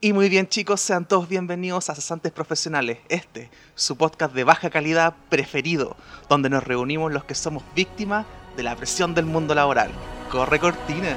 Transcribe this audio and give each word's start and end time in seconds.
Y 0.00 0.12
muy 0.12 0.28
bien 0.28 0.46
chicos, 0.46 0.80
sean 0.80 1.08
todos 1.08 1.28
bienvenidos 1.28 1.90
a 1.90 1.94
Cesantes 1.96 2.30
Profesionales, 2.30 2.98
este, 3.08 3.50
su 3.74 3.96
podcast 3.96 4.32
de 4.32 4.44
baja 4.44 4.70
calidad 4.70 5.16
preferido, 5.28 5.96
donde 6.28 6.48
nos 6.48 6.62
reunimos 6.62 7.12
los 7.12 7.24
que 7.24 7.34
somos 7.34 7.64
víctimas 7.74 8.24
de 8.56 8.62
la 8.62 8.76
presión 8.76 9.12
del 9.16 9.26
mundo 9.26 9.56
laboral. 9.56 9.90
Corre 10.30 10.60
cortina. 10.60 11.16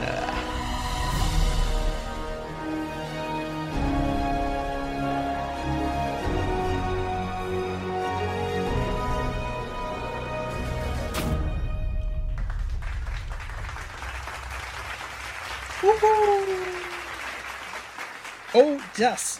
Yes. 18.98 19.40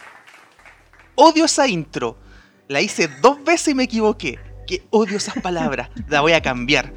Odio 1.14 1.44
esa 1.44 1.68
intro. 1.68 2.16
La 2.68 2.80
hice 2.80 3.08
dos 3.20 3.42
veces 3.44 3.68
y 3.68 3.74
me 3.74 3.84
equivoqué. 3.84 4.38
Que 4.66 4.84
odio 4.90 5.16
esas 5.16 5.34
palabras. 5.42 5.90
La 6.08 6.20
voy 6.20 6.32
a 6.32 6.40
cambiar. 6.40 6.92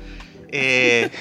Eh, 0.50 1.12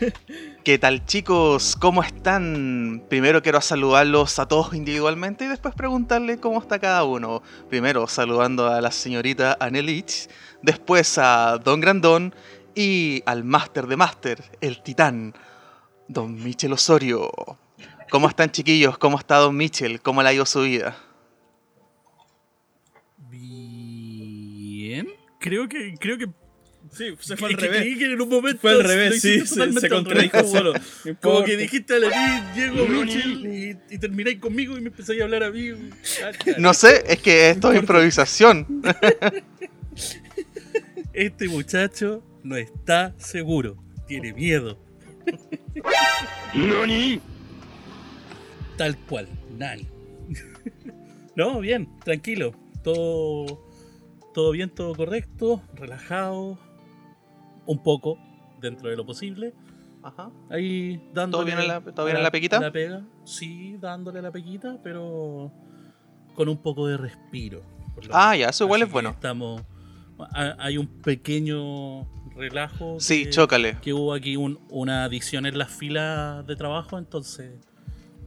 ¿Qué 0.64 0.78
tal 0.78 1.06
chicos? 1.06 1.76
¿Cómo 1.80 2.02
están? 2.02 3.04
Primero 3.08 3.42
quiero 3.42 3.60
saludarlos 3.60 4.38
a 4.38 4.46
todos 4.46 4.74
individualmente 4.74 5.44
y 5.44 5.48
después 5.48 5.74
preguntarle 5.74 6.38
cómo 6.38 6.60
está 6.60 6.78
cada 6.78 7.04
uno. 7.04 7.42
Primero 7.68 8.06
saludando 8.08 8.66
a 8.66 8.80
la 8.80 8.90
señorita 8.90 9.56
Anelich, 9.60 10.28
después 10.60 11.18
a 11.18 11.58
Don 11.58 11.80
Grandón 11.80 12.34
y 12.74 13.22
al 13.26 13.44
máster 13.44 13.86
de 13.86 13.96
máster, 13.96 14.42
el 14.60 14.82
titán, 14.82 15.34
Don 16.08 16.34
Michel 16.34 16.72
Osorio. 16.72 17.30
¿Cómo 18.10 18.28
están 18.28 18.50
chiquillos? 18.50 18.98
¿Cómo 18.98 19.18
está 19.18 19.36
Don 19.36 19.56
Michel? 19.56 20.00
¿Cómo 20.00 20.22
le 20.22 20.28
ha 20.28 20.32
ido 20.32 20.44
su 20.46 20.62
vida? 20.62 20.96
Bien. 23.30 25.08
Creo 25.38 25.68
que. 25.68 25.94
Creo 25.98 26.18
que. 26.18 26.26
Sí, 26.92 27.14
se 27.20 27.36
fue 27.36 27.50
al 27.50 27.56
que- 27.56 27.66
revés. 27.68 27.98
que 27.98 28.04
en 28.06 28.20
un 28.20 28.28
momento 28.28 28.60
Fue 28.60 28.72
al 28.72 28.82
revés, 28.82 29.20
sí, 29.22 29.46
se, 29.46 29.88
contradijo 29.88 30.42
solo. 30.44 30.72
Como 31.22 31.44
que 31.44 31.56
dijiste 31.56 31.94
a 31.94 31.98
la 32.00 32.52
Diego 32.54 32.84
Michel, 32.86 33.46
y, 33.46 33.94
y 33.94 33.98
termináis 33.98 34.38
conmigo 34.40 34.76
y 34.76 34.80
me 34.80 34.88
empezáis 34.88 35.20
a 35.20 35.24
hablar 35.24 35.44
a 35.44 35.50
mí. 35.50 35.70
Cacha. 36.18 36.58
No 36.58 36.74
sé, 36.74 37.04
es 37.06 37.18
que 37.20 37.50
esto 37.50 37.70
es 37.72 37.78
improvisación. 37.80 38.66
Este 41.12 41.48
muchacho 41.48 42.22
no 42.44 42.56
está 42.56 43.14
seguro. 43.18 43.76
Tiene 44.06 44.32
miedo. 44.32 44.78
Tal 48.80 48.96
cual, 48.96 49.28
Nani. 49.58 49.86
no, 51.36 51.60
bien, 51.60 51.86
tranquilo. 52.02 52.52
Todo, 52.82 53.60
todo 54.32 54.52
bien, 54.52 54.70
todo 54.70 54.94
correcto, 54.94 55.60
relajado. 55.74 56.58
Un 57.66 57.82
poco, 57.82 58.16
dentro 58.58 58.88
de 58.88 58.96
lo 58.96 59.04
posible. 59.04 59.52
Ajá. 60.02 60.30
Ahí 60.48 60.98
dándole. 61.12 61.44
bien 61.44 61.58
en 61.58 61.68
la- 61.68 61.82
todo 61.82 62.06
bien 62.06 62.16
en 62.16 62.22
la 62.22 62.30
pequita? 62.30 62.58
la 62.58 62.72
pega. 62.72 63.04
Sí, 63.26 63.76
dándole 63.78 64.22
la 64.22 64.30
pequita, 64.30 64.78
pero 64.82 65.52
con 66.34 66.48
un 66.48 66.56
poco 66.56 66.86
de 66.86 66.96
respiro. 66.96 67.60
Ah, 68.10 68.34
ya, 68.34 68.48
eso 68.48 68.64
igual 68.64 68.80
es 68.80 68.90
bueno. 68.90 69.10
Estamos. 69.10 69.60
ha- 70.18 70.56
Hay 70.58 70.78
un 70.78 70.86
pequeño 70.86 72.06
relajo. 72.34 72.98
Sí, 72.98 73.24
que- 73.24 73.30
chócale. 73.30 73.76
Que 73.82 73.92
hubo 73.92 74.14
aquí 74.14 74.36
un- 74.36 74.58
una 74.70 75.04
adición 75.04 75.44
en 75.44 75.58
las 75.58 75.68
filas 75.70 76.46
de 76.46 76.56
trabajo, 76.56 76.96
entonces 76.96 77.60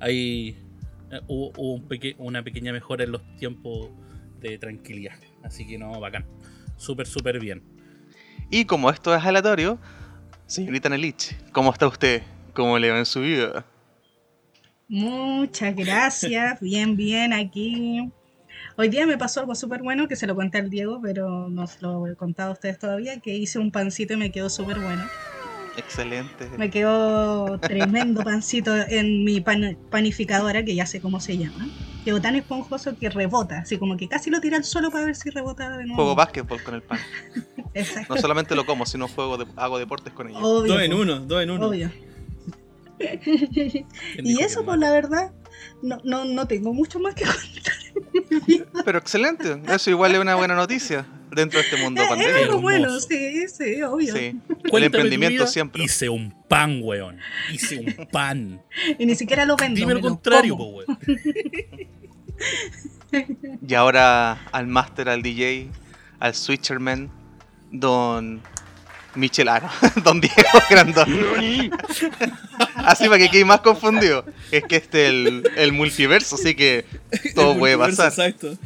ahí 0.04 0.58
eh, 1.12 1.22
hubo, 1.28 1.52
hubo 1.58 1.74
un 1.76 1.88
peque- 1.88 2.16
una 2.18 2.44
pequeña 2.44 2.72
mejora 2.74 3.04
en 3.04 3.12
los 3.12 3.22
tiempos 3.38 3.90
de 4.40 4.58
tranquilidad. 4.58 5.16
Así 5.44 5.66
que 5.66 5.78
no, 5.78 6.00
bacán. 6.00 6.26
Súper, 6.78 7.08
súper 7.08 7.40
bien. 7.40 7.64
Y 8.50 8.66
como 8.66 8.90
esto 8.90 9.16
es 9.16 9.24
aleatorio, 9.24 9.80
señorita 10.46 10.90
Nelich, 10.90 11.36
¿cómo 11.52 11.72
está 11.72 11.88
usted? 11.88 12.22
¿Cómo 12.54 12.78
le 12.78 12.92
va 12.92 13.00
en 13.00 13.06
su 13.06 13.22
vida? 13.22 13.66
Muchas 14.88 15.76
gracias, 15.76 16.60
bien, 16.62 16.96
bien 16.96 17.34
aquí. 17.34 18.12
Hoy 18.78 18.90
día 18.90 19.06
me 19.08 19.18
pasó 19.18 19.40
algo 19.42 19.56
súper 19.56 19.82
bueno 19.84 20.08
que 20.08 20.16
se 20.16 20.28
lo 20.28 20.36
conté 20.36 20.60
al 20.60 20.70
Diego, 20.70 21.00
pero 21.02 21.50
no 21.50 21.68
se 21.68 21.82
lo 21.82 22.08
he 22.08 22.16
contado 22.16 22.52
a 22.52 22.54
ustedes 22.54 22.80
todavía, 22.80 23.20
que 23.20 23.36
hice 23.36 23.60
un 23.60 23.72
pancito 23.72 24.14
y 24.14 24.18
me 24.18 24.32
quedó 24.32 24.50
súper 24.50 24.80
bueno. 24.80 25.12
Excelente. 25.78 26.50
Me 26.58 26.70
quedó 26.70 27.60
tremendo 27.60 28.24
pancito 28.24 28.76
en 28.76 29.24
mi 29.24 29.42
pan- 29.42 29.78
panificadora, 29.90 30.64
que 30.64 30.76
ya 30.76 30.86
sé 30.86 31.02
cómo 31.02 31.20
se 31.20 31.38
llama. 31.38 31.68
Quedó 32.06 32.22
tan 32.22 32.36
esponjoso 32.36 32.98
que 32.98 33.10
rebota, 33.10 33.60
así 33.60 33.78
como 33.78 33.96
que 33.98 34.08
casi 34.08 34.30
lo 34.30 34.40
tira 34.42 34.58
al 34.58 34.64
suelo 34.66 34.92
para 34.92 35.06
ver 35.06 35.16
si 35.16 35.30
rebota 35.30 35.70
de 35.70 35.84
nuevo. 35.86 35.96
Juego 35.96 36.16
básquetbol 36.16 36.62
con 36.64 36.76
el 36.76 36.82
pan. 36.82 37.00
Exacto. 37.74 38.14
No 38.16 38.22
solamente 38.22 38.56
lo 38.56 38.66
como, 38.66 38.86
sino 38.86 39.08
juego 39.08 39.38
de- 39.38 39.48
hago 39.56 39.80
deportes 39.80 40.14
con 40.14 40.30
ello. 40.30 40.40
Obvio. 40.40 40.74
Dos 40.74 40.82
en 40.84 40.94
uno, 40.94 41.20
dos 41.22 41.42
en 41.42 41.50
uno. 41.52 41.68
Obvio. 41.68 41.92
¿Quién 43.00 43.86
Y 44.18 44.42
eso, 44.42 44.60
no? 44.62 44.66
pues 44.68 44.80
la 44.80 44.92
verdad, 44.92 45.32
no, 45.82 45.98
no, 46.04 46.26
no 46.26 46.48
tengo 46.48 46.74
mucho 46.74 47.00
más 47.00 47.16
que 47.16 47.24
contar. 47.26 48.74
Pero 48.86 48.98
excelente, 49.00 49.62
eso 49.70 49.90
igual 49.90 50.14
es 50.14 50.20
una 50.22 50.36
buena 50.36 50.56
noticia 50.56 51.06
dentro 51.36 51.60
de 51.60 51.66
este 51.66 51.78
mundo 51.78 52.02
Es 52.02 52.08
pandémico. 52.08 52.38
algo 52.40 52.62
bueno, 52.62 53.00
sí, 53.00 53.48
sí, 53.48 53.82
obvio. 53.84 54.16
Sí, 54.16 54.40
el 54.72 54.84
emprendimiento 54.84 55.48
siempre. 55.48 55.84
Hice 55.84 56.10
un 56.10 56.34
pan, 56.48 56.80
weón. 56.84 57.18
Hice 57.52 57.78
un 57.78 58.08
pan. 58.12 58.62
Y 58.98 59.06
ni 59.06 59.16
siquiera 59.16 59.46
lo 59.46 59.56
vendo. 59.56 59.76
Dime 59.76 59.94
me 59.96 60.02
lo 60.02 60.08
contrario, 60.08 60.58
po, 60.58 60.66
weón. 60.66 60.98
Y 63.68 63.74
ahora 63.76 64.34
al 64.52 64.68
máster, 64.68 65.10
al 65.10 65.22
DJ, 65.22 65.70
al 66.20 66.34
switcherman, 66.34 67.12
don 67.72 68.42
Michelano, 69.16 69.70
don 70.04 70.20
Diego 70.20 70.60
Grandón. 70.70 71.08
Así 72.76 73.06
para 73.06 73.18
que 73.18 73.30
quede 73.30 73.46
más 73.46 73.62
confundido. 73.62 74.26
Es 74.52 74.64
que 74.64 74.78
este 74.78 75.06
es 75.06 75.10
el, 75.10 75.44
el 75.56 75.72
multiverso, 75.72 76.36
así 76.36 76.56
que 76.56 76.86
todo 77.36 77.58
puede 77.58 77.78
pasar. 77.78 78.10
Exacto. 78.10 78.58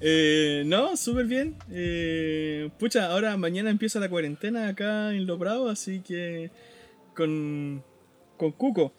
Eh, 0.00 0.62
no, 0.66 0.96
súper 0.96 1.26
bien. 1.26 1.56
Eh, 1.70 2.70
pucha, 2.78 3.06
ahora 3.06 3.36
mañana 3.36 3.70
empieza 3.70 4.00
la 4.00 4.08
cuarentena 4.08 4.68
acá 4.68 5.12
en 5.12 5.26
Lo 5.26 5.36
Bravo, 5.38 5.68
así 5.68 6.00
que 6.00 6.50
con, 7.14 7.84
con 8.36 8.52
Cuco, 8.52 8.92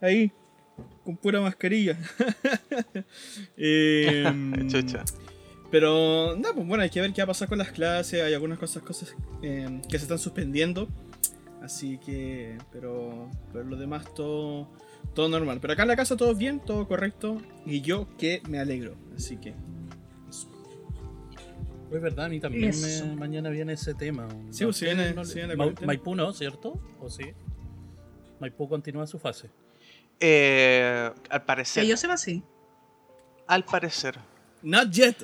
ahí, 0.00 0.32
con 1.04 1.16
pura 1.16 1.40
mascarilla. 1.40 1.96
Eh, 3.56 4.24
Chucha. 4.68 5.04
Pero, 5.70 6.34
no, 6.36 6.52
pues 6.54 6.66
bueno, 6.66 6.82
hay 6.82 6.90
que 6.90 7.00
ver 7.00 7.12
qué 7.12 7.20
va 7.22 7.24
a 7.24 7.26
pasar 7.28 7.48
con 7.48 7.58
las 7.58 7.70
clases. 7.70 8.22
Hay 8.22 8.34
algunas 8.34 8.58
cosas, 8.58 8.82
cosas 8.82 9.14
eh, 9.42 9.80
que 9.88 9.98
se 9.98 10.04
están 10.04 10.18
suspendiendo. 10.18 10.88
Así 11.62 11.98
que, 11.98 12.56
pero, 12.72 13.28
pero 13.52 13.64
lo 13.64 13.76
demás 13.76 14.12
todo, 14.14 14.68
todo 15.14 15.28
normal. 15.28 15.58
Pero 15.60 15.74
acá 15.74 15.82
en 15.82 15.88
la 15.88 15.96
casa 15.96 16.16
todo 16.16 16.34
bien, 16.34 16.58
todo 16.60 16.88
correcto. 16.88 17.40
Y 17.66 17.82
yo 17.82 18.08
que 18.16 18.42
me 18.48 18.58
alegro. 18.58 18.96
Así 19.16 19.36
que, 19.36 19.54
Es 21.92 22.00
verdad, 22.00 22.26
a 22.26 22.28
mí 22.28 22.38
también 22.40 22.70
Eso. 22.70 23.04
me- 23.06 23.16
mañana 23.16 23.50
viene 23.50 23.72
ese 23.72 23.94
tema. 23.94 24.28
Sí, 24.50 24.64
pues, 24.64 24.76
sé, 24.76 24.88
se 24.88 24.94
viene- 25.34 25.56
Ma-. 25.56 25.72
Maipú 25.84 26.14
no, 26.14 26.32
¿cierto? 26.32 26.80
¿O 27.00 27.10
sí? 27.10 27.32
Maipú 28.38 28.68
continúa 28.68 29.06
su 29.08 29.18
fase. 29.18 29.50
Eh, 30.20 31.10
al 31.28 31.40
Que 31.40 31.46
parecer. 31.46 31.84
yo 31.84 31.96
sepa 31.96 32.16
sí. 32.16 32.42
Al 33.46 33.64
parecer. 33.64 34.18
not 34.62 34.90
yet. 34.90 35.16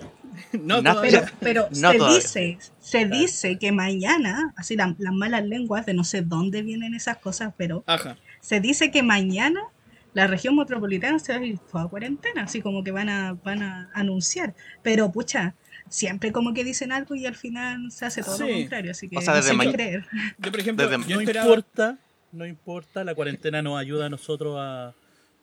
No 0.53 0.83
todavía. 0.83 1.11
Pero, 1.23 1.33
pero 1.41 1.69
No 1.81 1.91
se 1.93 1.99
todavía. 1.99 2.17
dice, 2.19 2.59
se 2.81 3.07
dice 3.07 3.59
que 3.59 3.73
mañana, 3.73 4.53
así 4.57 4.77
la- 4.77 4.95
las 4.99 5.13
malas 5.13 5.45
lenguas 5.45 5.87
de 5.87 5.95
no 5.95 6.05
sé 6.05 6.23
dónde 6.23 6.63
vienen 6.63 6.95
esas 6.95 7.19
cosas, 7.19 7.53
pero 7.57 7.85
Ajá. 7.87 8.17
se 8.41 8.61
dice 8.61 8.91
que 8.91 9.03
mañana 9.03 9.61
la 10.15 10.27
región 10.27 10.57
metropolitana 10.57 11.19
se 11.19 11.33
va 11.35 11.39
a 11.41 11.45
ir 11.45 11.59
toda 11.59 11.89
cuarentena, 11.89 12.45
así 12.45 12.63
como 12.63 12.83
que 12.83 12.91
van 12.91 13.09
a, 13.11 13.35
van 13.45 13.63
a 13.63 13.91
anunciar. 13.93 14.55
Pero 14.83 15.13
pucha, 15.13 15.55
siempre 15.91 16.33
como 16.33 16.55
que 16.55 16.65
dicen 16.65 16.91
algo 16.91 17.15
y 17.15 17.27
al 17.27 17.35
final 17.37 17.91
se 17.93 18.07
hace 18.07 18.23
todo 18.23 18.39
lo 18.39 18.47
Sí. 18.47 18.53
contrario, 18.53 18.91
así 18.93 19.09
que 19.09 19.19
O 19.19 19.21
sea, 19.21 19.35
no 19.35 19.37
desde 19.37 19.51
sé 19.53 19.59
qué 19.59 19.73
creer. 19.73 20.07
Yo, 20.39 20.51
por 20.51 20.61
ejemplo, 20.61 20.89
Desde- 20.89 21.05
yo 21.09 21.17
no 21.17 21.21
esperaba. 21.21 21.47
importa, 21.49 21.99
no 22.33 22.47
importa, 22.47 23.05
la 23.05 23.15
cuarentena 23.15 23.61
nos 23.63 23.79
ayuda 23.79 24.07
a 24.07 24.09
nosotros 24.09 24.57
a, 24.59 24.95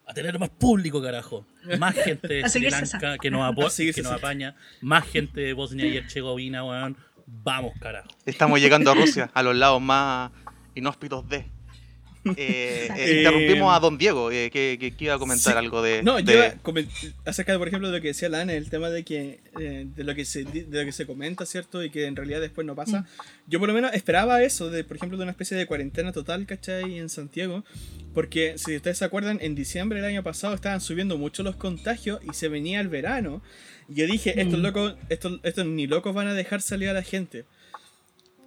a 0.06 0.14
tener 0.14 0.38
más 0.38 0.50
público, 0.50 1.02
carajo. 1.02 1.46
Más 1.78 1.94
gente 1.94 2.28
de 2.28 2.48
Sri 2.48 2.68
Lanka 2.70 3.18
que 3.18 3.30
nos, 3.30 3.74
que 3.76 4.02
nos 4.02 4.12
apaña, 4.12 4.54
más 4.80 5.06
gente 5.06 5.40
de 5.40 5.52
Bosnia 5.52 5.86
y 5.86 5.96
Herzegovina, 5.96 6.64
weón. 6.64 6.96
Vamos, 7.26 7.72
carajo. 7.80 8.08
Estamos 8.26 8.60
llegando 8.60 8.90
a 8.90 8.94
Rusia, 8.94 9.30
a 9.32 9.42
los 9.42 9.56
lados 9.56 9.80
más 9.80 10.30
inhóspitos 10.74 11.26
de. 11.28 11.53
Eh, 12.36 12.88
eh, 12.96 13.14
interrumpimos 13.18 13.76
a 13.76 13.80
Don 13.80 13.98
Diego, 13.98 14.30
eh, 14.30 14.50
que, 14.50 14.78
que- 14.80 14.92
que 14.92 15.04
iba 15.04 15.14
a 15.14 15.18
comentar 15.18 15.52
Sí. 15.52 15.58
algo 15.58 15.82
de. 15.82 16.02
No, 16.02 16.16
de- 16.16 16.22
yo 16.32 16.72
acerca 17.24 17.52
de, 17.52 17.58
por 17.58 17.68
ejemplo, 17.68 17.90
de 17.90 17.98
lo 17.98 18.02
que 18.02 18.08
decía 18.08 18.28
Lana, 18.28 18.54
el 18.54 18.70
tema 18.70 18.88
de 18.90 19.04
que 19.04 19.40
eh, 19.60 19.86
de 19.94 20.04
lo 20.04 20.14
que 20.14 20.24
se 20.24 20.44
de 20.44 20.66
lo 20.70 20.84
que 20.84 20.92
se 20.92 21.06
comenta, 21.06 21.44
¿cierto? 21.46 21.82
Y 21.84 21.90
que 21.90 22.06
en 22.06 22.16
realidad 22.16 22.40
después 22.40 22.66
no 22.66 22.74
pasa. 22.74 23.06
Yo 23.46 23.58
por 23.58 23.68
lo 23.68 23.74
menos 23.74 23.92
esperaba 23.94 24.42
eso, 24.42 24.70
de 24.70 24.84
por 24.84 24.96
ejemplo, 24.96 25.18
de 25.18 25.24
una 25.24 25.32
especie 25.32 25.56
de 25.56 25.66
cuarentena 25.66 26.12
total, 26.12 26.46
¿cachai? 26.46 26.98
En 26.98 27.08
Santiago. 27.08 27.64
Porque 28.14 28.54
si 28.58 28.76
ustedes 28.76 28.98
se 28.98 29.04
acuerdan, 29.04 29.38
en 29.42 29.54
diciembre 29.54 30.00
del 30.00 30.08
año 30.08 30.22
pasado 30.22 30.54
estaban 30.54 30.80
subiendo 30.80 31.18
mucho 31.18 31.42
los 31.42 31.56
contagios 31.56 32.20
y 32.30 32.32
se 32.34 32.48
venía 32.48 32.80
el 32.80 32.88
verano. 32.88 33.42
Y 33.88 33.96
yo 33.96 34.06
dije, 34.06 34.40
estos 34.40 34.60
Mm. 34.60 34.62
locos, 34.62 34.94
estos, 35.08 35.40
estos 35.42 35.66
ni 35.66 35.86
locos 35.86 36.14
van 36.14 36.28
a 36.28 36.32
dejar 36.34 36.62
salir 36.62 36.88
a 36.88 36.92
la 36.94 37.02
gente. 37.02 37.44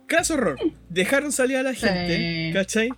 Caso 0.08 0.36
horror. 0.36 0.58
Dejaron 0.90 1.32
salir 1.34 1.58
a 1.58 1.64
la 1.64 1.74
gente, 1.74 2.48
Sí. 2.48 2.54
¿cachai? 2.54 2.90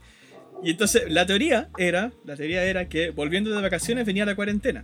Y 0.64 0.72
entonces 0.72 1.04
la 1.10 1.26
teoría 1.26 1.70
era, 1.78 2.12
la 2.26 2.36
teoría 2.36 2.64
era 2.64 2.90
que 2.90 3.12
volviendo 3.12 3.50
de 3.52 3.62
vacaciones 3.62 4.06
venía 4.06 4.26
la 4.26 4.36
cuarentena. 4.36 4.84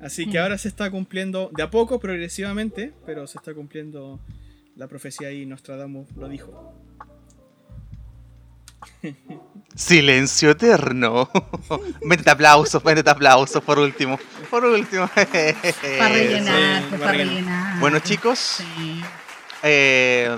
Así 0.00 0.26
que 0.26 0.38
Mm. 0.38 0.42
ahora 0.42 0.58
se 0.58 0.68
está 0.68 0.90
cumpliendo 0.90 1.50
de 1.56 1.62
a 1.62 1.70
poco, 1.70 1.98
progresivamente, 1.98 2.92
pero 3.06 3.26
se 3.26 3.38
está 3.38 3.54
cumpliendo 3.54 4.20
la 4.76 4.86
profecía 4.88 5.32
y 5.32 5.46
Nostradamus 5.46 6.10
lo 6.16 6.28
dijo. 6.28 6.74
Silencio 9.74 10.50
eterno. 10.50 11.28
Métete 12.02 12.30
aplausos, 12.30 12.84
métete 12.84 13.10
aplausos 13.10 13.62
por 13.62 13.78
último. 13.78 14.18
Por 14.50 14.64
último. 14.64 15.08
Para 15.14 16.08
rellenar, 16.08 16.82
sí, 16.90 16.96
para 16.98 17.12
rellenar. 17.12 17.80
Bueno, 17.80 17.98
chicos, 18.00 18.38
Sí. 18.38 19.00
Eh, 19.62 20.28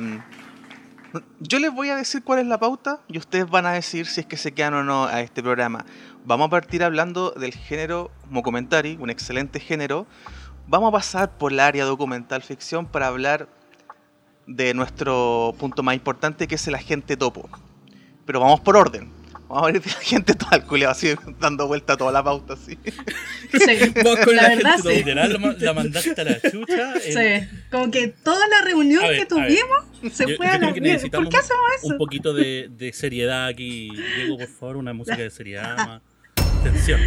yo 1.41 1.59
les 1.59 1.73
voy 1.73 1.91
a 1.91 1.97
decir 1.97 2.23
cuál 2.23 2.41
es 2.41 2.47
la 2.47 2.59
pauta 2.59 3.01
y 3.09 3.19
ustedes 3.19 3.49
van 3.49 3.67
a 3.67 3.73
decir 3.73 4.07
si 4.07 4.21
es 4.21 4.27
que 4.27 4.37
se 4.37 4.53
quedan 4.53 4.75
o 4.75 4.85
no 4.85 5.05
a 5.05 5.21
este 5.21 5.43
programa. 5.43 5.85
Vamos 6.25 6.47
a 6.49 6.51
partir 6.51 6.83
hablando 6.83 7.31
del 7.31 7.53
género 7.53 8.11
documentary, 8.31 8.97
un 9.01 9.11
excelente 9.11 9.61
género. 9.61 10.07
Vamos 10.67 10.89
a 10.89 10.93
pasar 10.93 11.39
por 11.39 11.53
la 11.53 11.67
área 11.67 11.85
documental 11.85 12.43
ficción 12.43 12.87
para 12.87 13.07
hablar 13.07 13.49
de 14.47 14.75
nuestro 14.75 15.55
punto 15.59 15.83
más 15.83 15.95
importante 15.95 16.47
que 16.47 16.57
es 16.57 16.67
el 16.67 16.75
agente 16.75 17.17
topo. 17.17 17.49
Pero 18.25 18.41
vamos 18.41 18.61
por 18.61 18.77
orden. 18.77 19.16
Vamos 19.49 19.63
a 19.63 19.67
ver 19.73 19.77
el 19.85 19.91
agente 19.91 20.35
todo 20.35 20.49
al 20.51 20.65
culiao, 20.67 20.91
así 20.91 21.15
dando 21.39 21.67
vuelta 21.69 21.93
a 21.93 21.97
toda 21.97 22.11
la 22.13 22.23
pauta 22.25 22.55
así. 22.55 22.77
Sí, 23.53 23.93
Vos 24.03 24.19
con 24.25 24.35
la 24.37 24.43
la 24.43 24.49
verdad 24.57 24.73
gente 24.75 24.91
sí. 24.91 24.97
Literal, 24.99 25.33
la 25.33 25.39
ma- 25.39 25.55
la 25.59 25.73
mandaste 25.73 26.21
a 26.21 26.25
la 26.25 26.41
chucha. 26.41 26.95
Sí, 27.01 27.47
como 27.71 27.91
que 27.91 28.09
toda 28.09 28.47
la 28.49 28.63
reunión 28.63 29.03
ver, 29.05 29.21
que 29.21 29.27
tuvimos 29.27 30.13
se 30.13 30.29
Yo- 30.29 30.37
fue 30.37 30.47
yo 30.47 30.53
a 30.53 30.59
la 30.59 30.73
mierda. 30.73 31.09
¿Por 31.11 31.29
qué 31.29 31.37
hacemos 31.37 31.65
eso? 31.79 31.87
Un 31.87 31.97
poquito 31.99 32.35
de, 32.35 32.69
de 32.77 32.93
seriedad 32.93 33.47
aquí. 33.47 33.91
Diego, 34.17 34.37
por 34.37 34.49
favor, 34.49 34.77
una 34.77 34.93
música 34.93 35.17
de 35.19 35.31
seriedad 35.31 35.77
más. 35.77 36.03
Atención, 36.61 37.01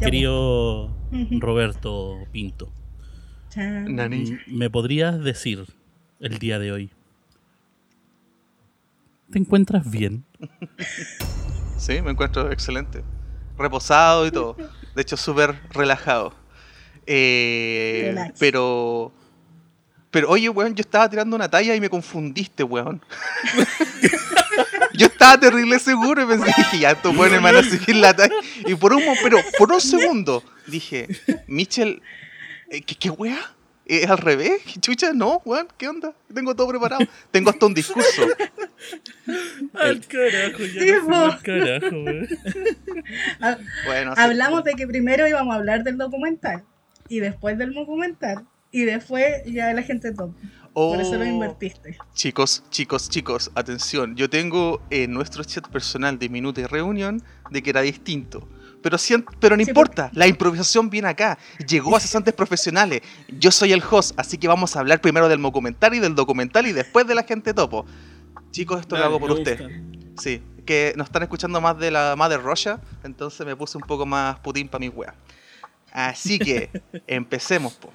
Ya, 0.00 0.06
querido 0.06 0.86
Ujú. 1.12 1.38
Roberto 1.40 2.16
Pinto. 2.32 2.72
M- 3.56 4.38
¿Me 4.46 4.70
podrías 4.70 5.22
decir 5.22 5.64
el 6.20 6.38
día 6.38 6.58
de 6.58 6.72
hoy? 6.72 6.90
¿Te 9.32 9.38
encuentras 9.38 9.88
bien? 9.90 10.24
Sí, 11.78 12.02
me 12.02 12.10
encuentro 12.10 12.52
excelente. 12.52 13.02
Reposado 13.56 14.26
y 14.26 14.30
todo. 14.30 14.54
De 14.94 15.00
hecho, 15.00 15.16
súper 15.16 15.58
relajado. 15.70 16.34
Eh, 17.06 18.08
Relax. 18.08 18.38
pero. 18.38 19.12
Pero 20.10 20.28
oye, 20.28 20.48
weón, 20.50 20.74
yo 20.74 20.82
estaba 20.82 21.08
tirando 21.08 21.34
una 21.36 21.48
talla 21.48 21.74
y 21.74 21.80
me 21.80 21.88
confundiste, 21.88 22.64
weón. 22.64 23.00
yo 24.92 25.06
estaba 25.06 25.38
terrible 25.40 25.78
seguro 25.78 26.22
y 26.22 26.26
pensé, 26.26 26.52
dije, 26.56 26.78
ya, 26.80 26.90
estos 26.90 27.16
weones 27.16 27.40
me 27.40 27.50
van 27.52 27.64
a 27.64 27.68
seguir 27.68 27.96
la 27.96 28.14
talla. 28.14 28.34
Y 28.66 28.74
por 28.74 28.92
un, 28.92 29.04
mo- 29.04 29.14
pero 29.22 29.38
por 29.56 29.72
un 29.72 29.80
segundo 29.80 30.42
dije, 30.66 31.08
Mitchell, 31.46 32.02
eh, 32.70 32.82
¿qué, 32.82 32.94
qué 32.94 33.08
weá? 33.10 33.38
¿Es 33.86 34.08
al 34.08 34.18
revés? 34.18 34.62
¿Qué 34.72 34.78
chucha? 34.80 35.12
No, 35.12 35.42
weón, 35.44 35.66
¿qué 35.76 35.88
onda? 35.88 36.12
Tengo 36.32 36.54
todo 36.54 36.68
preparado. 36.68 37.04
Tengo 37.32 37.50
hasta 37.50 37.66
un 37.66 37.74
discurso. 37.74 38.22
Al 39.74 40.00
carajo, 40.06 40.58
ya 40.64 40.80
Sí, 40.80 40.92
no 41.06 41.24
al 41.26 41.42
carajo, 41.42 41.96
weón. 41.96 42.28
Ha- 43.40 43.58
Bueno, 43.86 44.14
sí. 44.14 44.20
Hablamos 44.20 44.64
de 44.64 44.74
que 44.74 44.86
primero 44.86 45.26
íbamos 45.28 45.54
a 45.54 45.58
hablar 45.58 45.82
del 45.84 45.96
documental 45.98 46.64
y 47.08 47.20
después 47.20 47.58
del 47.58 47.74
documental 47.74 48.46
y 48.70 48.84
después 48.84 49.42
ya 49.46 49.72
la 49.72 49.82
gente 49.82 50.12
top. 50.12 50.32
Por 50.72 51.00
eso 51.00 51.14
lo 51.16 51.22
Oh. 51.24 51.26
invertiste. 51.26 51.98
Chicos, 52.14 52.62
chicos, 52.70 53.08
chicos, 53.10 53.50
atención. 53.56 54.14
Yo 54.14 54.30
tengo 54.30 54.80
en 54.90 55.12
nuestro 55.12 55.42
chat 55.42 55.66
personal 55.68 56.18
de 56.18 56.28
Minuto 56.28 56.60
y 56.60 56.64
Reunión 56.66 57.22
de 57.50 57.62
que 57.62 57.70
era 57.70 57.80
distinto. 57.82 58.48
Pero, 58.82 58.96
pero 59.38 59.56
no 59.56 59.62
Sí, 59.64 59.70
importa, 59.70 60.10
la 60.14 60.26
improvisación 60.26 60.88
viene 60.88 61.08
acá. 61.08 61.38
Llegó 61.68 61.96
a 61.96 62.00
cesantes 62.00 62.32
profesionales. 62.34 63.02
Yo 63.28 63.50
soy 63.50 63.72
el 63.72 63.82
host, 63.88 64.18
así 64.18 64.38
que 64.38 64.48
vamos 64.48 64.74
a 64.76 64.80
hablar 64.80 65.00
primero 65.00 65.28
del 65.28 65.40
documental 65.42 65.94
y 65.94 65.98
del 65.98 66.14
documental 66.14 66.66
y 66.66 66.72
después 66.72 67.06
de 67.06 67.14
la 67.14 67.22
gente 67.24 67.52
topo. 67.52 67.84
Chicos, 68.50 68.80
esto 68.80 68.96
lo 68.96 69.04
hago 69.04 69.20
por 69.20 69.30
usted. 69.32 69.60
gusta. 69.60 70.22
Sí, 70.22 70.42
que 70.64 70.92
nos 70.96 71.06
están 71.08 71.22
escuchando 71.22 71.60
más 71.60 71.78
de 71.78 71.90
la 71.90 72.14
Mother 72.16 72.42
Russia, 72.42 72.80
entonces 73.04 73.46
me 73.46 73.54
puse 73.56 73.76
un 73.76 73.84
poco 73.84 74.06
más 74.06 74.38
putín 74.40 74.68
para 74.68 74.80
mis 74.80 74.94
weas. 74.94 75.14
Así 75.92 76.38
que, 76.38 76.70
empecemos, 77.06 77.74
po. 77.74 77.92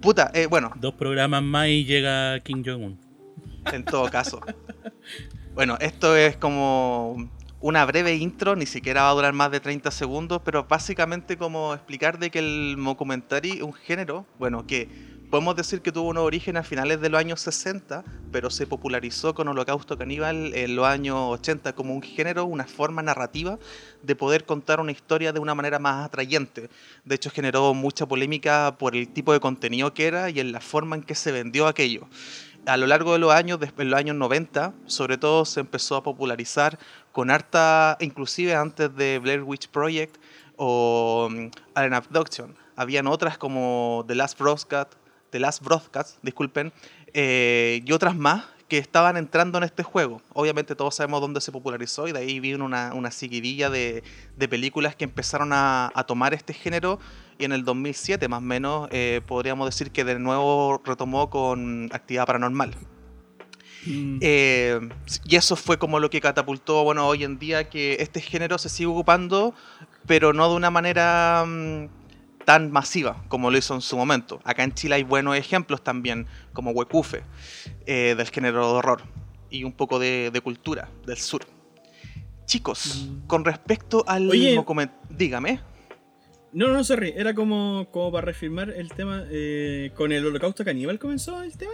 Puta, 0.00 0.30
eh, 0.34 0.46
bueno, 0.46 0.70
Dos 0.76 0.94
programas 0.94 1.42
más 1.42 1.68
y 1.68 1.84
llega 1.84 2.38
Kim 2.40 2.62
Jong-un. 2.64 2.98
en 3.72 3.84
todo 3.84 4.10
caso. 4.10 4.40
Bueno, 5.54 5.76
esto 5.80 6.16
es 6.16 6.36
como 6.36 7.30
una 7.64 7.86
breve 7.86 8.14
intro, 8.14 8.56
ni 8.56 8.66
siquiera 8.66 9.04
va 9.04 9.08
a 9.08 9.14
durar 9.14 9.32
más 9.32 9.50
de 9.50 9.58
30 9.58 9.90
segundos, 9.90 10.42
pero 10.44 10.64
básicamente 10.64 11.38
como 11.38 11.72
explicar 11.72 12.18
de 12.18 12.30
que 12.30 12.40
el 12.40 12.76
documentary 12.76 13.52
es 13.52 13.62
un 13.62 13.72
género, 13.72 14.26
bueno, 14.38 14.66
que 14.66 14.86
podemos 15.30 15.56
decir 15.56 15.80
que 15.80 15.90
tuvo 15.90 16.10
un 16.10 16.18
origen 16.18 16.58
a 16.58 16.62
finales 16.62 17.00
de 17.00 17.08
los 17.08 17.18
años 17.18 17.40
60, 17.40 18.04
pero 18.30 18.50
se 18.50 18.66
popularizó 18.66 19.34
con 19.34 19.48
Holocausto 19.48 19.96
Caníbal 19.96 20.52
en 20.54 20.76
los 20.76 20.84
años 20.84 21.16
80 21.40 21.72
como 21.72 21.94
un 21.94 22.02
género, 22.02 22.44
una 22.44 22.66
forma 22.66 23.00
narrativa 23.00 23.58
de 24.02 24.14
poder 24.14 24.44
contar 24.44 24.78
una 24.78 24.92
historia 24.92 25.32
de 25.32 25.40
una 25.40 25.54
manera 25.54 25.78
más 25.78 26.04
atrayente. 26.04 26.68
De 27.06 27.14
hecho, 27.14 27.30
generó 27.30 27.72
mucha 27.72 28.04
polémica 28.04 28.76
por 28.78 28.94
el 28.94 29.08
tipo 29.08 29.32
de 29.32 29.40
contenido 29.40 29.94
que 29.94 30.06
era 30.06 30.28
y 30.28 30.38
en 30.38 30.52
la 30.52 30.60
forma 30.60 30.96
en 30.96 31.02
que 31.02 31.14
se 31.14 31.32
vendió 31.32 31.66
aquello 31.66 32.08
a 32.66 32.76
lo 32.76 32.86
largo 32.86 33.12
de 33.12 33.18
los 33.18 33.32
años, 33.32 33.60
después 33.60 33.86
los 33.86 33.98
años 33.98 34.16
90, 34.16 34.72
sobre 34.86 35.18
todo 35.18 35.44
se 35.44 35.60
empezó 35.60 35.96
a 35.96 36.02
popularizar 36.02 36.78
con 37.14 37.30
harta, 37.30 37.96
inclusive 38.00 38.56
antes 38.56 38.94
de 38.96 39.20
Blair 39.20 39.44
Witch 39.44 39.68
Project 39.68 40.16
o 40.56 41.28
um, 41.30 41.48
Alien 41.74 41.94
Abduction. 41.94 42.56
Habían 42.74 43.06
otras 43.06 43.38
como 43.38 44.04
The 44.08 44.16
Last 44.16 44.36
Broadcast, 44.36 44.94
The 45.30 45.38
Last 45.38 45.62
Broadcast, 45.62 46.18
disculpen, 46.22 46.72
eh, 47.12 47.80
y 47.86 47.92
otras 47.92 48.16
más 48.16 48.46
que 48.68 48.78
estaban 48.78 49.16
entrando 49.16 49.58
en 49.58 49.64
este 49.64 49.84
juego. 49.84 50.22
Obviamente 50.32 50.74
todos 50.74 50.96
sabemos 50.96 51.20
dónde 51.20 51.40
se 51.40 51.52
popularizó 51.52 52.08
y 52.08 52.12
de 52.12 52.18
ahí 52.18 52.40
vino 52.40 52.64
una, 52.64 52.92
una 52.94 53.12
seguidilla 53.12 53.70
de, 53.70 54.02
de 54.36 54.48
películas 54.48 54.96
que 54.96 55.04
empezaron 55.04 55.52
a, 55.52 55.92
a 55.94 56.04
tomar 56.04 56.34
este 56.34 56.52
género 56.52 56.98
y 57.38 57.44
en 57.44 57.52
el 57.52 57.64
2007 57.64 58.26
más 58.26 58.38
o 58.38 58.40
menos 58.40 58.88
eh, 58.90 59.20
podríamos 59.24 59.68
decir 59.68 59.92
que 59.92 60.02
de 60.02 60.18
nuevo 60.18 60.82
retomó 60.84 61.30
con 61.30 61.90
actividad 61.92 62.26
paranormal. 62.26 62.74
Mm. 63.86 64.18
Eh, 64.20 64.80
y 65.24 65.36
eso 65.36 65.56
fue 65.56 65.78
como 65.78 66.00
lo 66.00 66.10
que 66.10 66.20
catapultó, 66.20 66.84
bueno, 66.84 67.06
hoy 67.06 67.24
en 67.24 67.38
día 67.38 67.68
que 67.68 67.96
este 68.00 68.20
género 68.20 68.58
se 68.58 68.68
sigue 68.68 68.86
ocupando, 68.88 69.54
pero 70.06 70.32
no 70.32 70.48
de 70.50 70.56
una 70.56 70.70
manera 70.70 71.44
mm, 71.46 71.88
tan 72.44 72.70
masiva 72.70 73.24
como 73.28 73.50
lo 73.50 73.58
hizo 73.58 73.74
en 73.74 73.80
su 73.80 73.96
momento. 73.96 74.40
Acá 74.44 74.64
en 74.64 74.72
Chile 74.74 74.96
hay 74.96 75.02
buenos 75.02 75.36
ejemplos 75.36 75.82
también, 75.82 76.26
como 76.52 76.70
Huecufe, 76.72 77.22
eh, 77.86 78.14
del 78.16 78.28
género 78.30 78.66
de 78.66 78.72
horror, 78.74 79.02
y 79.50 79.64
un 79.64 79.72
poco 79.72 79.98
de, 79.98 80.30
de 80.32 80.40
cultura 80.40 80.88
del 81.06 81.18
sur. 81.18 81.44
Chicos, 82.46 83.06
Mm. 83.08 83.26
con 83.26 83.44
respecto 83.44 84.04
al 84.06 84.28
Oye. 84.30 84.54
document- 84.56 84.92
dígame. 85.08 85.60
No, 86.52 86.68
no, 86.68 86.84
sorry, 86.84 87.12
era 87.16 87.34
como, 87.34 87.88
como 87.90 88.12
para 88.12 88.26
reafirmar 88.26 88.70
el 88.70 88.90
tema. 88.92 89.24
eh, 89.30 89.90
¿Con 89.96 90.12
el 90.12 90.24
holocausto 90.24 90.64
caníbal 90.64 90.98
comenzó 90.98 91.42
el 91.42 91.56
tema? 91.56 91.72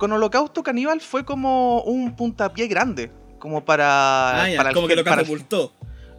Con 0.00 0.12
Holocausto 0.12 0.62
Caníbal 0.62 1.02
fue 1.02 1.26
como 1.26 1.82
un 1.82 2.16
puntapié 2.16 2.66
grande, 2.68 3.12
como 3.38 3.62
para... 3.66 4.44
Ah, 4.44 4.48
ya, 4.50 4.56
para 4.56 4.70
el 4.70 4.74
como 4.74 4.88
que 4.88 4.94
gen- 4.94 5.04
lo 5.04 5.10
el- 5.10 5.16
catapultó. 5.16 5.74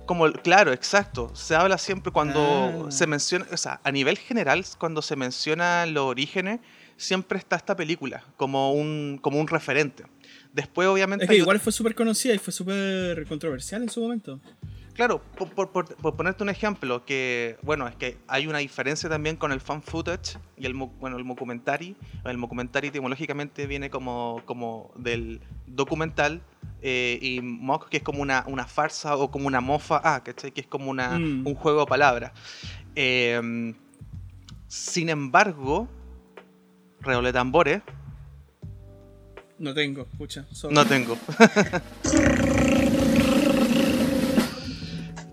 Como, 0.06 0.28
el- 0.28 0.34
claro, 0.34 0.72
exacto. 0.72 1.32
Se 1.34 1.56
habla 1.56 1.80
siempre 1.80 2.12
cuando 2.12 2.40
Ah. 2.88 2.92
se 2.92 3.08
menciona, 3.08 3.48
o 3.52 3.58
sea, 3.58 3.82
a 3.84 3.92
nivel 3.92 4.20
general, 4.20 4.64
cuando 4.78 5.02
se 5.02 5.16
menciona 5.16 5.88
los 5.88 6.04
orígenes, 6.04 6.60
siempre 6.96 7.40
está 7.40 7.56
esta 7.56 7.76
película 7.76 8.24
como 8.38 8.72
un, 8.72 9.18
como 9.20 9.40
un 9.40 9.48
referente. 9.48 10.04
Después, 10.54 10.88
obviamente, 10.88 11.26
Es 11.26 11.30
que 11.32 11.38
igual 11.38 11.60
fue 11.60 11.72
súper 11.72 11.96
conocida 11.96 12.36
y 12.36 12.38
fue 12.38 12.54
súper 12.54 13.26
controversial 13.26 13.82
en 13.82 13.90
su 13.90 14.00
momento. 14.00 14.40
Claro, 14.94 15.22
por, 15.38 15.50
por- 15.50 15.70
por- 15.72 15.96
por 15.96 16.16
ponerte 16.16 16.44
un 16.44 16.50
ejemplo, 16.50 17.06
que 17.06 17.58
bueno, 17.64 17.88
es 17.88 17.96
que 17.96 18.18
hay 18.28 18.46
una 18.48 18.58
diferencia 18.60 19.10
también 19.10 19.36
con 19.38 19.52
el 19.52 19.60
fan 19.62 19.82
footage 19.82 20.38
y 20.58 20.66
el, 20.66 20.74
bueno, 20.74 21.18
el 21.18 21.26
documentary. 21.28 21.96
El 22.26 22.40
documentary 22.40 22.90
etimológicamente 22.90 23.66
viene 23.68 23.90
como, 23.90 24.42
como 24.46 24.92
del 24.98 25.40
documental 25.66 26.42
eh, 26.82 27.18
y 27.22 27.42
mock, 27.42 27.88
que 27.90 27.98
es 27.98 28.04
como 28.04 28.22
una, 28.22 28.44
una 28.48 28.66
farsa 28.68 29.16
o 29.16 29.32
como 29.32 29.48
una 29.48 29.62
mofa, 29.62 30.02
ah, 30.04 30.22
¿cachai? 30.24 30.52
Que 30.52 30.62
es 30.62 30.68
como 30.68 30.92
una, 30.92 31.18
Mm. 31.18 31.48
un 31.48 31.56
juego 31.56 31.80
de 31.82 31.86
palabras. 31.88 32.32
Eh, 32.96 33.74
sin 34.68 35.10
embargo, 35.10 35.88
redoble 37.00 37.32
tambores, 37.34 37.82
No 39.58 39.74
tengo, 39.74 40.06
pucha. 40.18 40.46
sorry. 40.52 40.76
no 40.76 40.86
tengo. 40.86 41.18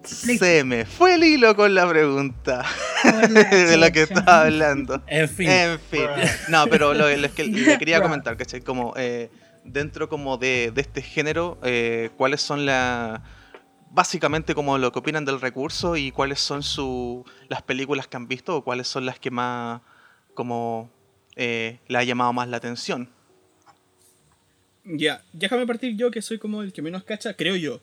Se 0.09 0.65
me 0.65 0.85
fue 0.85 1.15
el 1.15 1.25
hilo 1.25 1.55
con 1.55 1.75
la 1.75 1.89
pregunta 1.89 2.65
la 3.05 3.45
de 3.45 3.77
lo 3.77 3.93
que 3.93 4.03
estaba 4.03 4.43
hablando. 4.43 5.03
En 5.07 5.29
fin, 5.29 5.49
En 5.49 5.79
fin. 5.79 6.07
No, 6.49 6.67
pero 6.67 6.95
lo, 6.95 7.15
lo 7.15 7.35
que 7.35 7.45
le 7.45 7.79
quería 7.79 8.01
comentar, 8.01 8.37
¿cachai? 8.37 8.61
Como 8.61 8.95
eh, 8.97 9.31
dentro 9.65 10.09
como 10.09 10.37
de, 10.39 10.73
de 10.75 10.81
este 10.81 11.03
género, 11.03 11.59
eh, 11.63 12.11
¿cuáles 12.17 12.41
son 12.41 12.67
las... 12.67 13.21
Básicamente 13.91 14.55
como 14.55 14.77
lo 14.77 14.93
que 14.93 14.99
opinan 14.99 15.25
del 15.25 15.41
recurso 15.41 15.97
y 15.97 16.11
cuáles 16.11 16.41
son 16.41 16.63
su, 16.63 17.25
las 17.49 17.63
películas 17.63 18.07
que 18.07 18.17
han 18.19 18.29
visto 18.29 18.57
o 18.57 18.63
cuáles 18.63 18.87
son 18.87 19.07
las 19.07 19.19
que 19.19 19.31
más 19.31 19.81
como 20.35 20.91
eh, 21.37 21.79
le 21.89 21.99
ha 21.99 22.05
llamado 22.05 22.33
más 22.33 22.49
la 22.49 22.59
atención. 22.59 23.09
Ya, 24.85 25.23
déjame 25.33 25.67
partir 25.67 25.97
yo 25.97 26.11
que 26.11 26.21
soy 26.21 26.39
como 26.39 26.63
el 26.63 26.73
que 26.73 26.83
menos 26.83 27.05
cacha, 27.05 27.35
creo 27.35 27.57
yo. 27.57 27.81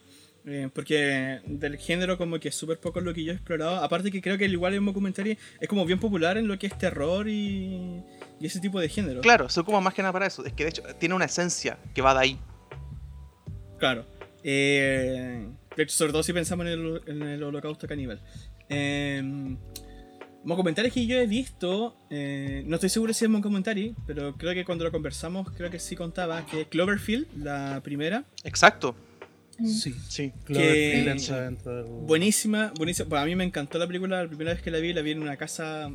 Eh, 0.47 0.69
porque 0.71 1.41
del 1.45 1.77
género 1.77 2.19
como 2.19 2.39
que 2.39 2.49
es 2.49 2.55
súper 2.55 2.79
poco 2.79 3.01
lo 3.01 3.13
que 3.13 3.23
yo 3.23 3.31
he 3.31 3.35
explorado. 3.35 3.77
Aparte 3.77 4.11
que 4.11 4.21
creo 4.21 4.37
que 4.37 4.45
el 4.45 4.53
igual 4.53 4.75
en 4.75 4.85
documentary 4.85 5.37
es 5.59 5.67
como 5.67 5.85
bien 5.85 5.99
popular 5.99 6.37
en 6.37 6.47
lo 6.47 6.59
que 6.59 6.67
es 6.67 6.77
terror 6.77 7.27
y, 7.27 8.03
y 8.39 8.45
ese 8.45 8.59
tipo 8.59 8.79
de 8.79 8.87
género. 8.87 9.21
Claro, 9.21 9.49
soy 9.49 9.63
como 9.63 9.81
más 9.81 9.93
que 9.93 10.01
nada 10.01 10.13
para 10.13 10.27
eso. 10.27 10.45
Es 10.45 10.53
que 10.53 10.63
de 10.63 10.69
hecho 10.69 10.83
tiene 10.99 11.15
una 11.15 11.25
esencia 11.25 11.79
que 11.93 12.01
va 12.01 12.13
de 12.13 12.19
ahí. 12.19 12.39
Claro. 13.79 14.05
Eh, 14.43 15.47
de 15.75 15.83
hecho, 15.83 15.95
sobre 15.95 16.11
todo 16.11 16.21
si 16.21 16.31
pensamos 16.31 16.67
en 16.67 16.71
el, 16.73 17.01
en 17.07 17.21
el 17.23 17.43
holocausto 17.43 17.87
caníbal. 17.87 18.21
Eh, 18.69 19.57
documentales 20.45 20.93
que 20.93 21.05
yo 21.05 21.17
he 21.17 21.27
visto, 21.27 21.97
eh, 22.09 22.63
no 22.67 22.75
estoy 22.75 22.89
seguro 22.89 23.13
si 23.13 23.25
es 23.25 23.31
un 23.31 23.41
comentario, 23.41 23.95
pero 24.05 24.35
creo 24.37 24.53
que 24.53 24.63
cuando 24.63 24.83
lo 24.83 24.91
conversamos, 24.91 25.49
creo 25.51 25.69
que 25.71 25.79
sí 25.79 25.95
contaba 25.95 26.45
que 26.45 26.65
Cloverfield, 26.65 27.27
la 27.43 27.81
primera, 27.83 28.23
Exacto. 28.43 28.95
Sí. 29.63 29.95
Sí. 30.09 30.31
Que- 30.45 31.09
entra 31.09 31.41
dentro 31.41 31.75
del- 31.75 31.85
buenísima, 32.05 32.73
buenísima. 32.77 33.09
Pues 33.09 33.21
a 33.21 33.25
mí 33.25 33.35
me 33.35 33.43
encantó 33.43 33.77
la 33.77 33.87
película, 33.87 34.21
la 34.23 34.27
primera 34.27 34.53
vez 34.53 34.61
que 34.61 34.71
la 34.71 34.79
vi, 34.79 34.93
la 34.93 35.01
vi 35.01 35.11
en 35.11 35.21
una 35.21 35.37
casa, 35.37 35.89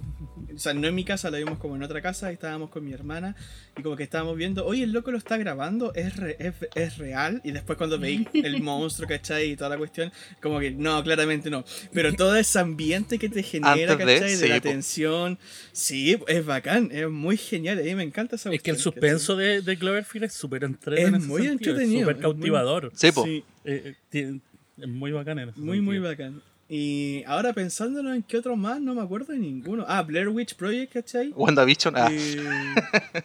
o 0.55 0.59
sea, 0.59 0.75
no 0.75 0.87
en 0.87 0.95
mi 0.95 1.05
casa, 1.05 1.31
la 1.31 1.39
vimos 1.39 1.59
como 1.59 1.77
en 1.77 1.83
otra 1.83 2.01
casa, 2.01 2.31
y 2.31 2.35
estábamos 2.35 2.71
con 2.71 2.85
mi 2.85 2.93
hermana, 2.93 3.37
y 3.79 3.83
como 3.83 3.97
que 3.97 4.03
estábamos 4.03 4.37
viendo, 4.37 4.65
oye, 4.67 4.83
el 4.85 4.93
loco 4.93 5.11
lo 5.11 5.19
está 5.19 5.37
grabando, 5.37 5.93
es, 5.95 6.17
re- 6.17 6.37
es, 6.39 6.55
es 6.75 6.99
real, 6.99 7.41
y 7.45 7.53
después 7.53 7.77
cuando 7.79 7.99
veí 7.99 8.27
el 8.35 8.63
monstruo, 8.63 9.09
¿cachai? 9.09 9.51
Y 9.53 9.57
toda 9.57 9.71
la 9.71 9.79
cuestión, 9.79 10.13
como 10.43 10.59
que 10.61 10.71
no, 10.71 11.03
claramente 11.03 11.51
no. 11.51 11.65
Pero 11.93 12.13
todo 12.15 12.37
ese 12.37 12.59
ambiente 12.59 13.19
que 13.19 13.29
te 13.29 13.43
genera, 13.43 13.75
de, 13.97 13.99
¿cachai? 13.99 14.21
De, 14.31 14.37
sí, 14.37 14.49
la 14.49 14.57
po. 14.57 14.63
tensión, 14.69 15.39
sí, 15.73 16.17
es 16.27 16.45
bacán, 16.45 16.91
es 16.93 17.09
muy 17.09 17.37
genial, 17.37 17.79
a 17.79 17.83
mí 17.83 17.95
me 17.95 18.03
encanta 18.03 18.37
esa 18.37 18.53
Es 18.53 18.63
que 18.63 18.71
el 18.71 18.79
suspenso 18.79 19.37
de, 19.37 19.63
de 19.63 19.77
Cloverfield 19.79 20.25
es 20.25 20.33
súper 20.35 20.65
entretenido. 20.65 21.17
Es 21.17 21.25
muy 21.25 21.47
entretenido, 21.47 22.01
súper 22.01 22.17
muy- 22.17 22.23
cautivador. 22.23 22.91
Sí, 22.95 23.13
po. 23.13 23.25
Sí, 23.25 23.45
Eh, 23.65 23.95
eh, 24.13 24.39
es 24.79 24.89
muy 24.89 25.13
bacán 25.13 25.39
en 25.39 25.51
ese 25.51 25.61
Muy, 25.61 25.81
muy 25.81 25.99
bacán. 25.99 26.43
Y 26.73 27.25
ahora 27.27 27.53
pensándolo 27.53 28.15
en 28.15 28.23
qué 28.23 28.37
otro 28.37 28.55
más, 28.57 28.81
no 28.81 28.95
me 28.95 29.03
acuerdo 29.03 29.33
de 29.33 29.41
ninguno. 29.41 29.85
Ah, 29.89 30.03
Blair 30.03 30.29
Witch 30.29 30.55
Project, 30.55 30.93
¿cachai? 30.93 31.33
WandaVision, 31.35 31.95
ah, 31.97 32.09
Eh, 32.13 32.37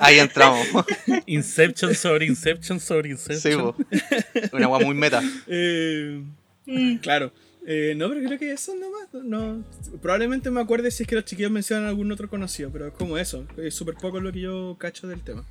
ahí 0.00 0.18
entramos. 0.18 0.66
Inception 1.26 1.94
sobre 1.94 2.26
Inception 2.26 2.80
sobre 2.80 3.16
sí, 3.16 3.32
Inception. 3.32 3.72
po. 3.72 3.76
Una 4.52 4.64
agua 4.66 4.80
muy 4.80 4.94
meta. 4.94 5.22
eh, 5.46 6.22
Mm. 6.70 6.96
claro. 6.98 7.32
Eh, 7.66 7.94
no, 7.96 8.10
pero 8.10 8.22
creo 8.26 8.38
que 8.38 8.52
eso 8.52 8.74
nomás. 8.74 9.24
No, 9.24 9.64
probablemente 10.02 10.50
me 10.50 10.60
acuerde 10.60 10.90
si 10.90 11.04
es 11.04 11.08
que 11.08 11.14
los 11.14 11.24
chiquillos 11.24 11.50
mencionan 11.50 11.86
algún 11.86 12.12
otro 12.12 12.28
conocido, 12.28 12.70
pero 12.70 12.88
es 12.88 12.92
como 12.94 13.16
eso. 13.16 13.46
Es 13.56 13.74
súper 13.74 13.94
poco 13.94 14.20
lo 14.20 14.30
que 14.32 14.40
yo 14.40 14.76
cacho 14.78 15.06
del 15.08 15.22
tema. 15.22 15.46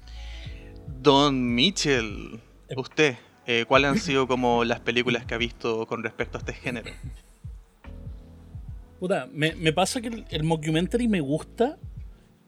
Don 1.01 1.55
Mitchell, 1.55 2.39
usted, 2.75 3.15
eh, 3.45 3.65
¿cuáles 3.67 3.91
han 3.91 3.99
sido 3.99 4.27
como 4.27 4.63
las 4.63 4.79
películas 4.79 5.25
que 5.25 5.33
ha 5.35 5.37
visto 5.37 5.85
con 5.87 6.03
respecto 6.03 6.37
a 6.37 6.39
este 6.39 6.53
género? 6.53 6.91
Puta, 8.99 9.27
me, 9.31 9.55
me 9.55 9.73
pasa 9.73 10.01
que 10.01 10.07
el, 10.07 10.25
el 10.29 10.43
mockumentary 10.43 11.07
me 11.07 11.21
gusta, 11.21 11.77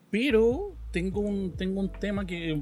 pero 0.09 0.75
tengo 0.91 1.19
un, 1.21 1.53
tengo 1.53 1.79
un 1.79 1.91
tema 1.91 2.25
que, 2.25 2.61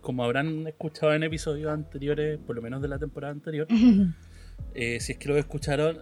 como 0.00 0.24
habrán 0.24 0.66
escuchado 0.66 1.14
en 1.14 1.22
episodios 1.22 1.72
anteriores, 1.72 2.38
por 2.38 2.56
lo 2.56 2.62
menos 2.62 2.82
de 2.82 2.88
la 2.88 2.98
temporada 2.98 3.32
anterior, 3.32 3.66
eh, 4.74 4.98
si 5.00 5.12
es 5.12 5.18
que 5.18 5.28
lo 5.28 5.36
escucharon, 5.36 5.98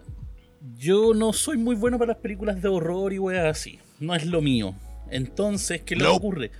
yo 0.77 1.15
no 1.15 1.33
soy 1.33 1.59
muy 1.59 1.77
bueno 1.77 1.99
para 1.99 2.13
las 2.13 2.23
películas 2.23 2.61
de 2.63 2.69
horror 2.69 3.13
y 3.13 3.19
weas 3.19 3.47
así. 3.47 3.79
No 4.01 4.15
es 4.15 4.27
lo 4.27 4.41
mío. 4.41 4.75
Entonces, 5.11 5.83
¿qué 5.83 5.95
que 5.95 6.05
ocurre? 6.05 6.51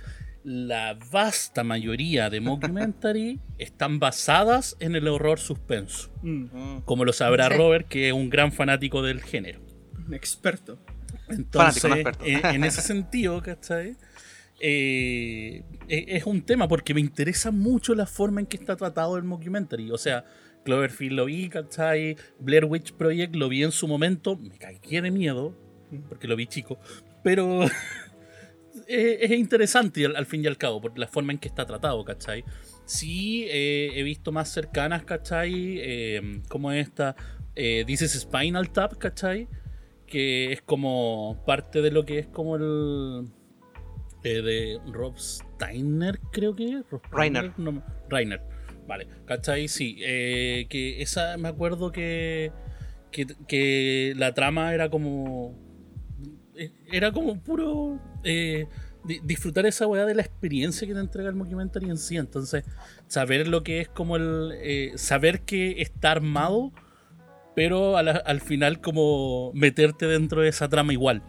La 0.49 0.97
vasta 1.11 1.65
mayoría 1.65 2.29
de 2.29 2.39
mockumentary 2.39 3.41
están 3.57 3.99
basadas 3.99 4.77
en 4.79 4.95
el 4.95 5.09
horror 5.09 5.39
suspenso. 5.39 6.09
Mm, 6.21 6.77
Como 6.85 7.03
lo 7.03 7.11
sabrá 7.11 7.49
Sí. 7.49 7.55
Robert, 7.55 7.87
que 7.89 8.07
es 8.07 8.13
un 8.13 8.29
gran 8.29 8.53
fanático 8.53 9.01
del 9.01 9.21
género. 9.21 9.59
un 10.07 10.13
experto. 10.13 10.79
Entonces, 11.27 11.81
Fanático, 11.81 12.09
experto. 12.11 12.25
eh, 12.47 12.55
en 12.55 12.63
ese 12.63 12.81
sentido, 12.81 13.41
¿cachai? 13.41 13.97
Eh, 14.61 15.63
eh, 15.89 16.05
es 16.07 16.25
un 16.25 16.41
tema 16.41 16.67
porque 16.69 16.93
me 16.93 17.01
interesa 17.01 17.51
mucho 17.51 17.93
la 17.93 18.05
forma 18.05 18.39
en 18.39 18.45
que 18.47 18.55
está 18.57 18.77
tratado 18.77 19.17
el 19.17 19.23
mockumentary. 19.23 19.91
O 19.91 19.97
sea, 19.97 20.23
Cloverfield 20.63 21.13
lo 21.17 21.25
vi, 21.25 21.49
¿cachai? 21.49 22.15
Blair 22.39 22.63
Witch 22.65 22.93
Project 22.93 23.35
lo 23.35 23.49
vi 23.49 23.63
en 23.63 23.71
su 23.73 23.87
momento, 23.87 24.37
me 24.37 24.57
cagué 24.57 25.01
de 25.01 25.11
miedo, 25.11 25.53
porque 26.07 26.27
lo 26.29 26.35
vi 26.37 26.47
chico, 26.47 26.79
pero 27.23 27.65
es, 28.87 29.31
es 29.31 29.31
interesante 29.37 30.05
al, 30.05 30.15
al 30.15 30.25
fin 30.25 30.43
y 30.43 30.47
al 30.47 30.57
cabo, 30.57 30.81
por 30.81 30.97
la 30.97 31.07
forma 31.07 31.31
en 31.33 31.39
que 31.39 31.47
está 31.47 31.65
tratado, 31.65 32.03
¿cachai? 32.05 32.43
Sí, 32.85 33.45
eh, 33.49 33.91
he 33.95 34.03
visto 34.03 34.31
más 34.31 34.49
cercanas, 34.49 35.03
¿cachai? 35.03 35.79
Eh, 35.79 36.41
como 36.47 36.71
esta, 36.71 37.15
eh, 37.55 37.83
This 37.85 38.01
is 38.03 38.13
Spinal 38.13 38.71
Tap, 38.71 38.97
¿cachai? 38.97 39.47
Que 40.05 40.53
es 40.53 40.61
como 40.61 41.43
parte 41.45 41.81
de 41.81 41.91
lo 41.91 42.05
que 42.05 42.19
es 42.19 42.27
como 42.27 42.55
el... 42.55 43.27
eh, 44.23 44.41
de 44.41 44.79
Rob 44.91 45.17
Steiner, 45.17 46.19
creo 46.31 46.55
que 46.55 46.65
es. 46.65 46.85
Reiner. 47.11 47.51
No 47.57 47.83
Reiner. 48.09 48.41
Vale, 48.87 49.05
¿cachai? 49.25 49.67
Sí, 49.67 49.97
eh, 49.99 50.65
que 50.69 51.01
esa 51.01 51.35
me 51.35 51.49
acuerdo 51.49 51.91
que, 51.91 52.53
que, 53.11 53.27
que 53.49 54.13
la 54.15 54.33
trama 54.33 54.73
era 54.73 54.89
como... 54.89 55.66
Era 56.91 57.11
como 57.11 57.39
puro... 57.39 57.99
eh, 58.23 58.67
di- 59.03 59.19
disfrutar 59.23 59.65
esa 59.65 59.87
weá 59.87 60.05
de 60.05 60.15
la 60.15 60.21
experiencia 60.21 60.87
que 60.87 60.93
te 60.93 60.99
entrega 60.99 61.29
el 61.29 61.35
mockumentary 61.35 61.89
en 61.89 61.97
sí. 61.97 62.17
Entonces, 62.17 62.63
saber 63.07 63.47
lo 63.47 63.63
que 63.63 63.81
es 63.81 63.87
como 63.89 64.15
el... 64.17 64.51
eh, 64.61 64.91
saber 64.95 65.41
que 65.41 65.81
está 65.81 66.11
armado, 66.11 66.71
pero 67.55 67.97
a 67.97 68.03
la- 68.03 68.11
al 68.25 68.41
final 68.41 68.81
como 68.81 69.51
meterte 69.53 70.05
dentro 70.07 70.41
de 70.41 70.49
esa 70.49 70.67
trama 70.69 70.93
igual. 70.93 71.21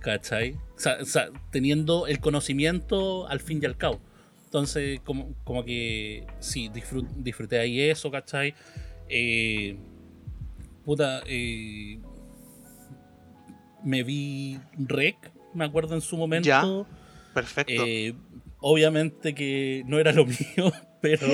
¿Cachai? 0.00 0.52
O 0.76 1.04
sea, 1.04 1.28
teniendo 1.50 2.06
el 2.06 2.20
conocimiento 2.20 3.26
al 3.28 3.40
fin 3.40 3.58
y 3.62 3.66
al 3.66 3.76
cabo. 3.76 4.00
Entonces, 4.44 5.00
como, 5.04 5.34
como 5.44 5.64
que 5.64 6.24
sí, 6.38 6.68
disfrut- 6.70 7.10
disfruté 7.16 7.58
ahí 7.58 7.80
eso, 7.80 8.10
¿cachai? 8.10 8.54
Eh, 9.08 9.76
puta, 10.84 11.22
eh, 11.26 11.98
me 13.84 14.02
vi 14.02 14.58
Rec, 14.78 15.16
me 15.54 15.64
acuerdo 15.64 15.94
en 15.94 16.00
su 16.00 16.16
momento. 16.16 16.86
Perfecto. 17.34 17.72
Eh, 17.86 18.14
obviamente 18.60 19.34
que 19.34 19.82
no 19.86 19.98
era 19.98 20.12
lo 20.12 20.24
mío, 20.26 20.72
pero 21.00 21.26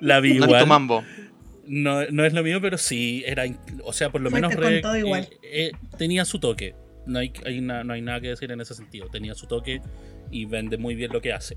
la 0.00 0.20
vi 0.20 0.30
no 0.30 0.34
es 0.34 0.40
tu 0.40 0.46
igual. 0.46 0.66
mambo. 0.66 1.04
No, 1.68 2.04
no 2.10 2.24
es 2.24 2.32
lo 2.32 2.42
mío, 2.44 2.60
pero 2.60 2.78
sí 2.78 3.24
era. 3.26 3.44
O 3.84 3.92
sea, 3.92 4.10
por 4.10 4.20
lo 4.20 4.30
Fuiste 4.30 4.48
menos 4.48 4.64
Rec, 4.64 4.84
igual. 4.98 5.28
eh, 5.42 5.70
eh, 5.70 5.72
tenía 5.98 6.24
su 6.24 6.38
toque. 6.38 6.74
No 7.06 7.18
hay, 7.20 7.32
hay 7.44 7.60
na- 7.60 7.84
no 7.84 7.92
hay 7.92 8.02
nada 8.02 8.20
que 8.20 8.28
decir 8.28 8.50
en 8.52 8.60
ese 8.60 8.74
sentido. 8.74 9.08
Tenía 9.08 9.34
su 9.34 9.46
toque 9.46 9.80
y 10.30 10.44
vende 10.44 10.76
muy 10.76 10.94
bien 10.94 11.12
lo 11.12 11.20
que 11.20 11.32
hace. 11.32 11.56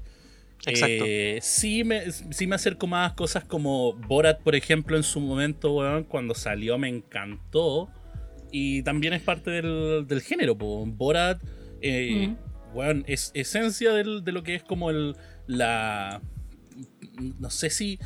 Exacto. 0.65 1.05
Eh, 1.07 1.39
sí, 1.41 1.83
me, 1.83 2.11
sí 2.11 2.45
me 2.47 2.55
acerco 2.55 2.85
más 2.85 3.11
a 3.11 3.15
cosas 3.15 3.43
como 3.45 3.93
Borat, 3.93 4.41
por 4.41 4.55
ejemplo, 4.55 4.97
en 4.97 5.03
su 5.03 5.19
momento, 5.19 5.73
weón, 5.73 6.03
cuando 6.03 6.33
salió 6.35 6.77
me 6.77 6.89
encantó. 6.89 7.89
Y 8.51 8.81
también 8.83 9.13
es 9.13 9.21
parte 9.21 9.51
del, 9.51 10.05
del 10.07 10.21
género, 10.21 10.57
po. 10.57 10.85
Borat, 10.85 11.41
eh, 11.81 12.27
Mm. 12.29 12.75
weón, 12.77 13.03
es 13.07 13.31
esencia 13.33 13.91
del- 13.93 14.23
de 14.23 14.31
lo 14.31 14.43
que 14.43 14.55
es 14.55 14.63
como 14.63 14.89
el, 14.89 15.15
la... 15.47 16.21
No 17.39 17.49
sé 17.49 17.69
si 17.69 17.99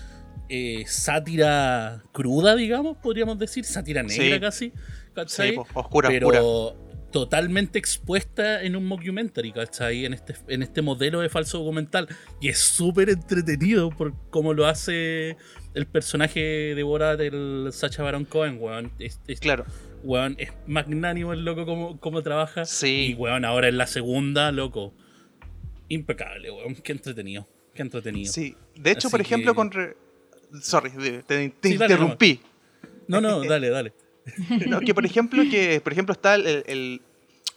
eh, 0.49 0.83
sátira 0.87 2.03
cruda, 2.11 2.55
digamos, 2.55 2.97
podríamos 2.97 3.39
decir, 3.39 3.63
sátira 3.63 4.03
negra 4.03 4.35
Sí. 4.35 4.39
casi. 4.41 4.65
Sí, 4.69 4.73
¿cachai? 5.15 5.55
po, 5.55 5.65
oscura, 5.73 6.09
pero 6.09 6.27
oscura. 6.27 7.09
totalmente 7.11 7.79
expuesta 7.79 8.61
en 8.63 8.75
un 8.75 8.85
mockumentary, 8.85 9.51
¿cachai? 9.51 10.05
En 10.05 10.13
este, 10.13 10.35
en 10.47 10.61
este 10.63 10.81
modelo 10.81 11.21
de 11.21 11.29
falso 11.29 11.59
documental. 11.59 12.07
Y 12.41 12.49
es 12.49 12.59
súper 12.59 13.09
entretenido 13.09 13.89
por 13.91 14.13
cómo 14.29 14.53
lo 14.53 14.65
hace 14.67 15.37
el 15.73 15.85
personaje 15.87 16.39
de 16.75 16.83
Borat, 16.83 17.19
el 17.21 17.69
Sacha 17.71 18.03
Baron 18.03 18.25
Cohen, 18.25 18.57
weón. 18.59 18.91
Es, 18.99 19.21
es- 19.27 19.39
Claro. 19.39 19.65
Weón, 20.03 20.35
es 20.37 20.51
magnánimo 20.67 21.33
el 21.33 21.43
loco 21.45 21.65
como, 21.65 21.99
como 21.99 22.21
trabaja. 22.21 22.65
Sí. 22.65 23.07
Y 23.11 23.13
weón, 23.15 23.45
ahora 23.45 23.67
en 23.69 23.77
la 23.77 23.87
segunda, 23.87 24.51
loco. 24.51 24.93
Impecable, 25.89 26.51
weón. 26.51 26.75
Qué 26.75 26.91
entretenido. 26.91 27.47
Qué 27.73 27.81
entretenido. 27.81 28.31
Sí. 28.31 28.55
De 28.75 28.91
hecho, 28.91 29.07
Así 29.07 29.11
por 29.13 29.21
ejemplo, 29.21 29.51
que- 29.53 29.55
con... 29.55 29.71
re- 29.71 29.97
Sorry, 30.61 30.91
te, 30.91 31.23
dale, 31.27 31.53
interrumpí. 31.63 32.39
No, 33.07 33.19
no, 33.19 33.43
dale, 33.43 33.69
dale. 33.69 33.93
No, 34.67 34.79
que 34.79 34.93
por 34.93 35.05
ejemplo, 35.05 35.43
que 35.49 35.81
por 35.81 35.91
ejemplo 35.91 36.13
está 36.13 36.35
el, 36.35 36.63
el- 36.67 37.01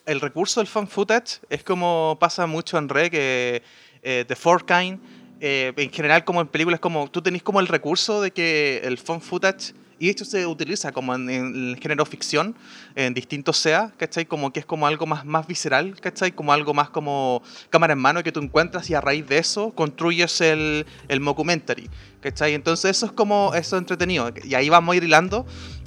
el 0.06 0.20
recurso 0.20 0.60
del 0.60 0.66
fan 0.66 0.88
footage, 0.88 1.40
es 1.50 1.62
como 1.62 2.16
pasa 2.20 2.46
mucho 2.46 2.78
en 2.78 2.88
Re, 2.88 3.10
que 3.10 3.62
eh, 4.02 4.24
The 4.26 4.34
Four 4.36 4.64
Kind, 4.64 5.00
eh, 5.40 5.72
en 5.76 5.90
general 5.92 6.24
como 6.24 6.40
en 6.40 6.46
películas, 6.48 6.80
como 6.80 7.10
tú 7.10 7.20
tenés 7.22 7.42
como 7.42 7.60
el 7.60 7.66
recurso 7.68 8.20
de 8.22 8.30
que 8.30 8.80
el 8.84 8.98
fan 8.98 9.20
footage, 9.20 9.74
y 9.98 10.10
esto 10.10 10.24
se 10.24 10.46
utiliza 10.46 10.92
como 10.92 11.14
en, 11.14 11.30
en 11.30 11.70
el 11.70 11.78
género 11.80 12.04
ficción, 12.04 12.54
en 12.94 13.14
distintos 13.14 13.58
SEA, 13.58 13.92
¿cachai? 13.96 14.26
Como 14.26 14.52
que 14.52 14.60
es 14.60 14.66
como 14.66 14.86
algo 14.86 15.06
más, 15.06 15.24
más 15.24 15.46
visceral, 15.46 15.98
¿cachai? 16.00 16.32
Como 16.32 16.52
algo 16.52 16.74
más 16.74 16.90
como 16.90 17.42
cámara 17.70 17.94
en 17.94 17.98
mano 17.98 18.22
que 18.22 18.32
tú 18.32 18.40
encuentras 18.40 18.88
y 18.90 18.94
a 18.94 19.00
raíz 19.00 19.26
de 19.26 19.38
eso 19.38 19.70
construyes 19.72 20.40
el, 20.40 20.86
el 21.08 21.20
mockumentary, 21.20 21.88
¿cachai? 22.20 22.54
Entonces 22.54 22.90
eso 22.96 23.06
es 23.06 23.12
como, 23.12 23.54
eso 23.54 23.76
es 23.76 23.80
entretenido, 23.80 24.32
y 24.44 24.54
ahí 24.54 24.68
vamos 24.68 24.92
a 24.92 24.96
ir 24.96 25.04
hilando 25.04 25.46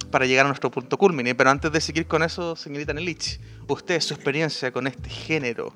para 0.10 0.26
llegar 0.26 0.46
a 0.46 0.50
nuestro 0.50 0.72
punto 0.72 0.98
culmine. 0.98 1.36
Pero 1.36 1.50
antes 1.50 1.72
de 1.72 1.82
seguir 1.82 2.08
con 2.08 2.24
eso, 2.24 2.56
señorita 2.56 2.94
Nelich, 2.94 3.40
usted, 3.68 4.00
su 4.02 4.14
experiencia 4.14 4.72
con 4.72 4.88
este 4.88 5.10
género. 5.10 5.74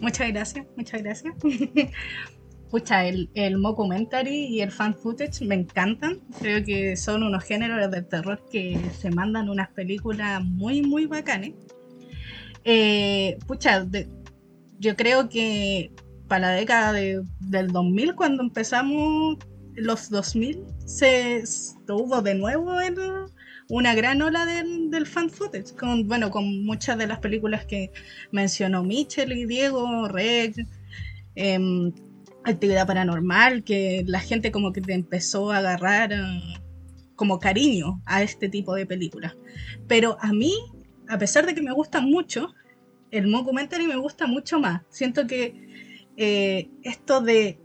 Muchas 0.00 0.28
gracias, 0.28 0.66
muchas 0.76 1.02
gracias. 1.02 1.34
Pucha, 2.72 3.04
el, 3.06 3.28
el 3.34 3.58
mockumentary 3.58 4.46
y 4.46 4.62
el 4.62 4.72
fan 4.72 4.94
footage 4.94 5.42
me 5.44 5.54
encantan. 5.56 6.20
Creo 6.40 6.64
que 6.64 6.96
son 6.96 7.22
unos 7.22 7.44
géneros 7.44 7.90
de 7.90 8.00
terror 8.00 8.42
que 8.50 8.80
se 8.98 9.10
mandan 9.10 9.50
unas 9.50 9.68
películas 9.72 10.42
muy, 10.42 10.80
muy 10.80 11.04
bacanes. 11.04 11.52
Eh, 12.64 13.36
pucha, 13.46 13.86
yo 14.78 14.96
creo 14.96 15.28
que 15.28 15.90
para 16.28 16.48
la 16.48 16.54
década 16.54 16.92
de- 16.94 17.22
del 17.40 17.68
2000, 17.68 18.14
cuando 18.14 18.42
empezamos 18.42 19.36
los 19.74 20.08
2000, 20.08 20.64
se 20.86 21.36
s- 21.40 21.74
hubo 21.90 22.22
de 22.22 22.34
nuevo 22.36 22.72
una 23.68 23.94
gran 23.94 24.22
ola 24.22 24.46
del, 24.46 24.90
del 24.90 25.06
fan 25.06 25.28
footage. 25.28 25.74
Con, 25.78 26.08
bueno, 26.08 26.30
con 26.30 26.64
muchas 26.64 26.96
de 26.96 27.06
las 27.06 27.18
películas 27.18 27.66
que 27.66 27.92
mencionó 28.30 28.82
Michel 28.82 29.32
y 29.32 29.44
Diego, 29.44 30.08
Reg, 30.08 30.54
em, 31.34 31.92
actividad 32.44 32.86
paranormal, 32.86 33.64
que 33.64 34.04
la 34.06 34.20
gente 34.20 34.50
como 34.50 34.72
que 34.72 34.80
te 34.80 34.94
empezó 34.94 35.50
a 35.50 35.58
agarrar 35.58 36.12
eh, 36.12 36.18
como 37.16 37.38
cariño 37.38 38.00
a 38.04 38.22
este 38.22 38.48
tipo 38.48 38.74
de 38.74 38.86
películas. 38.86 39.36
Pero 39.86 40.16
a 40.20 40.32
mí, 40.32 40.54
a 41.08 41.18
pesar 41.18 41.46
de 41.46 41.54
que 41.54 41.62
me 41.62 41.72
gusta 41.72 42.00
mucho, 42.00 42.54
el 43.10 43.28
mockumentary 43.28 43.86
me 43.86 43.96
gusta 43.96 44.26
mucho 44.26 44.58
más. 44.58 44.82
Siento 44.88 45.26
que 45.26 46.00
eh, 46.16 46.70
esto 46.82 47.20
de 47.20 47.58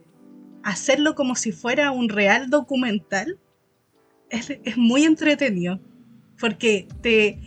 hacerlo 0.64 1.16
como 1.16 1.36
si 1.36 1.52
fuera 1.52 1.92
un 1.92 2.10
real 2.10 2.50
documental 2.50 3.40
es, 4.30 4.50
es 4.64 4.78
muy 4.78 5.06
entretenido. 5.06 5.80
Porque 6.40 6.88
te 7.02 7.40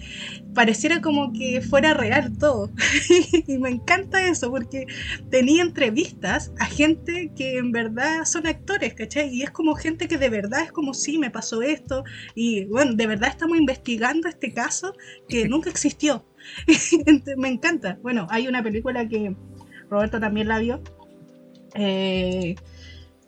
pareciera 0.55 1.01
como 1.01 1.33
que 1.33 1.61
fuera 1.61 1.95
real 1.95 2.37
todo. 2.39 2.71
y 3.47 3.59
me 3.59 3.71
encanta 3.71 4.27
eso, 4.27 4.51
porque 4.51 4.87
tenía 5.31 5.63
entrevistas 5.63 6.53
a 6.59 6.67
gente 6.67 7.31
que 7.37 7.59
en 7.59 7.73
verdad 7.73 8.25
son 8.25 8.47
actores, 8.47 8.95
¿cachai? 8.95 9.29
Y 9.35 9.43
es 9.43 9.51
como 9.51 9.75
gente 9.75 10.09
que 10.09 10.19
de 10.19 10.29
verdad 10.29 10.63
es 10.65 10.73
como, 10.73 10.95
sí, 10.95 11.19
me 11.19 11.31
pasó 11.31 11.63
esto. 11.63 12.05
Y 12.35 12.65
bueno, 12.65 12.95
de 12.95 13.07
verdad 13.07 13.31
estamos 13.31 13.59
investigando 13.59 14.29
este 14.29 14.53
caso 14.53 14.95
que 15.29 15.49
nunca 15.49 15.71
existió. 15.71 16.27
Me 17.37 17.49
encanta. 17.49 17.99
Bueno, 18.03 18.27
hay 18.31 18.49
una 18.49 18.63
película 18.63 19.09
que 19.09 19.35
Roberto 19.91 20.21
también 20.21 20.49
la 20.49 20.59
vio. 20.59 20.83
eh, 21.75 22.55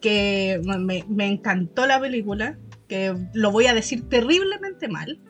que 0.00 0.60
me, 0.64 1.04
me 1.08 1.26
encantó 1.26 1.86
la 1.86 2.00
película. 2.00 2.58
Que 2.88 3.14
lo 3.32 3.50
voy 3.52 3.66
a 3.66 3.74
decir 3.74 4.08
terriblemente 4.08 4.88
mal. 4.88 5.20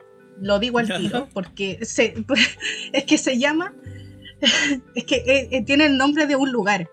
Lo 0.42 0.58
digo 0.58 0.78
al 0.78 0.88
tiro, 0.88 1.28
porque 1.32 1.78
se, 1.82 2.14
es 2.92 3.04
que 3.04 3.16
se 3.16 3.38
llama. 3.38 3.72
Es 4.96 5.04
que 5.04 5.16
eh, 5.24 5.48
eh, 5.52 5.62
tiene 5.64 5.86
el 5.86 5.96
nombre 5.96 6.26
de 6.26 6.34
un 6.34 6.50
lugar. 6.50 6.90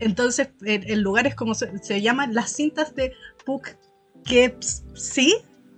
Entonces, 0.00 0.50
el, 0.62 0.84
el 0.90 1.00
lugar 1.00 1.26
es 1.26 1.34
como 1.34 1.54
se, 1.54 1.78
se 1.82 2.02
llaman 2.02 2.34
las 2.34 2.52
cintas 2.52 2.94
de 2.94 3.14
Poughkeepsie. 3.46 5.32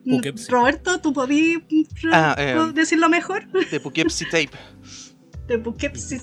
Poughkeepsie. 0.04 0.50
Roberto, 0.50 1.00
¿tú 1.00 1.12
podías 1.12 1.62
Ah, 2.10 2.34
eh, 2.36 2.72
decirlo 2.74 3.08
mejor? 3.08 3.46
De 3.70 3.78
Poughkeepsie 3.78 4.26
Tape. 4.26 4.50
De 5.46 5.58
Poughkeepsie. 5.60 6.20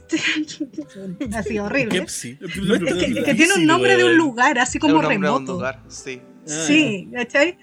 Así 1.33 1.59
horrible. 1.59 1.99
Pepsi. 1.99 2.37
Es 2.41 2.53
que, 2.53 3.19
es 3.19 3.25
que 3.25 3.35
tiene 3.35 3.53
un 3.55 3.65
nombre 3.65 3.95
de 3.97 4.03
un 4.03 4.17
lugar, 4.17 4.59
así 4.59 4.79
como 4.79 4.95
un 4.95 5.01
nombre 5.01 5.15
de 5.15 5.17
un 5.17 5.23
remoto. 5.23 5.53
lugar, 5.53 5.83
sí. 5.87 6.21
Sí, 6.47 7.09
¿cachai? 7.13 7.57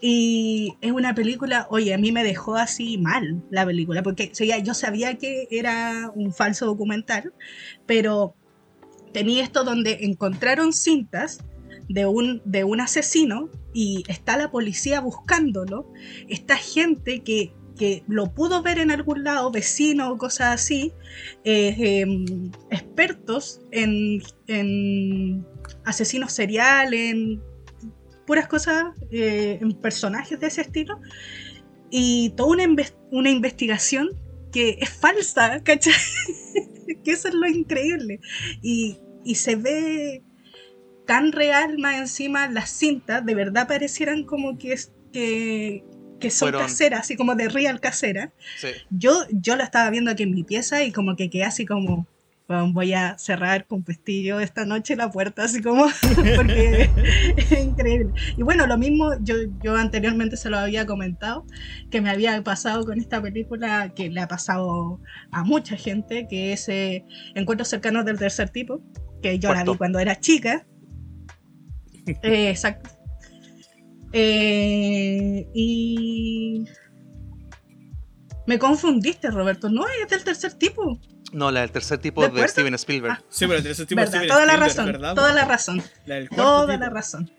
Y 0.00 0.74
es 0.80 0.92
una 0.92 1.14
película, 1.14 1.66
oye, 1.70 1.94
a 1.94 1.98
mí 1.98 2.12
me 2.12 2.24
dejó 2.24 2.56
así 2.56 2.98
mal 2.98 3.42
la 3.50 3.64
película, 3.64 4.02
porque 4.02 4.30
o 4.32 4.34
sea, 4.34 4.58
yo 4.58 4.74
sabía 4.74 5.16
que 5.16 5.48
era 5.50 6.10
un 6.14 6.32
falso 6.32 6.66
documental, 6.66 7.32
pero 7.86 8.34
tenía 9.12 9.42
esto 9.42 9.64
donde 9.64 9.98
encontraron 10.02 10.72
cintas 10.72 11.40
de 11.88 12.06
un, 12.06 12.42
de 12.44 12.64
un 12.64 12.80
asesino 12.80 13.50
y 13.72 14.04
está 14.08 14.36
la 14.36 14.50
policía 14.50 15.00
buscándolo, 15.00 15.90
está 16.28 16.56
gente 16.56 17.20
que, 17.20 17.52
que 17.76 18.02
lo 18.06 18.32
pudo 18.34 18.62
ver 18.62 18.78
en 18.78 18.90
algún 18.90 19.24
lado, 19.24 19.50
vecino 19.50 20.10
o 20.12 20.18
cosas 20.18 20.54
así, 20.54 20.92
eh, 21.44 21.74
em, 21.78 22.50
expertos 22.70 23.60
en, 23.70 24.22
en 24.46 25.46
asesinos 25.84 26.32
seriales, 26.32 27.12
en 27.12 27.42
puras 28.32 28.48
cosas, 28.48 28.84
eh, 29.10 29.58
en 29.60 29.74
personajes 29.74 30.40
de 30.40 30.46
ese 30.46 30.62
estilo, 30.62 30.98
y 31.90 32.30
toda 32.30 32.48
una, 32.64 32.64
una 33.10 33.28
investigación 33.28 34.08
que 34.50 34.78
es 34.80 34.88
falsa, 34.88 35.60
¿cachai? 35.64 35.92
que 37.04 37.10
eso 37.12 37.28
es 37.28 37.34
lo 37.34 37.46
increíble. 37.46 38.20
Y, 38.62 38.96
y 39.22 39.34
se 39.34 39.56
ve 39.56 40.22
tan 41.06 41.32
real 41.32 41.76
más 41.78 41.96
encima 41.96 42.48
las 42.48 42.70
cintas, 42.70 43.26
de 43.26 43.34
verdad 43.34 43.68
parecieran 43.68 44.24
como 44.24 44.56
que, 44.56 44.72
es, 44.72 44.92
que, 45.12 45.84
que 46.18 46.30
son 46.30 46.46
Fueron- 46.52 46.62
caseras, 46.62 47.00
así 47.00 47.16
como 47.16 47.34
de 47.34 47.50
real 47.50 47.80
casera. 47.80 48.32
sí. 48.56 48.68
Yo, 48.88 49.12
yo 49.30 49.56
la 49.56 49.64
estaba 49.64 49.90
viendo 49.90 50.10
aquí 50.10 50.22
en 50.22 50.32
mi 50.34 50.42
pieza 50.44 50.82
y 50.84 50.90
como 50.92 51.16
que 51.16 51.28
quedé 51.28 51.44
así 51.44 51.66
como, 51.66 52.06
"Bueno, 52.48 52.72
voy 52.72 52.92
a 52.92 53.16
cerrar 53.18 53.66
con 53.66 53.82
pestillo 53.82 54.40
esta 54.40 54.64
noche 54.64 54.96
la 54.96 55.10
puerta, 55.10 55.44
así 55.44 55.62
como, 55.62 55.86
porque 56.36 56.90
es 57.36 57.52
increíble. 57.52 58.12
Y 58.36 58.42
bueno, 58.42 58.66
lo 58.66 58.76
mismo, 58.78 59.12
yo, 59.20 59.36
yo 59.62 59.76
anteriormente 59.76 60.36
se 60.36 60.50
lo 60.50 60.58
había 60.58 60.86
comentado, 60.86 61.46
que 61.90 62.00
me 62.00 62.10
había 62.10 62.42
pasado 62.42 62.84
con 62.84 62.98
esta 62.98 63.20
película, 63.22 63.92
que 63.94 64.10
le 64.10 64.20
ha 64.20 64.28
pasado 64.28 65.00
a 65.30 65.44
mucha 65.44 65.76
gente, 65.76 66.26
que 66.28 66.52
es 66.52 66.68
eh, 66.68 67.04
Encuentros 67.34 67.68
cercanos 67.68 68.04
del 68.04 68.18
tercer 68.18 68.50
tipo, 68.50 68.82
que 69.22 69.38
yo 69.38 69.52
la 69.52 69.64
vi 69.64 69.76
cuando 69.76 69.98
era 69.98 70.18
chica. 70.18 70.66
Eh, 72.04 72.50
exacto. 72.50 72.90
Eh, 74.12 75.48
y 75.54 76.64
me 78.46 78.58
confundiste, 78.58 79.30
Roberto. 79.30 79.68
No, 79.68 79.84
es 79.88 80.08
del 80.10 80.24
tercer 80.24 80.54
tipo. 80.54 80.98
No, 81.32 81.50
la 81.50 81.60
del 81.60 81.70
tercer 81.72 81.98
tipo 81.98 82.22
¿De 82.22 82.28
de? 82.40 82.48
Steven 82.48 82.74
Spielberg. 82.74 83.14
Ah. 83.18 83.24
Sí, 83.28 83.46
pero 83.46 83.58
ese 83.58 83.86
tipo 83.86 84.00
Verdad, 84.00 84.10
Steven 84.12 84.28
toda 84.28 84.46
la 84.46 84.56
razón, 84.56 84.86
¿verdad? 84.86 85.14
toda 85.14 85.32
la 85.32 85.44
razón, 85.44 85.82
La 86.06 86.14
del 86.16 86.28
cuarto 86.28 86.44
toda 86.44 86.66
tipo. 86.74 86.84
la 86.84 86.90
razón. 86.90 87.30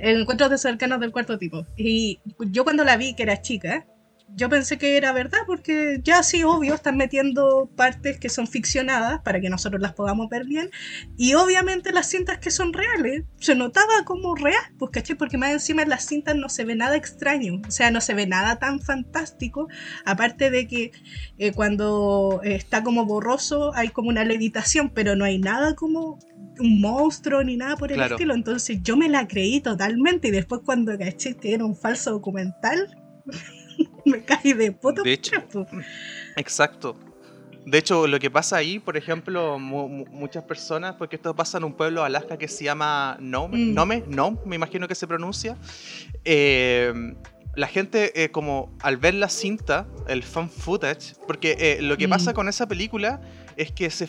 Encuentros 0.00 0.50
de 0.50 0.58
cercanos 0.58 1.00
del 1.00 1.12
cuarto 1.12 1.38
tipo. 1.38 1.66
Y 1.76 2.20
yo 2.38 2.64
cuando 2.64 2.84
la 2.84 2.96
vi 2.96 3.14
que 3.14 3.22
era 3.22 3.40
chica, 3.40 3.86
yo 4.34 4.48
pensé 4.48 4.78
que 4.78 4.96
era 4.96 5.12
verdad 5.12 5.38
porque 5.46 6.00
ya 6.04 6.22
sí, 6.22 6.42
obvio, 6.44 6.74
están 6.74 6.96
metiendo 6.96 7.70
partes 7.76 8.18
que 8.18 8.28
son 8.28 8.46
ficcionadas 8.46 9.20
para 9.22 9.40
que 9.40 9.48
nosotros 9.50 9.80
las 9.80 9.94
podamos 9.94 10.28
ver 10.28 10.44
bien. 10.44 10.70
Y 11.16 11.34
obviamente 11.34 11.92
las 11.92 12.08
cintas 12.08 12.38
que 12.38 12.50
son 12.50 12.72
reales, 12.72 13.24
se 13.40 13.54
notaba 13.54 14.04
como 14.04 14.34
real, 14.34 14.62
pues 14.78 14.90
caché, 14.92 15.16
porque 15.16 15.38
más 15.38 15.50
encima 15.52 15.82
en 15.82 15.88
las 15.88 16.06
cintas 16.06 16.36
no 16.36 16.48
se 16.48 16.64
ve 16.64 16.76
nada 16.76 16.96
extraño, 16.96 17.60
o 17.66 17.70
sea, 17.70 17.90
no 17.90 18.00
se 18.00 18.14
ve 18.14 18.26
nada 18.26 18.58
tan 18.58 18.80
fantástico, 18.80 19.68
aparte 20.04 20.50
de 20.50 20.66
que 20.66 20.92
eh, 21.38 21.52
cuando 21.52 22.40
eh, 22.44 22.54
está 22.54 22.82
como 22.84 23.06
borroso 23.06 23.74
hay 23.74 23.88
como 23.88 24.08
una 24.08 24.24
levitación, 24.24 24.90
pero 24.90 25.16
no 25.16 25.24
hay 25.24 25.38
nada 25.38 25.74
como 25.74 26.18
un 26.60 26.80
monstruo 26.80 27.42
ni 27.44 27.56
nada 27.56 27.76
por 27.76 27.92
el 27.92 27.98
Claro. 27.98 28.16
estilo. 28.16 28.34
Entonces 28.34 28.80
yo 28.82 28.96
me 28.96 29.08
la 29.08 29.26
creí 29.28 29.60
totalmente 29.60 30.28
y 30.28 30.30
después 30.32 30.60
cuando 30.64 30.96
caché 30.98 31.34
que 31.36 31.54
era 31.54 31.64
un 31.64 31.76
falso 31.76 32.10
documental, 32.10 32.96
me 34.04 34.22
caí 34.24 34.52
de 34.52 34.72
puto 34.72 35.02
De 35.02 35.12
hecho. 35.12 35.36
Exacto. 36.36 36.96
De 37.66 37.76
hecho, 37.78 38.06
lo 38.06 38.18
que 38.18 38.30
pasa 38.30 38.56
ahí, 38.56 38.78
por 38.78 38.96
ejemplo, 38.96 39.58
mu- 39.58 39.88
mu- 39.88 40.06
muchas 40.06 40.42
personas, 40.44 40.94
porque 40.94 41.16
esto 41.16 41.34
pasa 41.36 41.58
en 41.58 41.64
un 41.64 41.74
pueblo 41.74 42.00
de 42.00 42.06
Alaska 42.06 42.38
que 42.38 42.48
se 42.48 42.64
llama 42.64 43.18
Nome, 43.20 43.58
Mm. 43.58 43.74
Nome, 43.74 44.04
Nome, 44.08 44.38
me 44.46 44.56
imagino 44.56 44.88
que 44.88 44.94
se 44.94 45.06
pronuncia. 45.06 45.56
eh, 46.24 46.92
la 47.54 47.66
gente, 47.66 48.22
eh, 48.22 48.30
como 48.30 48.72
al 48.82 48.98
ver 48.98 49.14
la 49.14 49.28
cinta, 49.28 49.86
el 50.06 50.22
fan 50.22 50.48
footage, 50.48 51.14
porque 51.26 51.56
eh, 51.58 51.78
lo 51.82 51.96
que 51.96 52.06
Mm. 52.06 52.10
pasa 52.10 52.32
con 52.32 52.48
esa 52.48 52.66
película 52.68 53.20
es 53.56 53.72
que 53.72 53.90
se 53.90 54.06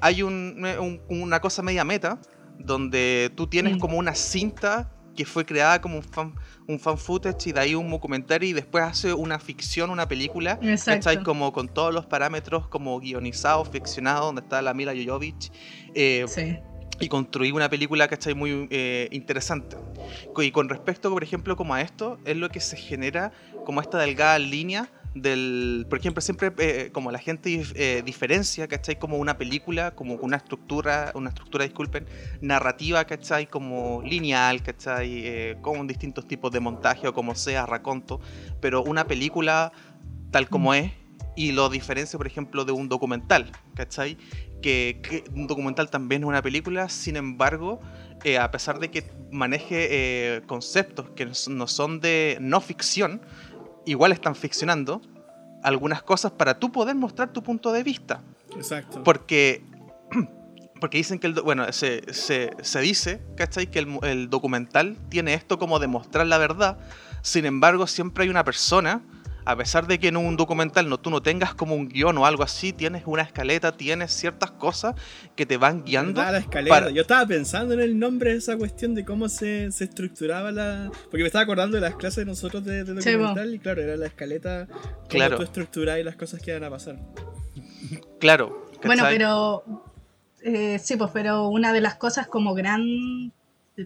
hay 0.00 0.22
un- 0.22 0.64
un- 0.78 1.00
una 1.08 1.40
cosa 1.40 1.62
media 1.62 1.84
meta, 1.84 2.20
donde 2.58 3.32
tú 3.34 3.46
tienes 3.46 3.76
Mm. 3.76 3.78
como 3.80 3.96
una 3.98 4.14
cinta 4.14 4.90
que 5.14 5.24
fue 5.24 5.44
creada 5.44 5.80
como 5.80 5.96
un 5.96 6.02
fan, 6.02 6.34
un 6.66 6.78
fan 6.78 6.98
footage 6.98 7.48
y 7.48 7.52
de 7.52 7.60
ahí 7.60 7.74
un 7.74 7.90
documentario 7.90 8.48
y 8.48 8.52
después 8.52 8.84
hace 8.84 9.12
una 9.12 9.38
ficción, 9.38 9.90
una 9.90 10.08
película. 10.08 10.58
¿cachai? 10.84 11.22
Como 11.22 11.52
con 11.52 11.68
todos 11.68 11.92
los 11.94 12.06
parámetros 12.06 12.68
como 12.68 12.98
guionizados, 13.00 13.68
ficcionados, 13.68 14.26
donde 14.26 14.42
está 14.42 14.62
la 14.62 14.74
Mila 14.74 14.92
Jovovich. 14.92 15.50
eh, 15.94 16.24
Sí. 16.28 16.58
y 17.00 17.08
construí 17.08 17.50
una 17.50 17.68
película, 17.68 18.06
¿cachai? 18.06 18.34
Muy 18.34 18.68
eh, 18.70 19.08
interesante. 19.10 19.76
Y 20.36 20.50
con 20.52 20.68
respecto, 20.68 21.10
por 21.10 21.24
ejemplo, 21.24 21.56
como 21.56 21.74
a 21.74 21.80
esto, 21.80 22.18
es 22.24 22.36
lo 22.36 22.48
que 22.50 22.60
se 22.60 22.76
genera 22.76 23.32
como 23.64 23.80
esta 23.80 23.98
delgada 23.98 24.38
línea 24.38 24.88
del... 25.14 25.86
Por 25.88 25.98
ejemplo, 25.98 26.20
siempre 26.20 26.52
eh, 26.58 26.90
como 26.92 27.10
la 27.10 27.18
gente 27.18 27.62
eh, 27.74 28.02
diferencia, 28.04 28.68
¿cachai? 28.68 28.98
Como 28.98 29.16
una 29.16 29.38
película, 29.38 29.94
como 29.94 30.14
una 30.14 30.36
estructura, 30.36 31.12
una 31.14 31.30
estructura, 31.30 31.64
disculpen, 31.64 32.06
narrativa, 32.40 33.04
¿cachai? 33.04 33.46
Como 33.46 34.02
lineal, 34.02 34.62
¿cachai? 34.62 35.26
Eh, 35.26 35.56
con 35.62 35.86
distintos 35.86 36.26
tipos 36.26 36.50
de 36.52 36.60
montaje 36.60 37.08
o 37.08 37.14
como 37.14 37.34
sea, 37.34 37.66
raconto. 37.66 38.20
Pero 38.60 38.82
una 38.82 39.06
película 39.06 39.72
tal 40.30 40.48
como 40.48 40.74
es 40.74 40.92
y 41.36 41.52
lo 41.52 41.68
diferencia, 41.68 42.16
por 42.16 42.26
ejemplo, 42.26 42.64
de 42.64 42.72
un 42.72 42.88
documental, 42.88 43.50
¿cachai? 43.74 44.16
Que, 44.62 45.00
que 45.02 45.24
un 45.34 45.46
documental 45.46 45.90
también 45.90 46.22
es 46.22 46.28
una 46.28 46.42
película, 46.42 46.88
sin 46.88 47.16
embargo, 47.16 47.80
eh, 48.24 48.38
a 48.38 48.50
pesar 48.50 48.78
de 48.78 48.90
que 48.90 49.04
maneje 49.30 49.88
eh, 49.90 50.42
conceptos 50.46 51.10
que 51.10 51.30
no 51.48 51.66
son 51.66 52.00
de 52.00 52.38
no 52.40 52.60
ficción, 52.62 53.20
igual 53.86 54.12
están 54.12 54.34
ficcionando 54.34 55.00
algunas 55.62 56.02
cosas 56.02 56.32
para 56.32 56.58
tú 56.58 56.70
poder 56.70 56.94
mostrar 56.94 57.32
tu 57.32 57.42
punto 57.42 57.72
de 57.72 57.82
vista. 57.82 58.20
Exacto. 58.54 59.02
Porque, 59.02 59.64
porque 60.80 60.98
dicen 60.98 61.18
que 61.18 61.28
el, 61.28 61.34
bueno, 61.34 61.72
se, 61.72 62.12
se, 62.12 62.50
se 62.62 62.80
dice, 62.80 63.22
¿cachai? 63.36 63.66
Que 63.70 63.78
el, 63.80 63.98
el 64.02 64.30
documental 64.30 64.98
tiene 65.08 65.34
esto 65.34 65.58
como 65.58 65.78
de 65.78 65.86
mostrar 65.86 66.26
la 66.26 66.38
verdad. 66.38 66.78
Sin 67.22 67.46
embargo, 67.46 67.86
siempre 67.86 68.24
hay 68.24 68.30
una 68.30 68.44
persona, 68.44 69.00
a 69.46 69.56
pesar 69.56 69.86
de 69.86 69.98
que 69.98 70.08
en 70.08 70.16
un 70.16 70.36
documental 70.36 70.88
no, 70.88 70.98
tú 70.98 71.10
no 71.10 71.20
tengas 71.22 71.54
como 71.54 71.74
un 71.74 71.88
guion 71.88 72.16
o 72.18 72.26
algo 72.26 72.42
así, 72.42 72.72
tienes 72.72 73.02
una 73.06 73.22
escaleta, 73.22 73.76
tienes 73.76 74.12
ciertas 74.12 74.50
cosas 74.52 74.94
que 75.36 75.44
te 75.46 75.56
van 75.56 75.84
guiando. 75.84 76.22
La 76.22 76.38
escalera. 76.38 76.74
para- 76.74 76.90
Yo 76.90 77.02
estaba 77.02 77.26
pensando 77.26 77.74
en 77.74 77.80
el 77.80 77.98
nombre 77.98 78.32
de 78.32 78.38
esa 78.38 78.56
cuestión 78.56 78.94
de 78.94 79.04
cómo 79.04 79.28
se, 79.28 79.70
se 79.72 79.84
estructuraba 79.84 80.50
la. 80.52 80.90
Porque 81.10 81.18
me 81.22 81.26
estaba 81.26 81.42
acordando 81.42 81.76
de 81.76 81.80
las 81.82 81.96
clases 81.96 82.16
de 82.16 82.24
nosotros 82.26 82.64
de, 82.64 82.84
de 82.84 83.02
Sí, 83.02 83.12
documental 83.12 83.54
y 83.54 83.58
claro, 83.58 83.82
era 83.82 83.96
la 83.96 84.06
escaleta. 84.06 84.66
Cómo 84.66 85.08
Claro. 85.08 85.36
tú 85.36 85.42
estructurabas 85.42 86.00
y 86.00 86.04
las 86.04 86.16
cosas 86.16 86.40
que 86.40 86.50
iban 86.50 86.64
a 86.64 86.70
pasar. 86.70 86.96
Claro. 88.20 88.66
Bueno, 88.84 89.04
pero 89.08 89.64
eh, 90.42 90.78
sí, 90.82 90.96
pues, 90.96 91.10
pero 91.12 91.48
una 91.48 91.72
de 91.72 91.80
las 91.80 91.94
cosas 91.96 92.26
como 92.26 92.54
gran, 92.54 92.82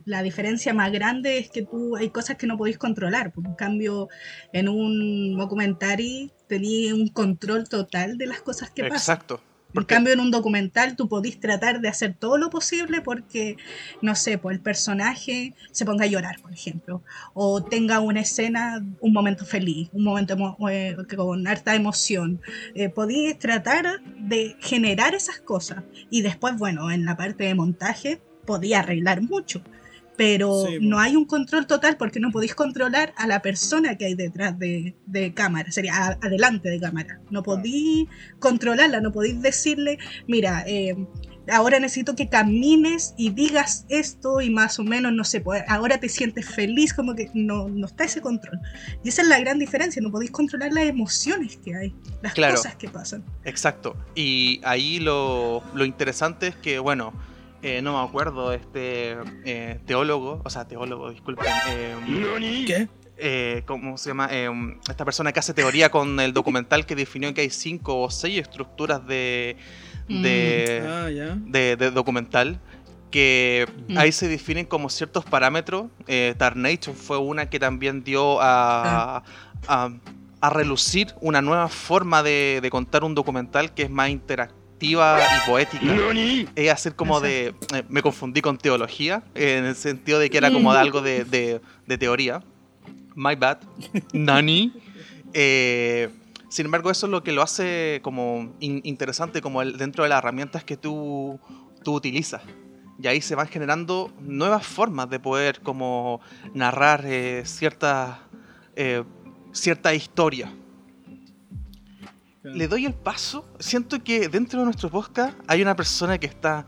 la 0.05 0.23
diferencia 0.23 0.75
más 0.75 0.93
grande 0.93 1.39
es 1.39 1.51
que 1.51 1.63
tú 1.63 1.97
hay 1.97 2.11
cosas 2.11 2.37
que 2.37 2.47
no 2.47 2.57
podéis 2.59 2.79
controlar. 2.79 3.33
pues, 3.33 3.47
en 3.47 3.55
cambio, 3.55 4.09
en 4.53 4.69
un 4.69 5.37
documentary 5.37 6.31
tenías 6.47 6.93
un 6.95 7.09
control 7.09 7.69
total 7.69 8.19
de 8.19 8.27
las 8.27 8.41
cosas 8.41 8.71
que 8.71 8.83
pasan. 8.83 8.97
Exacto. 8.97 9.41
En 9.69 9.75
Porque- 9.75 9.95
cambio, 9.95 10.15
en 10.15 10.21
un 10.21 10.31
documental 10.31 10.97
tú 10.97 11.11
podís 11.11 11.41
tratar 11.41 11.83
de 11.83 11.89
hacer 11.89 12.15
todo 12.19 12.39
lo 12.39 12.49
posible 12.49 13.03
porque, 13.03 13.57
no 14.01 14.15
sé, 14.15 14.39
pues 14.39 14.57
el 14.57 14.63
personaje 14.63 15.55
se 15.73 15.85
ponga 15.85 16.05
a 16.05 16.09
llorar, 16.09 16.41
por 16.41 16.53
ejemplo, 16.55 17.03
o 17.35 17.63
tenga 17.63 18.01
una 18.01 18.21
escena, 18.21 18.83
un 19.01 19.13
momento 19.13 19.45
feliz, 19.45 19.91
un 19.93 20.05
momento 20.05 20.57
eh, 20.71 20.97
con 21.15 21.47
harta 21.47 21.75
emoción. 21.75 22.41
Eh, 22.75 22.89
podís 22.89 23.39
tratar 23.39 24.03
de 24.19 24.57
generar 24.61 25.15
esas 25.15 25.39
cosas 25.41 25.85
y 26.09 26.23
después, 26.23 26.57
bueno, 26.57 26.91
en 26.91 27.05
la 27.05 27.19
parte 27.19 27.45
de 27.45 27.55
montaje 27.55 28.23
podía 28.47 28.79
arreglar 28.81 29.21
mucho. 29.21 29.63
Pero 30.19 30.67
Sí, 30.67 30.79
no 30.81 30.99
hay 30.99 31.15
un 31.17 31.25
control 31.25 31.67
total 31.67 31.97
porque 31.97 32.19
no 32.21 32.31
podéis 32.33 32.55
controlar 32.55 33.15
a 33.17 33.27
la 33.29 33.41
persona 33.41 33.97
que 33.97 34.05
hay 34.05 34.15
detrás 34.15 34.59
de, 34.59 34.97
de 35.07 35.33
cámara, 35.33 35.71
sería 35.73 35.95
a- 35.97 36.19
adelante 36.21 36.69
de 36.69 36.81
cámara. 36.81 37.21
No 37.31 37.43
podéis 37.43 38.09
controlarla, 38.41 39.01
no 39.01 39.13
podéis 39.13 39.41
decirle, 39.41 39.99
mira, 40.27 40.65
eh, 40.67 40.97
ahora 41.53 41.79
necesito 41.79 42.17
que 42.17 42.29
camines 42.29 43.15
y 43.17 43.31
digas 43.31 43.87
esto 43.89 44.41
y 44.41 44.51
más 44.51 44.79
o 44.81 44.85
menos, 44.85 45.13
no 45.13 45.23
sé, 45.23 45.41
pues 45.41 45.63
ahora 45.69 45.99
te 46.01 46.09
sientes 46.09 46.47
feliz, 46.47 46.93
como 46.93 47.15
que 47.15 47.31
no, 47.35 47.69
no 47.69 47.87
está 47.87 48.03
ese 48.05 48.21
control. 48.21 48.59
Y 49.05 49.11
esa 49.11 49.23
es 49.23 49.29
la 49.29 49.39
gran 49.39 49.59
diferencia, 49.61 50.03
no 50.03 50.11
podéis 50.11 50.33
controlar 50.33 50.73
las 50.73 50.85
emociones 50.85 51.57
que 51.65 51.77
hay, 51.77 51.95
las 52.23 52.35
Claro. 52.35 52.57
cosas 52.57 52.75
que 52.75 52.89
pasan. 52.89 53.25
Exacto. 53.45 53.97
Y 54.17 54.61
ahí 54.65 54.99
lo, 54.99 55.63
lo 55.75 55.85
interesante 55.85 56.49
es 56.49 56.57
que, 56.57 56.81
bueno, 56.81 57.13
eh, 57.63 57.81
no 57.83 58.01
me 58.01 58.09
acuerdo, 58.09 58.53
este 58.53 59.17
eh, 59.45 59.81
teólogo, 59.87 60.41
o 60.45 60.51
sea, 60.51 60.67
teólogo, 60.67 61.11
disculpen, 61.11 61.47
eh, 61.71 62.65
¿Qué? 62.67 62.89
eh, 63.17 63.63
¿cómo 63.67 63.99
se 63.99 64.11
llama? 64.11 64.29
Eh, 64.31 64.49
esta 64.89 65.05
persona 65.05 65.33
que 65.33 65.41
hace 65.41 65.55
teoría 65.55 65.91
con 65.91 66.21
el 66.21 66.33
documental 66.33 66.87
que 66.87 66.95
definió 66.95 67.33
que 67.35 67.41
hay 67.43 67.51
cinco 67.51 68.01
o 68.01 68.11
seis 68.11 68.39
estructuras 68.41 69.07
de, 69.07 69.57
de, 70.09 70.83
Ah, 70.87 71.09
de, 71.47 71.77
de 71.77 71.91
documental 71.91 72.61
que 73.11 73.67
Mm. 73.89 73.97
ahí 73.99 74.13
se 74.13 74.29
definen 74.29 74.67
como 74.67 74.91
ciertos 74.91 75.25
parámetros. 75.25 75.87
Eh, 76.07 76.35
Dark 76.37 76.57
Nature 76.57 76.95
fue 76.97 77.17
una 77.19 77.49
que 77.49 77.59
también 77.59 78.05
dio 78.05 78.39
a, 78.43 79.23
a, 79.67 79.91
a 80.41 80.51
relucir 80.51 81.15
una 81.23 81.41
nueva 81.41 81.69
forma 81.69 82.23
de, 82.23 82.61
de 82.63 82.71
contar 82.71 83.05
un 83.05 83.15
documental 83.15 83.73
que 83.73 83.85
es 83.85 83.91
más 83.91 84.11
y 84.87 85.49
poética. 85.51 85.85
Es 86.55 86.71
hacer 86.73 86.95
como 86.95 87.21
de... 87.21 87.55
eh, 87.75 87.83
me 87.89 88.03
confundí 88.03 88.41
con 88.41 88.59
teología, 88.59 89.23
en 89.35 89.65
el 89.65 89.75
sentido 89.75 90.19
de 90.19 90.31
que 90.31 90.39
era 90.39 90.51
como 90.53 90.73
de 90.73 90.79
algo 90.79 91.01
de, 91.03 91.25
de- 91.25 91.61
de 91.87 91.99
teoría. 91.99 92.43
My 93.15 93.35
bad. 93.35 93.59
Nani. 94.13 94.73
Eh, 95.35 96.09
sin 96.49 96.67
embargo, 96.67 96.91
eso 96.91 97.07
es 97.07 97.11
lo 97.11 97.23
que 97.23 97.33
lo 97.33 97.43
hace 97.43 98.01
como 98.03 98.55
in- 98.61 98.81
interesante 98.85 99.41
como 99.43 99.61
el- 99.63 99.77
dentro 99.77 100.05
de 100.05 100.11
las 100.11 100.19
herramientas 100.19 100.65
que 100.65 100.77
tú, 100.77 101.39
tú 101.83 101.95
utilizas. 101.95 102.43
Y 103.01 103.07
ahí 103.07 103.21
se 103.21 103.35
van 103.35 103.47
generando 103.49 104.11
nuevas 104.21 104.67
formas 104.67 105.09
de 105.11 105.21
poder 105.21 105.61
como 105.61 106.21
narrar 106.55 107.05
eh, 107.07 107.43
ciertas 107.45 108.19
eh, 108.77 109.05
cierta 109.53 109.95
historia. 109.95 110.53
Le 112.55 112.69
doy 112.69 112.87
el 112.87 112.95
paso. 112.95 113.47
Siento 113.59 114.03
que 114.03 114.29
dentro 114.29 114.61
de 114.61 114.67
nuestro 114.67 114.91
podcast 114.91 115.39
hay 115.47 115.63
una 115.63 115.77
persona 115.77 116.19
que 116.19 116.27
está 116.27 116.67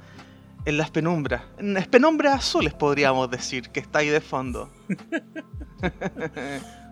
en 0.65 0.77
las 0.77 0.91
penumbras. 0.91 1.43
En 1.59 1.75
las 1.75 1.89
penumbras 1.89 2.35
azules 2.35 2.75
podríamos 2.75 3.31
decir, 3.31 3.71
que 3.71 3.81
está 3.81 4.01
ahí 4.01 4.09
de 4.09 4.21
fondo. 4.21 4.71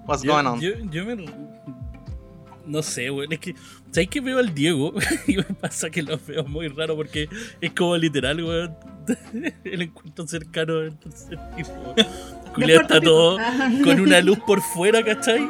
What's 0.06 0.22
Yo, 0.22 0.32
going 0.32 0.46
on? 0.46 0.60
yo, 0.60 0.70
yo 0.90 1.04
me. 1.04 1.26
No 2.66 2.82
sé, 2.82 3.10
weón. 3.10 3.32
Es 3.32 3.38
que. 3.40 3.54
¿Sabes 3.90 4.08
que 4.08 4.20
veo 4.20 4.38
al 4.38 4.54
Diego? 4.54 4.92
y 5.26 5.36
me 5.36 5.42
pasa 5.42 5.90
que 5.90 6.02
lo 6.02 6.18
veo 6.26 6.44
muy 6.44 6.68
raro 6.68 6.96
porque 6.96 7.28
es 7.60 7.72
como 7.72 7.96
literal, 7.96 8.42
weón. 8.42 8.76
El 9.64 9.82
encuentro 9.82 10.26
cercano 10.26 10.76
del 10.76 10.98
tercer 10.98 11.38
tipo. 11.56 11.94
Julián 12.54 12.82
está 12.82 13.00
todo 13.00 13.38
Ajá. 13.38 13.70
con 13.84 14.00
una 14.00 14.20
luz 14.20 14.38
por 14.46 14.60
fuera, 14.60 15.02
¿cachai? 15.02 15.48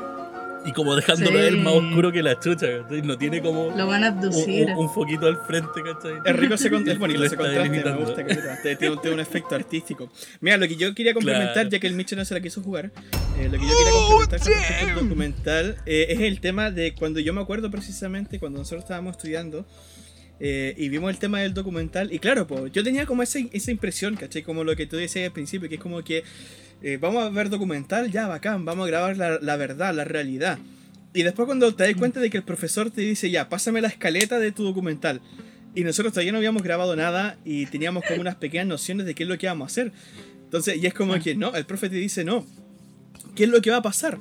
Y 0.66 0.72
como 0.72 0.94
dejándolo 0.96 1.38
Sí. 1.38 1.44
él 1.46 1.56
más 1.58 1.72
oscuro 1.74 2.12
que 2.12 2.22
la 2.22 2.38
chucha, 2.38 2.66
¿cachai? 2.82 3.02
No 3.02 3.16
tiene 3.16 3.40
como 3.40 3.72
Lo 3.76 3.86
van 3.86 4.04
a 4.04 4.10
un, 4.10 4.18
abducir. 4.18 4.66
un- 4.66 4.72
un 4.78 4.90
foquito 4.92 5.26
al 5.26 5.38
frente, 5.46 5.82
¿cachai? 5.82 6.14
Es 6.24 6.36
rico 6.36 6.54
ese 6.54 6.68
con- 6.70 6.86
es 6.88 6.98
bonito 6.98 7.24
ese 7.24 7.36
contraste, 7.36 7.68
me 7.84 7.96
gusta 7.96 8.24
que 8.26 8.34
tiene, 8.34 8.76
tiene 8.76 8.94
un- 8.96 9.08
un 9.14 9.20
efecto 9.20 9.54
artístico. 9.54 10.10
Mira, 10.40 10.56
lo 10.56 10.68
que 10.68 10.76
yo 10.76 10.94
quería 10.94 11.14
complementar, 11.14 11.54
Claro. 11.54 11.68
ya 11.70 11.78
que 11.78 11.86
el 11.86 11.94
Micho 11.94 12.16
no 12.16 12.24
se 12.24 12.34
la 12.34 12.40
quiso 12.40 12.60
jugar, 12.62 12.86
eh, 13.38 13.44
lo 13.50 13.58
que 13.58 13.66
yo 13.66 13.72
quería 13.78 13.92
complementar 13.92 14.38
con 14.40 14.48
respecto 14.48 14.88
al 14.90 14.94
documental 15.08 15.76
eh, 15.86 16.06
es 16.10 16.20
el 16.20 16.40
tema 16.40 16.70
de 16.70 16.94
cuando 16.94 17.20
yo 17.20 17.32
me 17.32 17.40
acuerdo 17.40 17.70
precisamente 17.70 18.38
cuando 18.38 18.58
nosotros 18.58 18.82
estábamos 18.82 19.12
estudiando 19.16 19.64
eh, 20.40 20.74
y 20.76 20.88
vimos 20.88 21.10
el 21.10 21.18
tema 21.18 21.40
del 21.40 21.52
documental, 21.52 22.12
y 22.12 22.20
claro, 22.20 22.46
pues 22.46 22.70
yo 22.72 22.84
tenía 22.84 23.06
como 23.06 23.24
esa, 23.24 23.40
esa 23.52 23.70
impresión, 23.72 24.14
¿cachai? 24.14 24.42
Como 24.44 24.62
lo 24.62 24.76
que 24.76 24.86
tú 24.86 24.96
decías 24.96 25.24
al 25.26 25.32
principio, 25.32 25.68
que 25.68 25.74
es 25.76 25.80
como 25.80 26.02
que 26.04 26.22
eh, 26.82 26.98
vamos 27.00 27.24
a 27.24 27.30
ver 27.30 27.50
documental, 27.50 28.10
ya, 28.10 28.26
bacán, 28.26 28.64
vamos 28.64 28.84
a 28.84 28.88
grabar 28.88 29.16
la, 29.16 29.38
la 29.40 29.56
verdad, 29.56 29.94
la 29.94 30.04
realidad. 30.04 30.58
Y 31.14 31.22
después 31.22 31.46
cuando 31.46 31.74
te 31.74 31.84
das 31.84 31.96
cuenta 31.96 32.20
de 32.20 32.30
que 32.30 32.36
el 32.36 32.44
profesor 32.44 32.90
te 32.90 33.00
dice, 33.00 33.30
ya, 33.30 33.48
pásame 33.48 33.80
la 33.80 33.88
escaleta 33.88 34.38
de 34.38 34.52
tu 34.52 34.64
documental. 34.64 35.20
Y 35.74 35.84
nosotros 35.84 36.12
todavía 36.12 36.32
no 36.32 36.38
habíamos 36.38 36.62
grabado 36.62 36.96
nada 36.96 37.38
y 37.44 37.66
teníamos 37.66 38.04
como 38.04 38.20
unas 38.20 38.36
pequeñas 38.36 38.66
nociones 38.66 39.06
de 39.06 39.14
qué 39.14 39.22
es 39.24 39.28
lo 39.28 39.38
que 39.38 39.46
íbamos 39.46 39.66
a 39.66 39.70
hacer. 39.70 39.92
Entonces, 40.44 40.76
y 40.82 40.86
es 40.86 40.94
como 40.94 41.18
que 41.18 41.34
no, 41.34 41.54
el 41.54 41.66
profe 41.66 41.88
te 41.88 41.96
dice, 41.96 42.24
no, 42.24 42.46
¿qué 43.34 43.44
es 43.44 43.50
lo 43.50 43.60
que 43.60 43.70
va 43.70 43.78
a 43.78 43.82
pasar? 43.82 44.18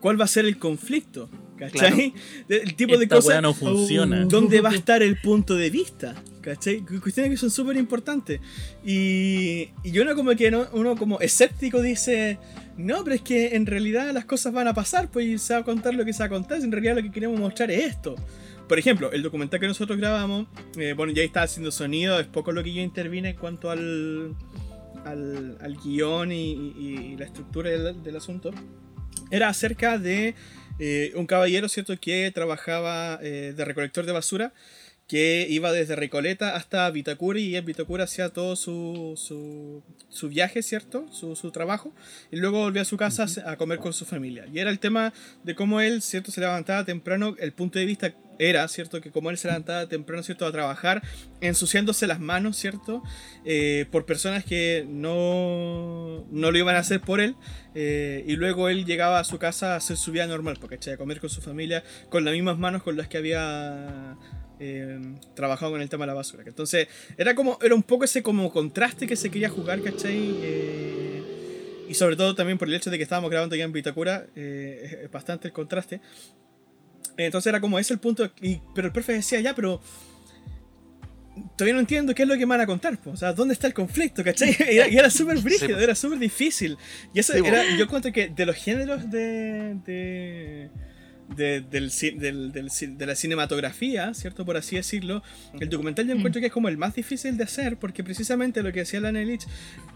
¿Cuál 0.00 0.20
va 0.20 0.24
a 0.24 0.28
ser 0.28 0.46
el 0.46 0.58
conflicto? 0.58 1.28
¿Cachai? 1.56 2.14
El 2.48 2.74
tipo 2.74 2.96
de 2.96 3.08
cosas. 3.08 3.42
no 3.42 3.52
funciona. 3.52 4.24
¿Dónde 4.24 4.60
va 4.60 4.70
a 4.70 4.74
estar 4.74 5.02
el 5.02 5.20
punto 5.20 5.54
de 5.56 5.70
vista? 5.70 6.14
¿Cachai? 6.40 6.80
Cu- 6.80 7.00
Cuestiones 7.00 7.30
que 7.32 7.36
son 7.36 7.50
súper 7.50 7.76
importantes. 7.76 8.40
Y, 8.84 9.70
y 9.82 9.98
uno 9.98 10.14
como 10.14 10.34
que 10.36 10.50
no, 10.50 10.66
uno 10.72 10.96
como 10.96 11.20
escéptico 11.20 11.82
dice, 11.82 12.38
no, 12.76 13.02
pero 13.04 13.16
es 13.16 13.22
que 13.22 13.56
en 13.56 13.66
realidad 13.66 14.12
las 14.12 14.24
cosas 14.24 14.52
van 14.52 14.68
a 14.68 14.74
pasar, 14.74 15.10
pues 15.10 15.42
se 15.42 15.54
va 15.54 15.60
a 15.60 15.64
contar 15.64 15.94
lo 15.94 16.04
que 16.04 16.12
se 16.12 16.20
va 16.20 16.26
a 16.26 16.28
contar, 16.28 16.60
en 16.60 16.70
realidad 16.72 16.96
lo 16.96 17.02
que 17.02 17.10
queremos 17.10 17.38
mostrar 17.40 17.70
es 17.70 17.84
esto. 17.84 18.14
Por 18.68 18.78
ejemplo, 18.78 19.10
el 19.12 19.22
documental 19.22 19.58
que 19.60 19.66
nosotros 19.66 19.98
grabamos, 19.98 20.46
eh, 20.76 20.92
bueno, 20.92 21.12
ya 21.12 21.22
está 21.22 21.42
haciendo 21.42 21.70
sonido, 21.70 22.20
es 22.20 22.26
poco 22.26 22.52
lo 22.52 22.62
que 22.62 22.72
yo 22.72 22.82
intervine 22.82 23.30
en 23.30 23.36
cuanto 23.36 23.70
al, 23.70 24.34
al, 25.04 25.56
al 25.60 25.76
guion 25.82 26.32
y, 26.32 26.52
y- 26.52 27.12
y 27.12 27.16
la 27.16 27.24
estructura 27.24 27.70
del, 27.70 28.02
del 28.02 28.16
asunto. 28.16 28.50
Era 29.30 29.48
acerca 29.48 29.98
de 29.98 30.34
eh, 30.78 31.12
un 31.16 31.26
caballero, 31.26 31.68
¿cierto?, 31.68 31.98
que 31.98 32.30
trabajaba 32.34 33.18
eh, 33.22 33.52
de 33.56 33.64
recolector 33.64 34.06
de 34.06 34.12
basura, 34.12 34.52
que 35.08 35.46
iba 35.48 35.72
desde 35.72 35.96
Recoleta 35.96 36.54
hasta 36.54 36.88
Vitacura 36.90 37.40
y 37.40 37.56
en 37.56 37.64
Vitacura 37.64 38.04
hacía 38.04 38.28
todo 38.28 38.56
su, 38.56 39.14
su, 39.16 39.82
su 40.10 40.28
viaje, 40.28 40.62
¿cierto?, 40.62 41.06
su, 41.10 41.34
su 41.34 41.50
trabajo, 41.50 41.94
y 42.30 42.36
luego 42.36 42.58
volvía 42.58 42.82
a 42.82 42.84
su 42.84 42.98
casa 42.98 43.26
a 43.46 43.56
comer 43.56 43.78
con 43.78 43.94
su 43.94 44.04
familia. 44.04 44.46
Y 44.52 44.58
era 44.58 44.70
el 44.70 44.78
tema 44.78 45.14
de 45.44 45.54
cómo 45.54 45.80
él, 45.80 46.02
¿cierto?, 46.02 46.30
se 46.30 46.42
levantaba 46.42 46.84
temprano, 46.84 47.34
el 47.38 47.52
punto 47.52 47.78
de 47.78 47.86
vista 47.86 48.14
era, 48.38 48.68
¿cierto?, 48.68 49.00
que 49.00 49.10
como 49.10 49.30
él 49.30 49.38
se 49.38 49.48
levantaba 49.48 49.88
temprano, 49.88 50.22
¿cierto?, 50.22 50.44
a 50.44 50.52
trabajar, 50.52 51.02
ensuciándose 51.40 52.06
las 52.06 52.20
manos, 52.20 52.58
¿cierto?, 52.58 53.02
eh, 53.46 53.86
por 53.90 54.04
personas 54.04 54.44
que 54.44 54.84
no, 54.86 56.26
no 56.30 56.50
lo 56.50 56.58
iban 56.58 56.76
a 56.76 56.80
hacer 56.80 57.00
por 57.00 57.22
él, 57.22 57.34
eh, 57.74 58.24
y 58.26 58.36
luego 58.36 58.68
él 58.68 58.84
llegaba 58.84 59.20
a 59.20 59.24
su 59.24 59.38
casa 59.38 59.72
a 59.72 59.76
hacer 59.76 59.96
su 59.96 60.12
vida 60.12 60.26
normal, 60.26 60.58
porque 60.60 60.78
a 60.90 60.98
comer 60.98 61.18
con 61.18 61.30
su 61.30 61.40
familia 61.40 61.82
con 62.10 62.26
las 62.26 62.34
mismas 62.34 62.58
manos 62.58 62.82
con 62.82 62.98
las 62.98 63.08
que 63.08 63.16
había 63.16 64.16
eh, 64.60 64.98
trabajado 65.34 65.72
con 65.72 65.80
el 65.80 65.88
tema 65.88 66.04
de 66.04 66.08
la 66.08 66.14
basura. 66.14 66.42
Entonces, 66.46 66.88
era 67.16 67.34
como, 67.34 67.58
era 67.62 67.74
un 67.74 67.82
poco 67.82 68.04
ese 68.04 68.22
como 68.22 68.50
contraste 68.52 69.06
que 69.06 69.16
se 69.16 69.30
quería 69.30 69.48
jugar, 69.48 69.80
¿cachai? 69.82 70.18
Eh, 70.42 71.22
y 71.88 71.94
sobre 71.94 72.16
todo 72.16 72.34
también 72.34 72.58
por 72.58 72.68
el 72.68 72.74
hecho 72.74 72.90
de 72.90 72.96
que 72.98 73.02
estábamos 73.02 73.30
grabando 73.30 73.56
ya 73.56 73.64
en 73.64 73.72
Vitacura, 73.72 74.26
eh, 74.36 75.00
es- 75.04 75.10
bastante 75.10 75.48
el 75.48 75.52
contraste. 75.54 76.00
Entonces 77.16 77.48
era 77.48 77.60
como 77.60 77.78
ese 77.78 77.92
el 77.94 77.98
punto, 78.00 78.30
y, 78.40 78.60
pero 78.74 78.86
el 78.88 78.92
profe 78.92 79.12
decía, 79.14 79.40
ya, 79.40 79.54
pero 79.54 79.80
todavía 81.56 81.74
no 81.74 81.80
entiendo 81.80 82.14
qué 82.14 82.22
es 82.22 82.28
lo 82.28 82.34
que 82.34 82.40
me 82.46 82.50
van 82.50 82.60
a 82.60 82.66
contar, 82.66 83.00
po. 83.00 83.10
o 83.10 83.16
sea, 83.16 83.32
¿dónde 83.32 83.54
está 83.54 83.66
el 83.66 83.74
conflicto? 83.74 84.22
¿cachai? 84.24 84.56
Y 84.92 84.96
era, 84.96 85.10
súper 85.10 85.38
brígido, 85.38 85.76
po. 85.76 85.82
era 85.82 85.94
súper 85.94 86.18
difícil. 86.18 86.76
Y 87.14 87.20
eso 87.20 87.32
Sí, 87.32 87.40
era, 87.44 87.64
yo 87.76 87.84
encuentro 87.84 88.12
que 88.12 88.28
de 88.28 88.46
los 88.46 88.56
géneros 88.56 89.10
de... 89.10 89.74
de 89.84 90.70
de, 91.36 91.60
del, 91.60 91.90
del- 92.18 92.52
del 92.52 92.70
ci- 92.70 92.96
de 92.96 93.06
la 93.06 93.14
cinematografía, 93.14 94.12
¿cierto? 94.14 94.44
Por 94.44 94.56
así 94.56 94.76
decirlo, 94.76 95.22
el 95.60 95.68
documental 95.68 96.06
yo 96.06 96.14
encuentro 96.14 96.40
que 96.40 96.46
es 96.48 96.52
como 96.52 96.68
el 96.68 96.76
más 96.78 96.94
difícil 96.94 97.36
de 97.36 97.44
hacer, 97.44 97.76
porque 97.76 98.02
precisamente 98.04 98.62
lo 98.62 98.72
que 98.72 98.80
decía 98.80 99.00
Lana 99.00 99.20
Lich, 99.22 99.46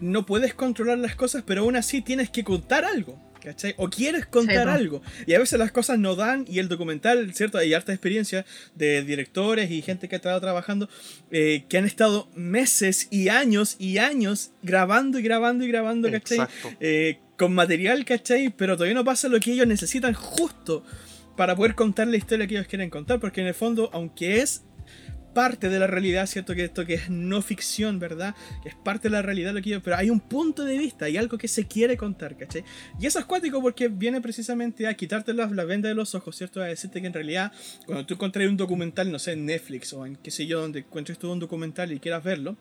no 0.01 0.27
puedes 0.27 0.55
controlar 0.55 0.99
las 0.99 1.15
cosas, 1.17 1.43
pero 1.47 1.63
aún 1.63 1.77
así 1.77 2.03
tienes 2.03 2.29
que 2.31 2.45
contar 2.45 2.85
algo, 2.85 3.19
¿cachai? 3.43 3.75
O 3.79 3.89
quieres 3.89 4.27
contar 4.27 4.69
algo. 4.69 5.03
Y 5.27 5.35
a 5.35 5.39
veces 5.39 5.59
las 5.59 5.73
cosas 5.73 5.99
no 5.99 6.15
dan, 6.17 6.45
y 6.49 6.59
el 6.59 6.69
documental, 6.69 7.33
¿cierto? 7.35 7.59
Hay 7.59 7.73
harta 7.75 7.93
experiencia 7.93 8.45
de 8.75 9.03
directores 9.03 9.71
y 9.71 9.81
gente 9.83 10.09
que 10.09 10.17
ha 10.17 10.19
estado 10.19 10.41
trabajando, 10.41 10.89
eh, 11.31 11.65
que 11.69 11.79
han 11.79 11.87
estado 11.87 12.29
meses 12.37 13.09
y 13.11 13.29
años 13.29 13.77
y 13.79 13.99
años 13.99 14.51
grabando 14.63 15.19
y 15.19 15.23
grabando 15.23 15.65
y 15.65 15.69
grabando, 15.69 16.09
¿cachai? 16.11 16.39
Eh, 16.81 17.19
con 17.39 17.55
material, 17.55 18.05
¿cachai? 18.05 18.51
Pero 18.51 18.77
todavía 18.77 18.95
no 18.95 19.05
pasa 19.05 19.29
lo 19.29 19.41
que 19.41 19.53
ellos 19.53 19.67
necesitan 19.67 20.13
justo 20.15 20.85
para 21.37 21.57
poder 21.57 21.75
contar 21.75 22.07
la 22.09 22.17
historia 22.17 22.47
que 22.47 22.55
ellos 22.55 22.67
quieren 22.67 22.91
contar, 22.91 23.21
porque 23.21 23.41
en 23.41 23.47
el 23.47 23.55
fondo, 23.55 23.91
aunque 23.93 24.41
es 24.41 24.65
parte 25.33 25.69
de 25.69 25.79
la 25.79 25.87
realidad, 25.87 26.27
¿cierto? 26.27 26.55
Que 26.55 26.65
esto 26.65 26.85
que 26.85 26.95
es 26.95 27.11
no 27.11 27.43
ficción, 27.43 27.99
¿verdad? 27.99 28.35
Que 28.63 28.69
es 28.69 28.75
parte 28.75 29.09
de 29.09 29.13
la 29.13 29.23
realidad 29.23 29.53
lo 29.53 29.63
que 29.63 29.71
ellos... 29.71 29.83
Pero 29.83 29.97
hay 29.97 30.11
un 30.11 30.21
punto 30.21 30.65
de 30.65 30.77
vista, 30.79 31.07
hay 31.07 31.17
algo 31.17 31.39
que 31.39 31.49
se 31.49 31.67
quiere 31.67 31.97
contar, 31.97 32.37
¿cachai? 32.37 32.65
Y 33.01 33.07
eso 33.07 33.19
es 33.19 33.25
cuático 33.25 33.61
porque 33.61 33.89
viene 33.89 34.21
precisamente 34.21 34.87
a 34.87 34.95
quitarte 34.95 35.33
la, 35.33 35.47
la 35.47 35.65
venda 35.65 35.89
de 35.89 35.95
los 35.95 36.15
ojos, 36.15 36.37
¿cierto? 36.37 36.61
A 36.61 36.67
decirte 36.67 37.01
que 37.01 37.07
en 37.07 37.13
realidad, 37.13 37.53
cuando 37.87 38.07
tú 38.07 38.15
encontrás 38.15 38.49
un 38.49 38.57
documental, 38.57 39.11
no 39.11 39.19
sé, 39.19 39.33
en 39.33 39.47
Netflix 39.47 39.93
o 39.93 40.07
en 40.07 40.17
qué 40.17 40.31
sé 40.31 40.47
yo, 40.47 40.61
donde 40.61 40.81
encuentres 40.81 41.19
tú 41.19 41.33
un 41.33 41.39
documental 41.39 41.93
y 41.93 41.99
quieras 41.99 42.23
verlo, 42.23 42.57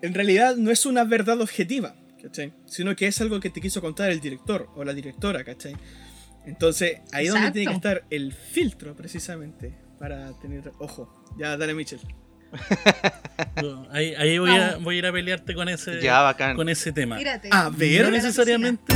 en 0.00 0.14
realidad 0.14 0.56
no 0.56 0.70
es 0.70 0.86
una 0.86 1.04
verdad 1.04 1.40
objetiva, 1.40 1.96
¿cachai? 2.20 2.52
Sino 2.66 2.94
que 2.96 3.06
es 3.06 3.20
algo 3.20 3.40
que 3.40 3.50
te 3.50 3.60
quiso 3.60 3.80
contar 3.80 4.10
el 4.10 4.20
director 4.20 4.68
o 4.74 4.84
la 4.84 4.94
directora, 4.94 5.44
¿cachai? 5.44 5.74
Entonces, 6.46 7.00
ahí 7.12 7.26
es 7.26 7.32
donde 7.32 7.50
tiene 7.52 7.68
que 7.70 7.76
estar 7.76 8.04
el 8.10 8.32
filtro, 8.32 8.94
precisamente, 8.96 9.74
para 9.98 10.32
tener 10.40 10.72
ojo. 10.78 11.24
Ya, 11.38 11.56
dale, 11.56 11.74
Mitchell. 11.74 12.00
Ahí, 13.90 14.14
ahí 14.14 14.38
voy, 14.38 14.50
a, 14.50 14.76
voy 14.78 14.96
a 14.96 14.98
ir 14.98 15.06
a 15.06 15.12
pelearte 15.12 15.54
con 15.54 15.68
ese, 15.68 16.00
Ya, 16.00 16.20
bacán. 16.22 16.56
con 16.56 16.68
ese 16.68 16.92
tema. 16.92 17.16
Tírate. 17.18 17.48
A 17.50 17.70
ver. 17.70 18.04
No 18.04 18.10
necesariamente. 18.10 18.92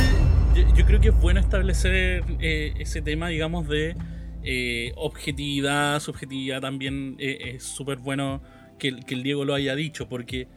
Yo, 0.55 0.75
yo 0.75 0.85
creo 0.85 0.99
que 0.99 1.09
es 1.09 1.19
bueno 1.19 1.39
establecer 1.39 2.23
eh, 2.39 2.73
ese 2.79 3.01
tema, 3.01 3.29
digamos, 3.29 3.67
de 3.67 3.95
eh, 4.43 4.91
objetividad, 4.95 5.99
subjetividad 5.99 6.61
también. 6.61 7.15
eh, 7.19 7.53
es 7.55 7.63
súper 7.63 7.97
bueno 7.97 8.41
que, 8.79 8.89
el- 8.89 9.05
que 9.05 9.15
el 9.15 9.23
Diego 9.23 9.45
lo 9.45 9.53
haya 9.53 9.75
dicho, 9.75 10.07
porque 10.09 10.47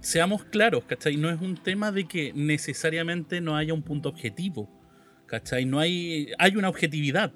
seamos 0.00 0.44
claros, 0.44 0.84
¿cachai? 0.84 1.16
No 1.16 1.28
es 1.30 1.40
un 1.40 1.56
tema 1.56 1.90
de 1.92 2.04
que 2.06 2.32
necesariamente 2.34 3.40
no 3.40 3.56
haya 3.56 3.74
un 3.74 3.82
punto 3.82 4.08
objetivo, 4.08 4.70
¿cachai? 5.26 5.64
No 5.64 5.78
hay, 5.80 6.28
hay 6.38 6.56
una 6.56 6.68
objetividad. 6.68 7.32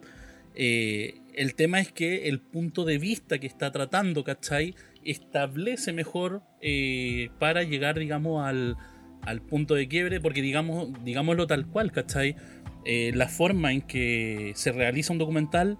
Eh, 0.54 1.20
el 1.34 1.54
tema 1.54 1.80
es 1.80 1.92
que 1.92 2.28
el 2.28 2.40
punto 2.40 2.84
de 2.84 2.98
vista 2.98 3.38
que 3.38 3.46
está 3.46 3.70
tratando, 3.70 4.24
¿cachai? 4.24 4.74
Establece 5.04 5.92
mejor 5.92 6.42
eh, 6.60 7.30
para 7.38 7.62
llegar, 7.62 7.98
digamos, 7.98 8.44
al, 8.44 8.76
al 9.22 9.40
punto 9.42 9.74
de 9.74 9.88
quiebre, 9.88 10.20
porque 10.20 10.42
digamos, 10.42 10.88
digámoslo 11.04 11.46
tal 11.46 11.66
cual, 11.66 11.92
¿cachai? 11.92 12.36
Eh, 12.84 13.12
la 13.14 13.28
forma 13.28 13.72
en 13.72 13.82
que 13.82 14.52
se 14.56 14.72
realiza 14.72 15.12
un 15.12 15.18
documental, 15.18 15.78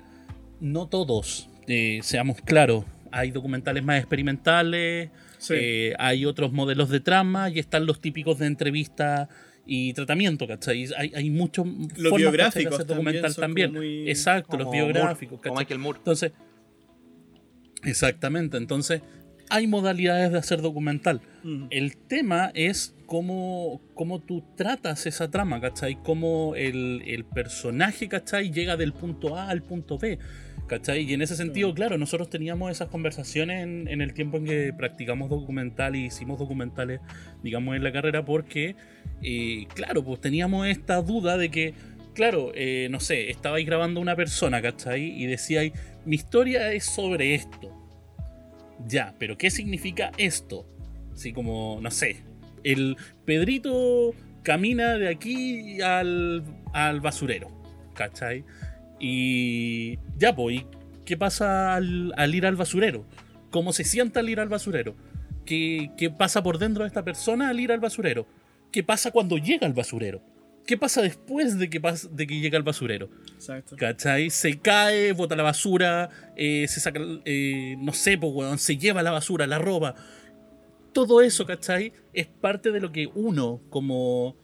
no 0.61 0.89
todos, 0.89 1.49
seamos 2.03 2.41
claros, 2.43 2.85
hay 3.13 3.31
documentales 3.31 3.83
más 3.85 3.99
experimentales, 3.99 5.11
Sí. 5.39 5.55
hay 5.99 6.27
otros 6.27 6.53
modelos 6.53 6.91
de 6.91 7.01
trama 7.01 7.49
y 7.49 7.59
están 7.59 7.87
los 7.87 8.01
típicos 8.03 8.39
de 8.41 8.47
entrevista 8.47 9.31
y 9.73 9.93
tratamiento, 9.93 10.49
¿cachai? 10.49 10.89
Hay, 10.97 11.13
hay 11.15 11.31
muchos 11.31 11.65
Los 11.65 11.77
formas, 11.77 11.95
¿cachai? 11.95 12.11
de 12.11 12.17
biográficos 12.19 12.75
hacer 12.75 12.87
también 12.89 12.97
documental 13.23 13.37
también. 13.37 13.73
muy- 13.73 14.11
Exacto, 14.11 14.57
los 14.59 14.69
biográficos, 14.71 15.31
Moore, 15.39 15.43
como 15.49 15.55
¿cachai? 15.55 15.59
Michael 15.65 15.79
Moore. 15.79 15.99
Entonces, 15.99 16.33
exactamente, 17.85 18.57
entonces 18.57 19.03
hay 19.49 19.67
modalidades 19.67 20.31
de 20.33 20.39
hacer 20.39 20.61
documental. 20.61 21.21
Mm. 21.43 21.65
El 21.71 21.97
tema 21.97 22.53
es 22.55 22.95
cómo, 23.07 23.81
cómo 23.95 24.21
tú 24.21 24.45
tratas 24.57 25.07
esa 25.07 25.31
trama, 25.31 25.61
¿cachai? 25.61 25.97
Cómo 26.03 26.55
el, 26.57 27.03
el 27.07 27.25
personaje, 27.25 28.09
¿cachai? 28.09 28.53
Llega 28.53 28.77
del 28.77 28.93
punto 28.93 29.37
A 29.37 29.49
al 29.51 29.63
punto 29.63 29.99
B, 29.99 30.19
¿cachai? 30.69 31.03
Y 31.03 31.15
en 31.15 31.23
ese 31.23 31.35
sentido, 31.35 31.75
claro, 31.75 31.99
nosotros 31.99 32.31
teníamos 32.31 32.71
esas 32.71 32.89
conversaciones 32.89 33.65
en, 33.65 33.89
en 33.89 34.01
el 34.03 34.15
tiempo 34.15 34.37
en 34.37 34.45
que 34.45 34.73
practicamos 34.73 35.29
documental 35.31 35.97
y 35.97 36.05
hicimos 36.07 36.39
documentales, 36.39 37.01
digamos, 37.43 37.75
en 37.75 37.83
la 37.83 37.91
carrera, 37.91 38.25
porque, 38.25 38.77
eh, 39.23 39.67
claro, 39.75 40.05
pues 40.05 40.21
teníamos 40.21 40.67
esta 40.67 41.03
duda 41.03 41.37
de 41.37 41.51
que, 41.51 41.75
claro, 42.15 42.53
eh, 42.55 42.89
no 42.91 43.01
sé, 43.01 43.31
estabais 43.31 43.67
grabando 43.67 44.01
una 44.01 44.17
persona, 44.17 44.63
¿cachai? 44.63 45.23
Y 45.23 45.27
decíais, 45.27 45.73
mi 46.05 46.17
historia 46.17 46.73
es 46.73 46.85
sobre 46.85 47.35
esto. 47.35 47.77
Ya, 48.87 49.15
pero 49.19 49.37
¿qué 49.37 49.51
significa 49.51 50.11
esto? 50.17 50.67
Así 51.13 51.33
como, 51.33 51.79
no 51.83 51.91
sé, 51.91 52.23
el 52.65 52.97
Pedrito 53.25 54.15
camina 54.43 54.95
de 54.95 55.09
aquí 55.09 55.81
al, 55.83 56.43
al 56.73 57.01
basurero, 57.01 57.51
¿cachai? 57.95 58.45
Y 58.99 59.99
ya, 60.17 60.35
pues, 60.35 60.57
¿y 60.57 60.67
qué 61.05 61.17
pasa 61.17 61.75
al, 61.75 62.35
ir 62.35 62.47
al 62.47 62.57
basurero? 62.57 63.05
¿Cómo 63.51 63.73
se 63.73 63.85
siente 63.85 64.19
al 64.19 64.29
ir 64.29 64.41
al 64.41 64.49
basurero? 64.49 64.95
¿Qué, 65.45 65.91
¿Qué 65.97 66.11
pasa 66.11 66.43
por 66.43 66.59
dentro 66.59 66.85
de 66.85 66.89
esta 66.89 67.05
persona 67.05 67.49
al 67.49 67.61
ir 67.61 67.73
al 67.73 67.81
basurero? 67.81 68.27
¿Qué 68.73 68.83
pasa 68.83 69.11
cuando 69.11 69.37
llega 69.39 69.67
al 69.67 69.73
basurero? 69.73 70.23
¿Qué 70.67 70.77
pasa 70.77 71.03
después 71.03 71.59
de 71.59 71.69
que, 71.71 71.81
pas- 71.83 72.09
de 72.11 72.27
que 72.27 72.39
llega 72.39 72.57
al 72.57 72.63
basurero? 72.63 73.09
Exacto. 73.35 73.75
¿Cachai? 73.77 74.31
Se 74.31 74.59
cae, 74.61 75.13
bota 75.13 75.35
la 75.35 75.43
basura, 75.43 76.11
eh, 76.37 76.67
se 76.69 76.81
saca, 76.81 77.01
eh, 77.25 77.77
no 77.79 77.93
sé, 77.93 78.19
pues, 78.19 78.33
weón, 78.33 78.59
se 78.59 78.77
lleva 78.77 79.03
la 79.03 79.11
basura, 79.11 79.47
la 79.47 79.59
roba. 79.59 79.95
Todo 80.93 81.23
eso, 81.23 81.47
¿cachai? 81.47 81.93
Es 82.13 82.27
parte 82.27 82.71
de 82.73 82.81
lo 82.81 82.93
que 82.93 83.09
uno, 83.15 83.61
como, 83.71 84.37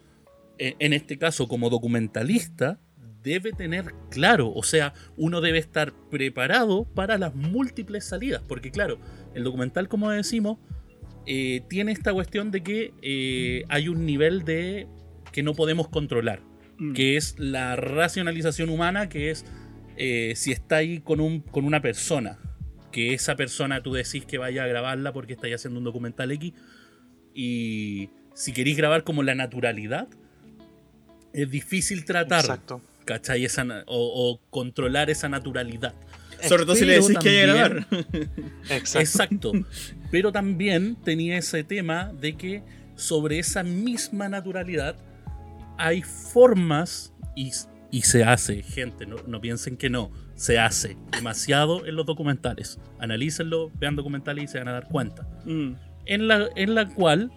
eh, 0.59 0.75
en 0.79 0.93
este 0.93 1.19
caso, 1.19 1.49
como 1.49 1.71
documentalista, 1.71 2.81
debe 3.23 3.53
tener 3.53 3.93
claro. 4.11 4.53
O 4.55 4.63
sea, 4.63 4.95
uno 5.17 5.41
debe 5.41 5.59
estar 5.59 5.93
preparado 6.11 6.85
para 6.85 7.19
las 7.19 7.35
múltiples 7.35 8.05
salidas. 8.05 8.43
Porque, 8.47 8.71
claro, 8.71 8.99
el 9.35 9.45
documental, 9.45 9.89
como 9.89 10.11
decimos, 10.11 10.59
eh, 11.27 11.63
tiene 11.69 11.93
esta 11.93 12.13
cuestión 12.13 12.51
de 12.51 12.63
que 12.63 12.93
eh, 13.03 13.65
hay 13.69 13.89
un 13.89 14.07
nivel 14.07 14.45
de 14.45 14.87
que 15.33 15.43
no 15.43 15.55
podemos 15.55 15.89
controlar 15.89 16.41
Mm. 16.79 16.93
que 16.93 17.17
es 17.17 17.35
la 17.39 17.77
racionalización 17.77 18.69
humana, 18.69 19.09
que 19.09 19.31
es 19.31 19.45
eh, 19.97 20.35
si 20.37 20.53
está 20.53 20.77
ahí 20.77 21.01
con, 21.01 21.21
un, 21.21 21.41
con 21.41 21.65
una 21.65 21.81
persona, 21.81 22.39
que 22.93 23.15
esa 23.15 23.35
persona 23.37 23.83
tú 23.83 23.95
decís 23.95 24.25
que 24.27 24.39
vaya 24.39 24.65
a 24.65 24.67
grabarla 24.67 25.13
porque 25.13 25.33
estáis 25.35 25.55
haciendo 25.55 25.79
un 25.79 25.85
documental 25.85 26.31
X, 26.33 26.53
y 27.35 28.11
si 28.35 28.53
queréis 28.53 28.77
grabar 28.77 29.05
como 29.05 29.23
la 29.23 29.35
naturalidad, 29.35 30.09
es 31.33 31.51
difícil 31.51 32.05
tratar, 32.05 32.41
Exacto. 32.41 32.83
¿cachai? 33.05 33.45
Esa 33.45 33.85
o 33.87 34.41
controlar 34.51 35.09
esa 35.11 35.29
naturalidad. 35.29 35.95
Sobre 36.49 36.65
todo 36.65 36.75
si 36.77 36.85
le 36.85 36.95
decís 37.01 37.17
que 37.19 37.29
hay 37.29 37.47
que 37.47 37.53
también- 37.53 37.87
grabar. 37.91 38.05
Exacto. 38.71 38.99
Exacto. 39.01 39.53
Pero 40.11 40.33
también 40.33 40.97
tenía 40.97 41.37
ese 41.39 41.65
tema 41.65 42.13
de 42.21 42.37
que 42.37 42.63
sobre 42.95 43.39
esa 43.39 43.63
misma 43.63 44.29
naturalidad 44.29 44.97
hay 45.79 46.03
formas 46.03 47.13
y, 47.35 47.53
y 47.91 48.03
se 48.03 48.25
hace, 48.25 48.63
gente, 48.63 49.05
no, 49.07 49.17
no 49.27 49.41
piensen 49.41 49.77
que 49.77 49.91
no, 49.91 50.11
se 50.35 50.59
hace 50.59 50.97
demasiado 51.13 51.85
en 51.87 51.97
los 51.97 52.07
documentales. 52.07 52.79
Analícenlo, 52.99 53.71
vean 53.79 53.97
documentales 53.97 54.45
y 54.45 54.47
se 54.49 54.59
van 54.59 54.69
a 54.69 54.73
dar 54.73 54.89
cuenta. 54.89 55.27
Mm, 55.45 55.73
En 56.07 56.29
la, 56.29 56.49
en 56.57 56.75
la 56.75 56.89
cual 56.89 57.31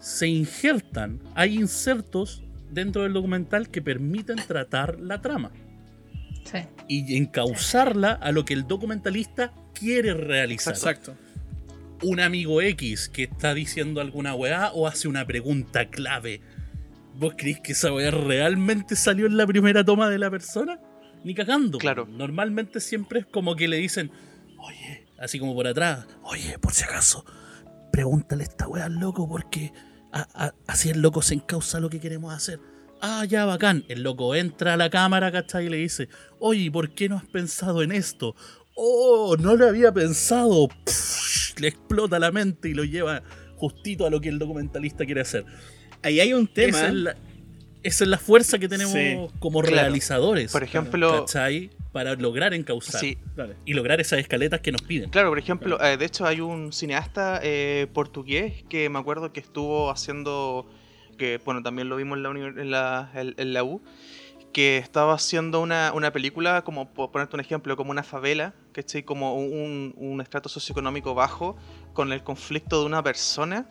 se 0.00 0.26
injertan, 0.28 1.20
hay 1.34 1.54
insertos 1.54 2.42
dentro 2.70 3.02
del 3.02 3.12
documental 3.12 3.68
que 3.68 3.80
permiten 3.82 4.36
tratar 4.46 4.98
la 5.00 5.20
trama 5.22 5.50
Sí. 6.44 6.58
y 6.88 7.16
encauzarla 7.16 8.12
a 8.12 8.32
lo 8.32 8.44
que 8.44 8.54
el 8.54 8.66
documentalista 8.66 9.52
quiere 9.74 10.12
realizar 10.14 10.74
Exacto. 10.74 11.14
un 12.02 12.20
amigo 12.20 12.60
X 12.60 13.08
que 13.08 13.24
está 13.24 13.54
diciendo 13.54 14.00
alguna 14.00 14.34
weá 14.34 14.72
o 14.72 14.86
hace 14.86 15.08
una 15.08 15.24
pregunta 15.26 15.88
clave. 15.88 16.40
¿Vos 17.18 17.34
creéis 17.36 17.60
que 17.60 17.72
esa 17.72 17.92
weá 17.92 18.10
realmente 18.10 18.96
salió 18.96 19.26
en 19.26 19.36
la 19.36 19.46
primera 19.46 19.84
toma 19.84 20.08
de 20.10 20.18
la 20.18 20.30
persona? 20.30 20.80
Ni 21.24 21.34
cagando. 21.34 21.78
Claro. 21.78 22.06
Normalmente 22.06 22.80
siempre 22.80 23.20
es 23.20 23.26
como 23.26 23.54
que 23.54 23.68
le 23.68 23.76
dicen, 23.76 24.10
oye, 24.58 25.06
así 25.18 25.38
como 25.38 25.54
por 25.54 25.66
atrás, 25.68 26.06
oye, 26.24 26.58
por 26.58 26.72
si 26.72 26.84
acaso, 26.84 27.24
pregúntale 27.92 28.42
a 28.42 28.46
esta 28.46 28.66
weá 28.66 28.86
al 28.86 28.94
loco 28.98 29.28
porque 29.28 29.72
a- 30.12 30.26
a- 30.46 30.54
así 30.66 30.90
el 30.90 31.00
loco 31.00 31.22
se 31.22 31.34
encausa 31.34 31.78
lo 31.80 31.88
que 31.88 32.00
queremos 32.00 32.34
hacer. 32.34 32.58
Ah, 33.04 33.24
ya, 33.28 33.44
bacán. 33.44 33.84
El 33.88 34.04
loco 34.04 34.34
entra 34.34 34.74
a 34.74 34.76
la 34.76 34.88
cámara, 34.88 35.32
¿cachai? 35.32 35.66
Y 35.66 35.68
le 35.68 35.76
dice, 35.78 36.08
oye, 36.38 36.70
¿por 36.70 36.90
qué 36.94 37.08
no 37.08 37.16
has 37.16 37.24
pensado 37.26 37.82
en 37.82 37.90
esto? 37.90 38.36
Oh, 38.76 39.36
no 39.38 39.56
lo 39.56 39.66
había 39.66 39.92
pensado. 39.92 40.68
Pff, 40.68 41.58
le 41.58 41.68
explota 41.68 42.18
la 42.20 42.30
mente 42.30 42.68
y 42.68 42.74
lo 42.74 42.84
lleva 42.84 43.22
justito 43.56 44.06
a 44.06 44.10
lo 44.10 44.20
que 44.20 44.28
el 44.28 44.38
documentalista 44.38 45.04
quiere 45.04 45.20
hacer. 45.20 45.44
Ahí 46.02 46.20
hay 46.20 46.32
un 46.32 46.46
tema. 46.46 46.78
Esa 46.78 46.88
es, 46.88 46.94
la, 46.94 47.16
esa 47.82 48.04
es 48.04 48.08
la 48.10 48.18
fuerza 48.18 48.58
que 48.60 48.68
tenemos 48.68 48.92
Sí, 48.94 49.16
como 49.40 49.60
claro. 49.62 49.76
realizadores. 49.76 50.52
Por 50.52 50.62
ejemplo, 50.62 51.24
¿cachai? 51.26 51.70
Para 51.92 52.14
lograr 52.14 52.54
encauzar 52.54 53.00
sí, 53.00 53.18
y 53.66 53.74
lograr 53.74 54.00
esas 54.00 54.20
escaletas 54.20 54.60
que 54.60 54.72
nos 54.72 54.80
piden. 54.82 55.10
Claro, 55.10 55.28
por 55.28 55.38
ejemplo, 55.40 55.78
eh, 55.84 55.96
de 55.96 56.04
hecho 56.06 56.24
hay 56.24 56.40
un 56.40 56.72
cineasta 56.72 57.40
eh, 57.42 57.88
portugués 57.92 58.64
que 58.70 58.88
me 58.88 58.98
acuerdo 58.98 59.32
que 59.32 59.40
estuvo 59.40 59.90
haciendo, 59.90 60.66
que 61.18 61.40
bueno, 61.44 61.62
también 61.62 61.88
lo 61.88 61.96
vimos 61.96 62.16
en 62.18 62.22
la, 62.22 62.30
en 62.30 62.70
la, 62.70 63.10
en- 63.14 63.34
en 63.36 63.52
la 63.52 63.64
U, 63.64 63.82
que 64.52 64.76
estaba 64.78 65.14
haciendo 65.14 65.60
una, 65.60 65.92
una 65.94 66.12
película, 66.12 66.62
como 66.62 66.92
por 66.92 67.10
ponerte 67.10 67.36
un 67.36 67.40
ejemplo, 67.40 67.74
como 67.76 67.90
una 67.90 68.02
favela, 68.02 68.52
¿cachai? 68.72 69.02
Como 69.02 69.34
un, 69.34 69.94
un 69.96 70.20
estrato 70.20 70.48
socioeconómico 70.48 71.14
bajo, 71.14 71.56
con 71.94 72.12
el 72.12 72.22
conflicto 72.22 72.80
de 72.80 72.86
una 72.86 73.02
persona 73.02 73.66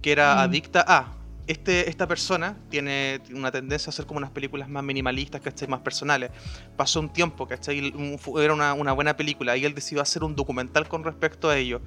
que 0.00 0.12
era 0.12 0.34
Mm. 0.36 0.38
adicta 0.38 0.84
a... 0.86 1.16
Este, 1.48 1.90
esta 1.90 2.06
persona 2.06 2.56
tiene 2.70 3.20
una 3.34 3.50
tendencia 3.50 3.88
a 3.88 3.90
hacer 3.90 4.06
como 4.06 4.18
unas 4.18 4.30
películas 4.30 4.68
más 4.68 4.84
minimalistas, 4.84 5.40
¿cachai? 5.40 5.66
Más 5.68 5.80
personales. 5.80 6.30
Pasó 6.76 7.00
un 7.00 7.12
tiempo, 7.12 7.46
¿cachai? 7.48 7.80
Un- 7.92 8.16
Era 8.40 8.54
una, 8.54 8.72
una 8.74 8.92
buena 8.92 9.16
película 9.16 9.56
y 9.56 9.64
él 9.64 9.74
decidió 9.74 10.00
hacer 10.02 10.22
un 10.22 10.36
documental 10.36 10.88
con 10.88 11.02
respecto 11.02 11.50
a 11.50 11.58
ello. 11.58 11.82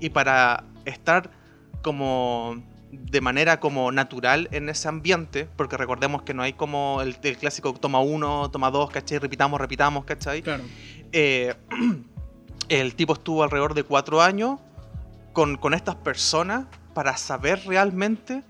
Y 0.00 0.08
para 0.08 0.64
estar 0.86 1.30
como 1.82 2.56
de 3.02 3.20
manera 3.20 3.60
como 3.60 3.90
natural 3.92 4.48
en 4.52 4.68
ese 4.68 4.88
ambiente, 4.88 5.48
porque 5.56 5.76
recordemos 5.76 6.22
que 6.22 6.34
no 6.34 6.42
hay 6.42 6.52
como 6.54 7.00
el, 7.02 7.16
el 7.22 7.36
clásico 7.36 7.72
toma 7.74 8.00
uno, 8.00 8.50
toma 8.50 8.70
dos, 8.70 8.90
¿cachai? 8.90 9.18
Repitamos, 9.18 9.60
repitamos, 9.60 10.04
¿cachai? 10.04 10.42
Claro. 10.42 10.64
Eh, 11.12 11.54
el 12.68 12.94
tipo 12.94 13.12
estuvo 13.14 13.42
alrededor 13.42 13.74
de 13.74 13.82
cuatro 13.84 14.22
años 14.22 14.58
con, 15.32 15.56
con 15.56 15.74
estas 15.74 15.96
personas 15.96 16.66
para 16.94 17.16
saber 17.16 17.60
realmente, 17.66 18.42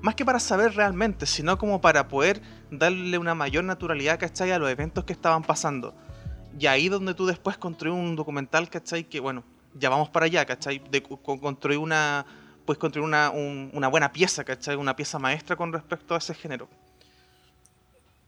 más 0.00 0.14
que 0.14 0.24
para 0.24 0.40
saber 0.40 0.74
realmente, 0.74 1.26
sino 1.26 1.58
como 1.58 1.80
para 1.80 2.08
poder 2.08 2.40
darle 2.70 3.18
una 3.18 3.34
mayor 3.34 3.64
naturalidad, 3.64 4.18
¿cachai? 4.18 4.50
A 4.52 4.58
los 4.58 4.70
eventos 4.70 5.04
que 5.04 5.12
estaban 5.12 5.42
pasando. 5.42 5.94
Y 6.58 6.66
ahí 6.66 6.88
donde 6.88 7.14
tú 7.14 7.26
después 7.26 7.56
construyes 7.56 7.98
un 7.98 8.14
documental, 8.16 8.68
¿cachai? 8.68 9.04
Que 9.04 9.20
bueno, 9.20 9.42
ya 9.74 9.88
vamos 9.88 10.10
para 10.10 10.26
allá, 10.26 10.44
¿cachai? 10.44 10.82
De 10.90 11.02
co- 11.02 11.16
co- 11.16 11.40
construir 11.40 11.78
una, 11.78 12.24
pues 12.72 12.78
construir 12.78 13.04
una, 13.04 13.30
un- 13.30 13.70
una 13.74 13.88
buena 13.88 14.10
pieza, 14.12 14.44
¿cachai? 14.44 14.76
Una 14.76 14.96
pieza 14.96 15.18
maestra 15.18 15.56
con 15.56 15.70
respecto 15.74 16.14
a 16.14 16.18
ese 16.18 16.32
género. 16.32 16.70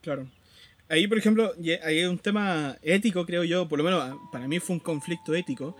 Claro. 0.02 0.26
Ahí, 0.90 1.06
por 1.06 1.16
ejemplo, 1.16 1.52
hay 1.82 2.04
un 2.04 2.18
tema 2.18 2.76
ético, 2.82 3.24
creo 3.24 3.42
yo, 3.42 3.66
por 3.66 3.78
lo 3.78 3.84
menos 3.84 4.18
para 4.30 4.46
mí 4.46 4.58
fue 4.60 4.74
un 4.76 4.80
conflicto 4.80 5.34
ético. 5.34 5.74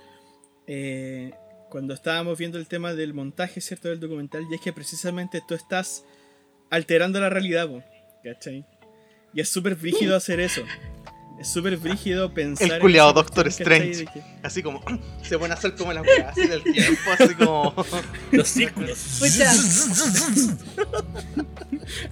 eh, 0.67 1.33
cuando 1.69 1.93
estábamos 1.93 2.39
viendo 2.39 2.57
el 2.57 2.69
tema 2.69 2.95
del 2.95 3.13
montaje, 3.13 3.61
¿cierto? 3.61 3.89
Del 3.89 3.99
documental, 4.01 4.47
y 4.51 4.55
es 4.55 4.61
que 4.61 4.73
precisamente 4.73 5.43
tú 5.47 5.55
estás 5.55 6.05
alterando 6.71 7.21
la 7.21 7.29
realidad, 7.29 7.69
¿cachai? 8.23 8.65
Y 9.35 9.41
es 9.41 9.49
súper 9.51 9.75
brígido 9.75 10.15
hacer 10.17 10.39
eso. 10.41 10.63
Es 11.39 11.49
súper 11.49 11.77
brígido 11.77 12.33
pensar. 12.33 12.71
en 12.73 12.81
culiao 12.81 13.09
esa 13.11 13.15
Doctor. 13.15 13.49
Strange. 13.49 14.05
Que- 14.07 14.23
Así 14.43 14.63
como, 14.63 14.83
se 15.23 15.39
pone 15.39 15.53
a 15.53 15.57
hacer 15.57 15.75
como 15.75 15.93
las 15.93 16.03
weas 16.07 16.35
del 16.35 16.63
tiempo, 16.63 17.01
así 17.19 17.35
como... 17.35 17.75
Los 18.33 18.49
círculos. 18.49 18.99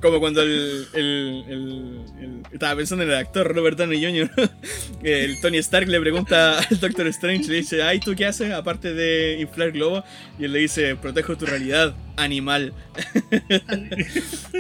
Como 0.01 0.21
cuando 0.21 0.43
el, 0.43 0.87
el- 0.95 1.45
el- 1.49 2.05
el- 2.21 2.43
Estaba 2.53 2.77
pensando 2.77 3.05
en 3.05 3.11
el 3.11 3.17
actor 3.17 3.55
Robert 3.55 3.79
Downey 3.79 4.05
Jr. 4.05 4.51
El 5.03 5.41
Tony 5.41 5.59
Stark 5.59 5.89
le 5.89 5.99
pregunta 6.01 6.59
al 6.59 6.79
Doctor 6.81 7.07
Strange, 7.09 7.49
le 7.49 7.57
dice, 7.57 7.83
ay, 7.83 7.99
¿tú 8.01 8.15
qué 8.15 8.27
haces 8.27 8.53
aparte 8.53 8.93
de 8.93 9.39
inflar 9.41 9.73
globos? 9.73 10.05
Y 10.39 10.45
él 10.45 10.53
le 10.53 10.59
dice, 10.61 10.95
protejo 10.97 11.37
tu 11.37 11.47
realidad, 11.47 11.95
animal. 12.23 12.73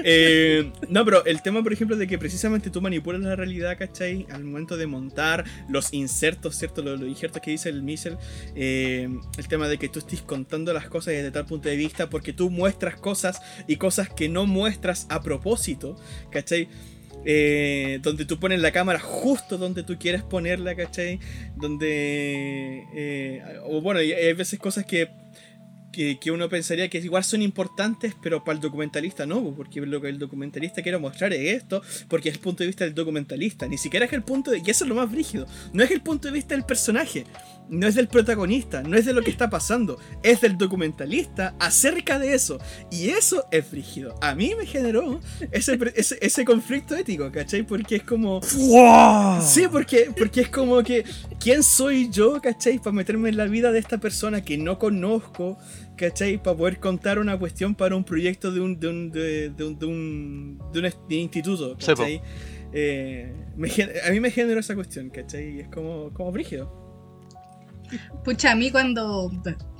Eh, 0.04 0.72
no, 0.88 1.04
pero 1.04 1.24
el 1.26 1.42
tema, 1.42 1.62
por 1.62 1.72
ejemplo, 1.72 1.96
de 1.96 2.06
que 2.06 2.18
precisamente 2.18 2.70
tú 2.70 2.80
manipulas 2.80 3.20
la 3.20 3.36
realidad, 3.36 3.76
¿cachai? 3.78 4.26
Al 4.30 4.42
momento 4.42 4.76
de 4.76 4.86
montar 4.86 5.44
los 5.68 5.92
insertos, 5.92 6.56
¿cierto? 6.56 6.82
Los, 6.82 6.98
los 6.98 7.08
injertos 7.08 7.40
que 7.42 7.52
dice 7.52 7.68
el 7.68 7.82
Michel. 7.82 8.16
eh, 8.56 9.08
el 9.36 9.48
tema 9.48 9.68
de 9.68 9.78
que 9.78 9.88
tú 9.88 9.98
estés 10.00 10.22
contando 10.22 10.72
las 10.72 10.88
cosas 10.88 11.14
desde 11.14 11.30
tal 11.30 11.46
punto 11.46 11.68
de 11.68 11.76
vista, 11.76 12.08
porque 12.10 12.32
tú 12.32 12.50
muestras 12.50 12.96
cosas 12.96 13.40
y 13.68 13.76
cosas 13.76 14.08
que 14.08 14.28
no 14.28 14.46
muestras 14.46 15.06
a 15.08 15.22
propósito, 15.22 15.96
¿cachai? 16.30 16.68
Eh, 17.24 18.00
donde 18.02 18.24
tú 18.24 18.40
pones 18.40 18.60
la 18.60 18.72
cámara 18.72 18.98
justo 18.98 19.56
donde 19.56 19.84
tú 19.84 19.96
quieres 19.98 20.22
ponerla, 20.22 20.74
¿cachai? 20.74 21.20
Donde... 21.56 22.84
eh, 22.94 23.42
o 23.66 23.80
bueno, 23.80 24.00
hay 24.00 24.32
veces 24.32 24.58
cosas 24.58 24.84
que 24.84 25.08
que, 25.92 26.18
que 26.18 26.30
uno 26.30 26.48
pensaría 26.48 26.88
que 26.88 26.98
igual 26.98 27.22
son 27.22 27.42
importantes, 27.42 28.14
pero 28.20 28.42
para 28.42 28.56
el 28.56 28.62
documentalista 28.62 29.26
no, 29.26 29.42
po, 29.42 29.54
porque 29.54 29.80
lo 29.82 30.00
que 30.00 30.08
el 30.08 30.18
documentalista 30.18 30.82
quiere 30.82 30.98
mostrar 30.98 31.32
es 31.32 31.56
esto, 31.62 31.82
porque 32.08 32.30
es 32.30 32.36
el 32.36 32.40
punto 32.40 32.62
de 32.62 32.68
vista 32.68 32.84
del 32.84 32.94
documentalista, 32.94 33.68
ni 33.68 33.78
siquiera 33.78 34.06
es 34.06 34.12
el 34.12 34.22
punto 34.22 34.50
de... 34.50 34.62
Y 34.64 34.70
eso 34.70 34.84
es 34.84 34.88
lo 34.88 34.94
más 34.94 35.10
brígido, 35.10 35.46
no 35.72 35.82
es 35.82 35.90
el 35.90 36.00
punto 36.00 36.28
de 36.28 36.34
vista 36.34 36.54
del 36.54 36.64
personaje, 36.64 37.24
no 37.68 37.86
es 37.86 37.94
del 37.94 38.08
protagonista, 38.08 38.82
no 38.82 38.96
es 38.96 39.04
de 39.04 39.12
lo 39.12 39.22
que 39.22 39.30
está 39.30 39.48
pasando, 39.50 39.98
es 40.22 40.40
del 40.40 40.58
documentalista 40.58 41.54
acerca 41.58 42.18
de 42.18 42.34
eso, 42.34 42.58
y 42.90 43.10
eso 43.10 43.46
es 43.50 43.70
brígido. 43.70 44.14
A 44.20 44.34
mí 44.34 44.54
me 44.56 44.66
generó 44.66 45.20
ese, 45.50 45.78
ese 46.20 46.44
conflicto 46.44 46.96
ético, 46.96 47.30
¿cachai? 47.30 47.62
Porque 47.62 47.96
es 47.96 48.02
como... 48.02 48.40
Sí, 48.42 49.66
porque, 49.70 50.10
porque 50.16 50.42
es 50.42 50.48
como 50.48 50.82
que, 50.82 51.04
¿quién 51.38 51.62
soy 51.62 52.08
yo, 52.10 52.40
cachai? 52.40 52.78
Para 52.78 52.92
meterme 52.92 53.28
en 53.28 53.36
la 53.36 53.44
vida 53.44 53.72
de 53.72 53.78
esta 53.78 53.98
persona 53.98 54.42
que 54.42 54.56
no 54.56 54.78
conozco, 54.78 55.58
cachai? 55.96 56.42
Para 56.42 56.56
poder 56.56 56.80
contar 56.80 57.18
una 57.18 57.38
cuestión 57.38 57.74
para 57.74 57.96
un 57.96 58.04
proyecto 58.04 58.50
de 58.50 58.60
un, 58.60 58.78
de 58.78 58.88
un, 58.88 59.10
de, 59.10 59.50
de 59.50 59.64
un, 59.64 59.78
de 59.78 59.86
un, 59.86 60.62
de 60.72 60.78
un 60.80 60.92
instituto, 61.10 61.76
cachai? 61.78 62.22
Eh, 62.72 63.34
me 63.56 63.68
a 64.06 64.10
mí 64.10 64.20
me 64.20 64.30
generó 64.30 64.60
esa 64.60 64.74
cuestión, 64.74 65.10
cachai? 65.10 65.56
Y 65.56 65.60
es 65.60 65.68
como, 65.68 66.12
como 66.12 66.32
brígido. 66.32 66.80
Pucha, 68.24 68.52
a 68.52 68.54
mí 68.54 68.70
cuando 68.70 69.30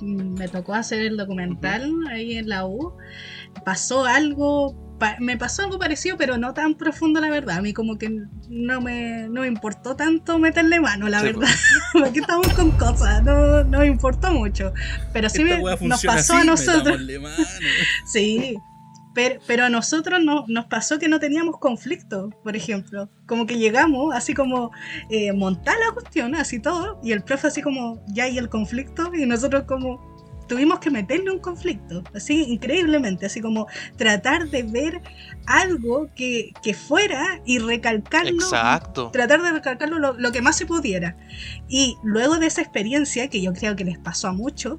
me 0.01 0.47
tocó 0.47 0.75
hacer 0.75 1.01
el 1.01 1.17
documental 1.17 1.91
ahí 2.09 2.37
en 2.37 2.49
la 2.49 2.67
U, 2.67 2.95
pasó 3.65 4.05
algo, 4.05 4.92
me 5.19 5.37
pasó 5.37 5.63
algo 5.63 5.79
parecido, 5.79 6.17
pero 6.17 6.37
no 6.37 6.53
tan 6.53 6.75
profundo, 6.75 7.19
la 7.19 7.29
verdad. 7.29 7.57
A 7.57 7.61
mí 7.61 7.73
como 7.73 7.97
que 7.97 8.09
no 8.49 8.81
me, 8.81 9.27
no 9.29 9.41
me 9.41 9.47
importó 9.47 9.95
tanto 9.95 10.37
meterle 10.39 10.79
mano, 10.79 11.07
la 11.09 11.19
Sí, 11.19 11.25
verdad. 11.25 11.47
Porque 11.93 12.19
estamos 12.19 12.47
con 12.53 12.71
cosas, 12.71 13.23
no, 13.23 13.63
no 13.63 13.79
me 13.79 13.87
importó 13.87 14.31
mucho. 14.31 14.73
Pero 15.13 15.29
sí 15.29 15.43
me- 15.43 15.57
nos 15.81 16.03
pasó 16.03 16.33
así, 16.33 16.41
a 16.41 16.43
nosotros. 16.43 16.83
metámosle 16.85 17.19
mano. 17.19 17.35
Sí, 18.05 18.55
Pero, 19.15 19.39
pero 19.45 19.65
a 19.65 19.69
nosotros 19.69 20.19
no, 20.23 20.45
nos 20.47 20.65
pasó 20.65 20.97
que 20.97 21.07
no 21.07 21.19
teníamos 21.19 21.57
conflicto, 21.59 22.29
por 22.43 22.55
ejemplo. 22.55 23.09
Como 23.27 23.45
que 23.45 23.57
llegamos, 23.59 24.13
así 24.15 24.33
como 24.33 24.71
eh, 25.09 25.31
montar 25.33 25.75
la 25.87 25.93
cuestión, 25.93 26.33
así 26.35 26.59
todo, 26.59 26.99
y 27.03 27.11
el 27.11 27.21
profe 27.23 27.47
así 27.47 27.61
como, 27.61 28.03
ya 28.07 28.23
hay 28.23 28.37
el 28.39 28.49
conflicto, 28.49 29.11
y 29.13 29.25
nosotros 29.27 29.63
como, 29.67 30.12
tuvimos 30.47 30.79
que 30.79 30.89
meterle 30.89 31.31
un 31.31 31.39
conflicto, 31.39 32.03
así 32.13 32.43
increíblemente, 32.43 33.25
así 33.25 33.41
como 33.41 33.67
tratar 33.97 34.49
de 34.49 34.63
ver 34.63 35.01
algo 35.45 36.09
que, 36.15 36.51
que 36.61 36.73
fuera 36.73 37.41
y 37.45 37.59
recalcarlo. 37.59 38.31
Exacto. 38.31 39.11
Tratar 39.11 39.41
de 39.41 39.51
recalcarlo 39.51 39.99
lo, 39.99 40.13
lo, 40.13 40.31
que 40.31 40.41
más 40.41 40.57
se 40.57 40.65
pudiera. 40.65 41.17
Y 41.67 41.95
luego 42.03 42.37
de 42.37 42.47
esa 42.47 42.61
experiencia, 42.61 43.29
que 43.29 43.41
yo 43.41 43.53
creo 43.53 43.75
que 43.75 43.85
les 43.85 43.97
pasó 43.97 44.29
a 44.29 44.33
muchos, 44.33 44.77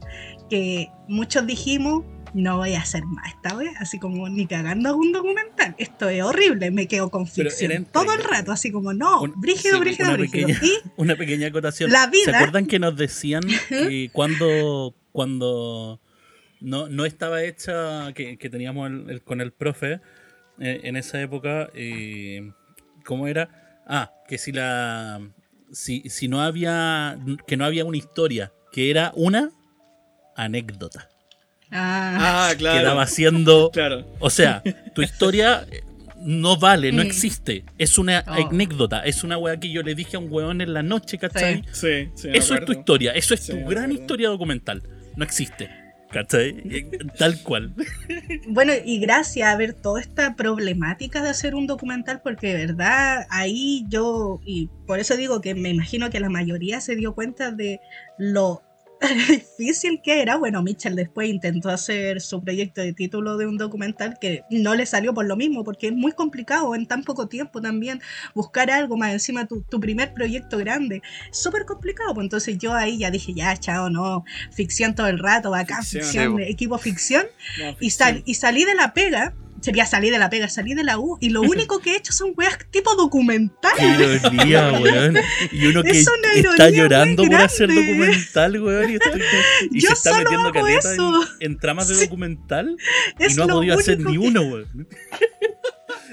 que 0.49 0.91
muchos 1.09 1.47
dijimos, 1.47 2.05
no 2.35 2.59
voy 2.59 2.75
a 2.75 2.81
hacer 2.81 3.05
más 3.05 3.33
esta 3.33 3.55
vez, 3.55 3.71
así 3.79 3.99
como 3.99 4.29
ni 4.29 4.47
cagando 4.47 4.97
un 4.97 5.13
documental. 5.13 5.75
Esto 5.79 6.09
es 6.09 6.23
horrible, 6.23 6.71
me 6.71 6.87
quedo 6.89 7.11
con 7.11 7.27
ficción 7.27 7.87
todo 7.87 8.13
el 8.13 8.23
rato, 8.23 8.53
así 8.53 8.71
como 8.71 8.93
no, 8.93 9.23
un, 9.23 9.41
brígido, 9.41 9.77
sí, 9.77 9.81
brígido, 9.81 10.09
una 10.09 10.17
brígido. 10.19 10.49
Pequeña, 10.49 10.61
y 10.63 10.91
una 10.97 11.17
pequeña 11.17 11.47
acotación. 11.47 11.91
La 11.91 12.09
vida, 12.09 12.25
¿Se 12.25 12.31
acuerdan 12.37 12.67
que 12.67 12.79
nos 12.79 12.97
decían 12.97 13.43
que 13.69 14.11
cuando, 14.13 14.95
cuando 15.13 16.01
no, 16.61 16.89
no 16.89 17.05
estaba 17.05 17.43
hecha, 17.43 18.13
que, 18.15 18.37
que 18.37 18.51
teníamos 18.51 18.91
el, 18.91 19.11
el, 19.11 19.23
con 19.23 19.41
el 19.41 19.53
profe 19.53 20.01
eh, 20.59 20.81
en 20.85 20.97
esa 20.97 21.21
época, 21.21 21.71
eh, 21.75 22.53
¿cómo 23.05 23.29
era? 23.29 23.83
Ah, 23.87 24.13
que 24.29 24.39
si 24.39 24.53
la. 24.53 25.21
Si, 25.73 26.09
si 26.09 26.29
no 26.29 26.43
había. 26.43 27.19
que 27.47 27.57
no 27.57 27.65
había 27.65 27.85
una 27.85 27.97
historia, 27.97 28.53
que 28.73 28.91
era 28.91 29.13
una 29.15 29.51
anécdota. 30.37 31.09
Ah, 31.75 32.49
Ah, 32.51 32.55
claro. 32.59 32.79
Quedaba 32.81 33.07
siendo. 33.07 33.71
Claro. 33.73 34.07
O 34.21 34.31
sea, 34.31 34.63
tu 34.95 35.03
historia 35.03 35.67
no 36.21 36.57
vale, 36.57 36.91
no 36.93 37.03
existe. 37.03 37.65
Es 37.77 37.99
una 37.99 38.25
Oh. 38.27 38.49
anécdota. 38.49 39.01
Es 39.05 39.25
una 39.25 39.37
weá 39.37 39.59
que 39.59 39.71
yo 39.71 39.83
le 39.83 39.95
dije 39.95 40.17
a 40.17 40.21
un 40.21 40.33
weón 40.33 40.61
en 40.63 40.73
la 40.73 40.83
noche, 40.83 41.19
¿cachai? 41.19 41.65
Sí, 41.73 42.09
sí. 42.15 42.29
Eso 42.33 42.55
es 42.55 42.65
tu 42.65 42.73
historia. 42.73 43.13
Eso 43.13 43.35
es 43.35 43.41
Sí, 43.41 43.53
tu 43.53 43.69
gran 43.69 43.93
historia 43.93 44.29
documental. 44.31 44.83
No 45.17 45.25
existe. 45.25 45.69
¿Cachai? 46.11 46.63
Eh, 46.71 46.91
Tal 47.19 47.43
cual. 47.43 47.75
Bueno, 48.49 48.73
y 48.85 49.01
gracias 49.01 49.49
a 49.53 49.57
ver 49.57 49.73
toda 49.75 50.01
esta 50.01 50.37
problemática 50.37 51.21
de 51.23 51.29
hacer 51.29 51.55
un 51.57 51.67
documental, 51.67 52.21
porque 52.23 52.55
de 52.55 52.67
verdad 52.67 53.27
ahí 53.31 53.85
yo, 53.89 54.41
y 54.47 54.69
por 54.87 55.01
eso 55.01 55.17
digo 55.17 55.41
que 55.41 55.55
me 55.57 55.71
imagino 55.71 56.11
que 56.11 56.21
la 56.21 56.29
mayoría 56.31 56.81
se 56.81 56.95
dio 56.95 57.15
cuenta 57.15 57.51
de 57.51 57.81
lo 58.17 58.63
difícil 59.29 60.01
que 60.03 60.23
era. 60.23 60.37
Bueno, 60.37 60.63
Mitchell 60.63 60.95
después 60.97 61.29
intentó 61.29 61.69
hacer 61.71 62.21
su 62.21 62.43
proyecto 62.43 62.81
de 62.81 62.93
título 62.93 63.37
de 63.37 63.47
un 63.47 63.59
documental 63.59 64.19
que 64.21 64.43
no 64.51 64.75
le 64.75 64.87
salió 64.87 65.15
por 65.15 65.27
lo 65.27 65.37
mismo, 65.37 65.65
porque 65.65 65.89
es 65.89 65.93
muy 65.93 66.13
complicado 66.13 66.75
en 66.75 66.87
tan 66.87 67.03
poco 67.05 67.27
tiempo 67.29 67.61
también 67.61 68.01
buscar 68.35 68.71
algo 68.71 68.97
más 68.97 69.13
encima 69.13 69.47
tu, 69.47 69.63
tu 69.63 69.81
primer 69.81 70.13
proyecto 70.15 70.59
grande. 70.59 71.03
Súper 71.33 71.65
complicado, 71.65 72.15
pues 72.15 72.25
entonces 72.25 72.59
yo 72.59 72.75
ahí 72.75 72.99
ya 72.99 73.11
dije, 73.11 73.35
ya, 73.35 73.57
chao, 73.57 73.91
no, 73.91 74.25
ficción 74.53 74.95
todo 74.95 75.09
el 75.09 75.19
rato, 75.19 75.55
acá, 75.55 75.83
Ficción. 75.83 76.03
ficción, 76.05 76.41
equipo 76.41 76.79
ficción. 76.79 77.27
No, 77.59 77.77
Y, 77.81 77.91
sal- 77.91 78.15
ficción. 78.17 78.23
y 78.31 78.35
salí 78.35 78.65
de 78.65 78.75
la 78.75 78.93
pega, 78.95 79.35
sería 79.65 79.87
salir 79.87 80.13
de 80.13 80.19
la 80.19 80.29
pega, 80.29 80.49
salí 80.49 80.75
de 80.75 80.85
la 80.85 80.99
U, 80.99 81.17
y 81.21 81.31
lo 81.31 81.41
único 81.55 81.81
que 81.81 81.93
he 81.93 81.97
hecho 81.97 82.13
son 82.13 82.33
weas 82.37 82.59
tipo 82.71 82.95
documental. 82.97 83.73
Qué 83.79 83.87
ironía, 83.87 84.73
weón. 84.81 85.17
Y 85.53 85.67
uno 85.67 85.83
que 85.83 85.91
Es 85.91 86.07
está 86.07 86.69
llorando 86.71 87.25
por 87.25 87.35
hacer 87.37 87.69
documental, 87.69 88.61
weón. 88.63 88.91
Y, 88.91 88.95
estoy- 88.95 89.23
y 89.71 89.81
Yo 89.81 89.89
se 89.89 89.95
está 89.95 90.11
solo 90.11 90.23
metiendo 90.25 90.49
hago 90.49 90.69
en, 90.69 90.79
eso. 90.79 91.25
en 91.41 91.59
tramas 91.59 91.89
de 91.89 91.95
Sí. 91.95 92.05
documental 92.05 92.77
Es 93.19 93.33
y 93.33 93.37
no 93.37 93.45
ha 93.45 93.47
podido 93.49 93.79
hacer 93.79 93.99
ni 94.01 94.19
uno, 94.19 94.43
weón. 94.43 94.89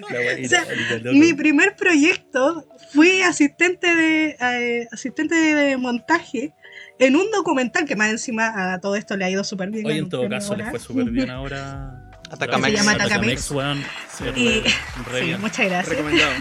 O 0.02 0.48
sea. 0.48 0.66
Mi 1.14 1.34
primer 1.34 1.76
proyecto 1.76 2.66
fui 2.94 3.22
asistente 3.22 3.94
de 3.96 4.38
eh, 4.40 4.88
asistente 4.92 5.36
de 5.36 5.78
montaje 5.78 6.54
en 7.00 7.16
un 7.16 7.30
documental 7.32 7.86
que 7.86 7.96
más 7.96 8.10
encima 8.10 8.74
a 8.74 8.80
todo 8.80 8.96
esto 8.96 9.18
le 9.18 9.26
ha 9.26 9.30
ido 9.30 9.44
súper 9.44 9.70
bien. 9.72 9.86
Oye, 9.86 9.98
en 9.98 10.10
todo 10.10 10.28
caso, 10.30 10.54
ahora. 10.54 10.70
fue 10.72 10.80
súper 10.80 11.06
bien 11.12 11.30
ahora. 11.30 12.11
Atacamex. 12.32 12.72
Se 12.72 12.78
llama 12.78 12.92
Atacamex, 12.94 13.52
weón. 13.52 13.84
Sí. 14.18 14.24
Y- 14.36 14.64
Sí, 15.20 15.36
muchas 15.40 15.66
gracias. 15.68 15.96
Recomendado. 15.98 16.32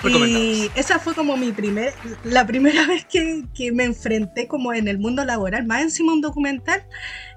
Y 0.00 0.70
esa 0.76 0.98
fue 1.00 1.14
como 1.14 1.36
mi 1.36 1.50
primer, 1.52 1.92
la 2.24 2.46
primera 2.46 2.86
vez 2.86 3.04
que, 3.04 3.44
que 3.54 3.72
me 3.72 3.84
enfrenté 3.84 4.46
como 4.46 4.72
en 4.72 4.86
el 4.88 4.98
mundo 4.98 5.24
laboral, 5.24 5.66
más 5.66 5.82
encima 5.82 6.12
un 6.12 6.20
documental, 6.20 6.84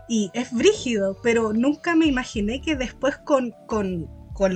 y 0.07 0.29
es 0.33 0.51
brígido, 0.53 1.17
pero 1.23 1.53
nunca 1.53 1.95
me 1.95 2.05
imaginé 2.05 2.61
que 2.61 2.75
después 2.75 3.17
con, 3.17 3.51
con, 3.67 4.07
con 4.41 4.53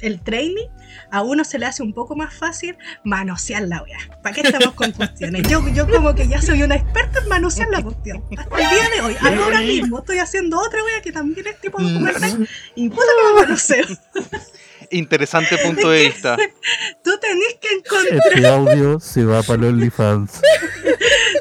el 0.00 0.20
training 0.24 0.66
a 1.12 1.22
uno 1.22 1.44
se 1.44 1.60
le 1.60 1.66
hace 1.66 1.84
un 1.84 1.92
poco 1.92 2.16
más 2.16 2.34
fácil 2.34 2.76
manosear 3.04 3.62
la 3.62 3.80
wea. 3.84 3.96
¿Para 4.24 4.34
qué 4.34 4.40
estamos 4.40 4.74
con 4.74 4.90
cuestiones? 4.90 5.46
Yo, 5.48 5.64
yo 5.68 5.88
como 5.88 6.16
que 6.16 6.26
ya 6.26 6.42
soy 6.42 6.64
una 6.64 6.74
experta 6.74 7.20
en 7.20 7.28
manosear 7.28 7.68
la 7.68 7.80
cuestión. 7.80 8.24
Hasta 8.36 8.56
el 8.56 8.70
día 8.70 8.88
de 8.90 9.00
hoy, 9.02 9.16
ahora 9.20 9.60
mismo 9.60 10.00
estoy 10.00 10.18
haciendo 10.18 10.58
otra 10.58 10.82
wea 10.82 11.00
que 11.00 11.12
también 11.12 11.46
es 11.46 11.60
tipo 11.60 11.80
documental 11.80 12.48
y 12.74 12.88
puta 12.88 13.02
que 13.04 13.40
manoseo. 13.40 13.86
Interesante 14.90 15.58
punto 15.58 15.90
de 15.90 16.06
vista. 16.06 16.36
Tú 17.04 17.10
tenés 17.20 17.56
que 17.60 17.68
encontrar 17.68 18.32
Este 18.34 18.46
audio 18.46 19.00
se 19.00 19.24
va 19.24 19.42
para 19.42 19.62
los 19.62 19.72
OnlyFans. 19.74 20.40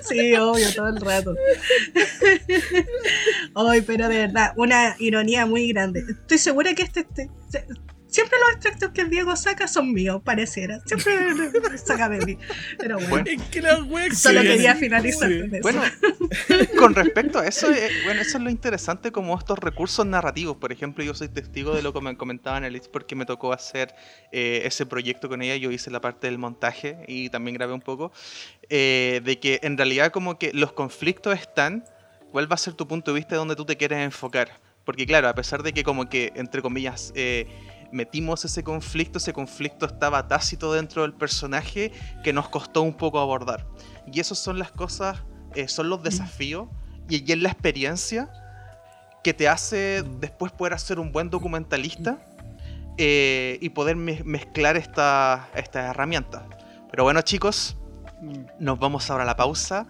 Sí, 0.09 0.35
obvio, 0.35 0.71
todo 0.75 0.89
el 0.89 0.97
rato. 0.97 1.33
Ay, 3.55 3.81
pero 3.81 4.09
de 4.09 4.17
verdad, 4.19 4.53
una 4.57 4.95
ironía 4.99 5.45
muy 5.45 5.67
grande. 5.69 6.03
Estoy 6.09 6.37
segura 6.37 6.73
que 6.73 6.83
este, 6.83 7.01
este- 7.01 7.29
siempre 8.07 8.37
los 8.39 8.51
extractos 8.51 8.91
que 8.91 9.01
el 9.01 9.09
Diego 9.09 9.35
saca 9.35 9.67
son 9.67 9.91
míos, 9.91 10.21
pareciera. 10.23 10.79
Siempre 10.85 11.13
saca 11.77 12.09
de 12.09 12.23
mí. 12.25 12.37
Pero 12.77 12.95
bueno, 12.97 13.09
Bueno. 13.09 13.29
Es 13.31 13.41
que 13.49 13.61
la 13.61 13.75
solo 14.15 14.41
que- 14.41 14.47
quería 14.49 14.75
finalizar 14.75 15.29
con 15.29 15.55
eso. 15.55 15.61
Bueno, 15.63 15.81
con 16.77 16.93
respecto 16.95 17.39
a 17.39 17.47
eso, 17.47 17.71
eh, 17.71 17.89
bueno, 18.05 18.21
eso 18.21 18.37
es 18.37 18.43
lo 18.43 18.49
interesante 18.51 19.11
como 19.11 19.37
estos 19.37 19.57
recursos 19.59 20.05
narrativos. 20.05 20.57
Por 20.57 20.71
ejemplo, 20.71 21.03
yo 21.03 21.13
soy 21.15 21.29
testigo 21.29 21.75
de 21.75 21.81
lo 21.81 21.91
que 21.93 22.01
me 22.01 22.15
comentaba 22.17 22.57
Annelies 22.57 22.87
porque 22.87 23.15
me 23.15 23.25
tocó 23.25 23.51
hacer 23.53 23.93
eh, 24.31 24.61
ese 24.65 24.85
proyecto 24.85 25.27
con 25.29 25.41
ella. 25.41 25.55
Yo 25.55 25.71
hice 25.71 25.89
la 25.89 26.01
parte 26.01 26.27
del 26.27 26.37
montaje 26.37 26.97
y 27.07 27.29
también 27.29 27.55
grabé 27.55 27.73
un 27.73 27.81
poco. 27.81 28.11
eh, 28.69 29.21
de 29.23 29.39
que 29.39 29.59
en 29.63 29.77
realidad 29.77 30.11
como 30.11 30.37
que 30.39 30.51
los 30.53 30.71
conflictos 30.73 31.37
están, 31.39 31.83
¿cuál 32.33 32.51
va 32.51 32.55
a 32.55 32.57
ser 32.57 32.73
tu 32.73 32.87
punto 32.87 33.11
de 33.11 33.15
vista 33.19 33.35
de 33.35 33.37
donde 33.37 33.55
tú 33.55 33.63
te 33.63 33.77
quieres 33.77 33.99
enfocar? 33.99 34.59
Porque 34.83 35.05
claro, 35.05 35.29
a 35.29 35.35
pesar 35.35 35.61
de 35.61 35.71
que 35.71 35.83
como 35.83 36.09
que, 36.09 36.33
entre 36.35 36.61
comillas, 36.63 37.13
eh, 37.15 37.47
metimos 37.91 38.43
ese 38.43 38.63
conflicto, 38.63 39.19
ese 39.19 39.31
conflicto 39.33 39.85
estaba 39.85 40.27
tácito 40.27 40.73
dentro 40.73 41.03
del 41.03 41.13
personaje 41.13 41.91
que 42.23 42.33
nos 42.33 42.49
costó 42.49 42.81
un 42.81 42.95
poco 42.95 43.19
abordar. 43.19 43.67
Y 44.11 44.19
esas 44.19 44.39
son 44.39 44.57
las 44.57 44.71
cosas, 44.71 45.19
eh, 45.55 45.67
son 45.67 45.89
los 45.89 46.01
desafíos 46.01 46.67
y, 47.07 47.23
y 47.23 47.31
es 47.33 47.37
la 47.39 47.49
experiencia 47.49 48.29
que 49.23 49.33
te 49.35 49.47
hace 49.47 50.03
después 50.19 50.51
poder 50.51 50.73
hacer 50.73 50.99
un 50.99 51.11
buen 51.11 51.29
documentalista 51.29 52.17
eh, 52.97 53.57
y 53.61 53.69
poder 53.69 53.95
me- 53.95 54.23
mezclar 54.23 54.75
esta- 54.75 55.49
estas 55.55 55.89
herramientas. 55.91 56.41
Pero 56.91 57.03
bueno 57.03 57.21
chicos, 57.21 57.77
Mm. 58.21 58.45
nos 58.59 58.79
vamos 58.79 59.09
ahora 59.09 59.23
a 59.23 59.25
la 59.27 59.35
pausa, 59.35 59.85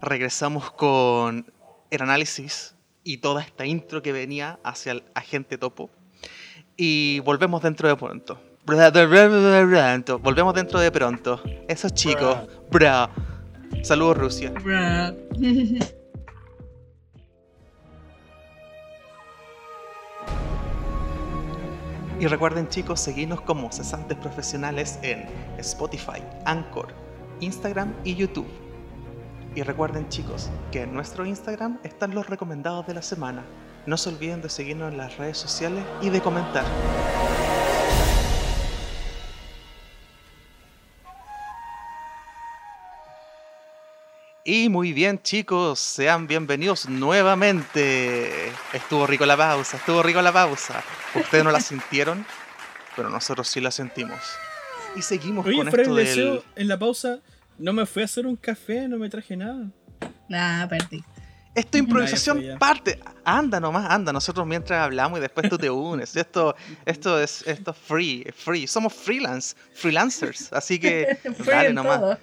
regresamos 0.00 0.70
con 0.70 1.52
el 1.90 2.02
análisis 2.02 2.74
y 3.04 3.18
toda 3.18 3.42
esta 3.42 3.66
intro 3.66 4.02
que 4.02 4.12
venía 4.12 4.58
hacia 4.62 4.92
el 4.92 5.04
agente 5.14 5.58
topo 5.58 5.90
y 6.78 7.20
volvemos 7.20 7.60
dentro 7.60 7.88
de 7.88 7.96
pronto. 7.96 8.40
Volvemos 10.18 10.54
dentro 10.54 10.80
de 10.80 10.90
pronto. 10.92 11.42
Esos 11.66 11.92
chicos, 11.92 12.38
bra. 12.70 13.10
Saludos 13.82 14.16
Rusia. 14.16 14.52
Y 22.20 22.26
recuerden 22.26 22.66
chicos, 22.68 22.98
seguirnos 22.98 23.42
como 23.42 23.70
cesantes 23.70 24.18
profesionales 24.18 24.98
en 25.02 25.24
Spotify, 25.58 26.20
Anchor, 26.44 26.88
Instagram 27.38 27.94
y 28.02 28.16
YouTube. 28.16 28.48
Y 29.58 29.62
recuerden 29.64 30.08
chicos, 30.08 30.50
que 30.70 30.82
en 30.82 30.94
nuestro 30.94 31.26
Instagram 31.26 31.80
están 31.82 32.14
los 32.14 32.28
recomendados 32.28 32.86
de 32.86 32.94
la 32.94 33.02
semana. 33.02 33.44
No 33.86 33.96
se 33.96 34.08
olviden 34.08 34.40
de 34.40 34.48
seguirnos 34.48 34.92
en 34.92 34.98
las 34.98 35.18
redes 35.18 35.36
sociales 35.36 35.84
y 36.00 36.10
de 36.10 36.20
comentar. 36.20 36.64
Y 44.44 44.68
muy 44.68 44.92
bien 44.92 45.20
chicos, 45.22 45.80
sean 45.80 46.28
bienvenidos 46.28 46.88
nuevamente. 46.88 48.52
Estuvo 48.72 49.08
rico 49.08 49.26
la 49.26 49.36
pausa, 49.36 49.78
estuvo 49.78 50.04
rico 50.04 50.22
la 50.22 50.32
pausa. 50.32 50.84
Ustedes 51.16 51.42
no 51.42 51.50
la 51.50 51.58
sintieron, 51.58 52.24
pero 52.94 53.10
nosotros 53.10 53.48
sí 53.48 53.60
la 53.60 53.72
sentimos. 53.72 54.20
Y 54.94 55.02
seguimos 55.02 55.44
Oye, 55.44 55.56
con 55.56 55.66
esto 55.66 55.94
del 55.96 56.44
en 56.54 56.68
la 56.68 56.78
pausa 56.78 57.18
no 57.58 57.72
me 57.72 57.86
fui 57.86 58.02
a 58.02 58.04
hacer 58.04 58.26
un 58.26 58.36
café, 58.36 58.88
no 58.88 58.98
me 58.98 59.08
traje 59.08 59.36
nada. 59.36 59.70
Nah, 60.28 60.66
perdí. 60.68 61.02
Esto 61.54 61.76
es 61.76 61.82
improvisación 61.82 62.44
parte. 62.58 63.00
Anda 63.24 63.58
nomás, 63.58 63.90
anda. 63.90 64.12
Nosotros 64.12 64.46
mientras 64.46 64.80
hablamos 64.80 65.18
y 65.18 65.22
después 65.22 65.48
tú 65.48 65.58
te 65.58 65.68
unes. 65.68 66.14
Esto, 66.14 66.54
esto 66.86 67.20
es 67.20 67.44
esto 67.48 67.72
es 67.72 67.76
free, 67.76 68.24
free. 68.32 68.66
Somos 68.68 68.92
freelance, 68.94 69.56
freelancers. 69.72 70.52
Así 70.52 70.78
que 70.78 71.18
Free 71.36 71.46
dale 71.46 71.68
en 71.70 71.74
nomás. 71.74 71.98
todo. 72.00 72.18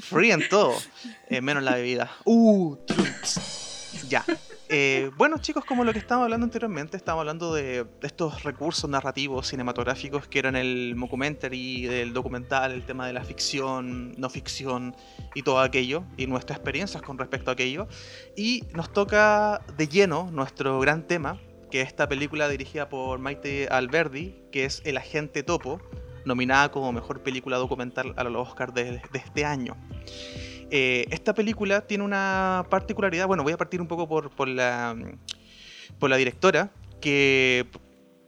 Free 0.00 0.30
en 0.30 0.48
todo. 0.48 0.74
Eh, 1.28 1.40
menos 1.40 1.62
la 1.64 1.74
bebida. 1.74 2.10
Uh. 2.24 2.76
Ya. 4.08 4.24
Eh, 4.74 5.10
bueno, 5.18 5.36
chicos, 5.36 5.66
como 5.66 5.84
lo 5.84 5.92
que 5.92 5.98
estábamos 5.98 6.24
hablando 6.24 6.44
anteriormente, 6.46 6.96
estábamos 6.96 7.20
hablando 7.20 7.52
de 7.52 7.86
estos 8.00 8.42
recursos 8.42 8.88
narrativos 8.88 9.48
cinematográficos 9.48 10.26
que 10.28 10.38
eran 10.38 10.56
el 10.56 10.94
mockumentary, 10.96 11.82
del 11.82 12.14
documental, 12.14 12.72
el 12.72 12.86
tema 12.86 13.06
de 13.06 13.12
la 13.12 13.22
ficción, 13.22 14.14
no 14.16 14.30
ficción 14.30 14.96
y 15.34 15.42
todo 15.42 15.60
aquello, 15.60 16.04
y 16.16 16.26
nuestras 16.26 16.56
experiencias 16.56 17.02
con 17.02 17.18
respecto 17.18 17.50
a 17.50 17.52
aquello. 17.52 17.86
Y 18.34 18.64
nos 18.72 18.90
toca 18.90 19.60
de 19.76 19.88
lleno 19.88 20.30
nuestro 20.32 20.80
gran 20.80 21.06
tema, 21.06 21.38
que 21.70 21.82
es 21.82 21.88
esta 21.88 22.08
película 22.08 22.48
dirigida 22.48 22.88
por 22.88 23.18
Maite 23.18 23.68
Alberdi, 23.70 24.34
que 24.52 24.64
es 24.64 24.80
El 24.86 24.96
Agente 24.96 25.42
Topo, 25.42 25.82
nominada 26.24 26.70
como 26.70 26.92
mejor 26.92 27.22
película 27.22 27.58
documental 27.58 28.14
a 28.16 28.24
los 28.24 28.48
Oscars 28.48 28.72
de 28.72 29.02
este 29.12 29.44
año. 29.44 29.76
Eh, 30.74 31.06
esta 31.10 31.34
película 31.34 31.86
tiene 31.86 32.02
una 32.02 32.64
particularidad, 32.70 33.26
bueno, 33.26 33.42
voy 33.42 33.52
a 33.52 33.58
partir 33.58 33.82
un 33.82 33.86
poco 33.86 34.08
por, 34.08 34.30
por 34.30 34.48
la, 34.48 34.96
por 35.98 36.08
la 36.08 36.16
directora, 36.16 36.72
que 36.98 37.66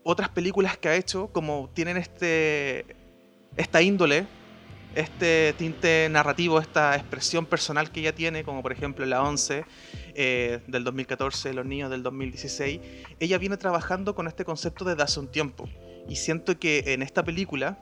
otras 0.03 0.29
películas 0.29 0.77
que 0.77 0.89
ha 0.89 0.95
hecho, 0.95 1.29
como 1.29 1.71
tienen 1.73 1.97
este, 1.97 2.85
esta 3.57 3.81
índole, 3.81 4.27
este 4.93 5.55
tinte 5.57 6.07
narrativo, 6.11 6.59
esta 6.59 6.95
expresión 6.95 7.47
personal 7.47 7.91
que 7.91 8.01
ella 8.01 8.13
tiene, 8.13 8.43
como 8.43 8.61
por 8.61 8.71
ejemplo 8.71 9.07
La 9.07 9.23
11 9.23 9.65
eh, 10.13 10.59
del 10.67 10.83
2014, 10.83 11.51
Los 11.51 11.65
Niños 11.65 11.89
del 11.89 12.03
2016, 12.03 12.79
ella 13.19 13.39
viene 13.39 13.57
trabajando 13.57 14.13
con 14.13 14.27
este 14.27 14.45
concepto 14.45 14.85
desde 14.85 15.01
hace 15.01 15.19
un 15.19 15.31
tiempo. 15.31 15.67
Y 16.07 16.17
siento 16.17 16.59
que 16.59 16.83
en 16.93 17.01
esta 17.01 17.23
película, 17.23 17.79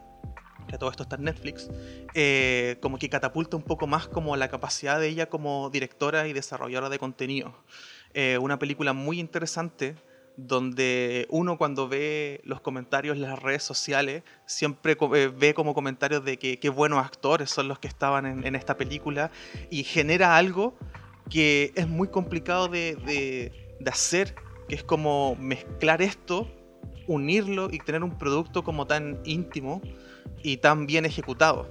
que 0.74 0.80
todo 0.80 0.90
esto 0.90 1.04
está 1.04 1.18
en 1.18 1.26
Netflix, 1.26 1.70
eh, 2.16 2.78
como 2.82 2.98
que 2.98 3.08
catapulta 3.08 3.56
un 3.56 3.62
poco 3.62 3.86
más 3.86 4.08
como 4.08 4.36
la 4.36 4.48
capacidad 4.48 5.00
de 5.00 5.08
ella 5.08 5.30
como 5.30 5.70
directora 5.70 6.28
y 6.28 6.34
desarrolladora 6.34 6.90
de 6.90 6.98
contenido. 6.98 7.54
Eh, 8.16 8.40
una 8.42 8.58
película 8.58 8.92
muy 8.94 9.20
interesante 9.20 9.96
donde 10.36 11.28
uno 11.30 11.60
cuando 11.60 11.88
ve 11.88 12.42
los 12.44 12.60
comentarios 12.60 13.16
en 13.18 13.22
las 13.22 13.40
redes 13.40 13.62
sociales 13.62 14.24
siempre 14.48 14.98
eh, 15.14 15.32
ve 15.38 15.54
como 15.54 15.76
comentarios 15.76 16.26
de 16.26 16.38
que 16.40 16.58
qué 16.58 16.70
buenos 16.70 17.06
actores 17.06 17.52
son 17.52 17.68
los 17.68 17.78
que 17.78 17.88
estaban 17.88 18.26
en, 18.26 18.48
en 18.48 18.56
esta 18.56 18.76
película 18.76 19.30
y 19.70 19.84
genera 19.84 20.36
algo 20.36 20.74
que 21.30 21.72
es 21.76 21.88
muy 21.88 22.08
complicado 22.08 22.68
de, 22.68 22.96
de- 23.06 23.52
de 23.80 23.90
hacer, 23.92 24.34
que 24.68 24.74
es 24.74 24.84
como 24.84 25.36
mezclar 25.36 26.02
esto, 26.02 26.48
unirlo 27.06 27.68
y 27.72 27.78
tener 27.80 28.02
un 28.02 28.18
producto 28.18 28.64
como 28.64 28.88
tan 28.88 29.20
íntimo 29.26 29.82
y 30.42 30.58
tan 30.58 30.86
bien 30.86 31.06
ejecutado. 31.06 31.68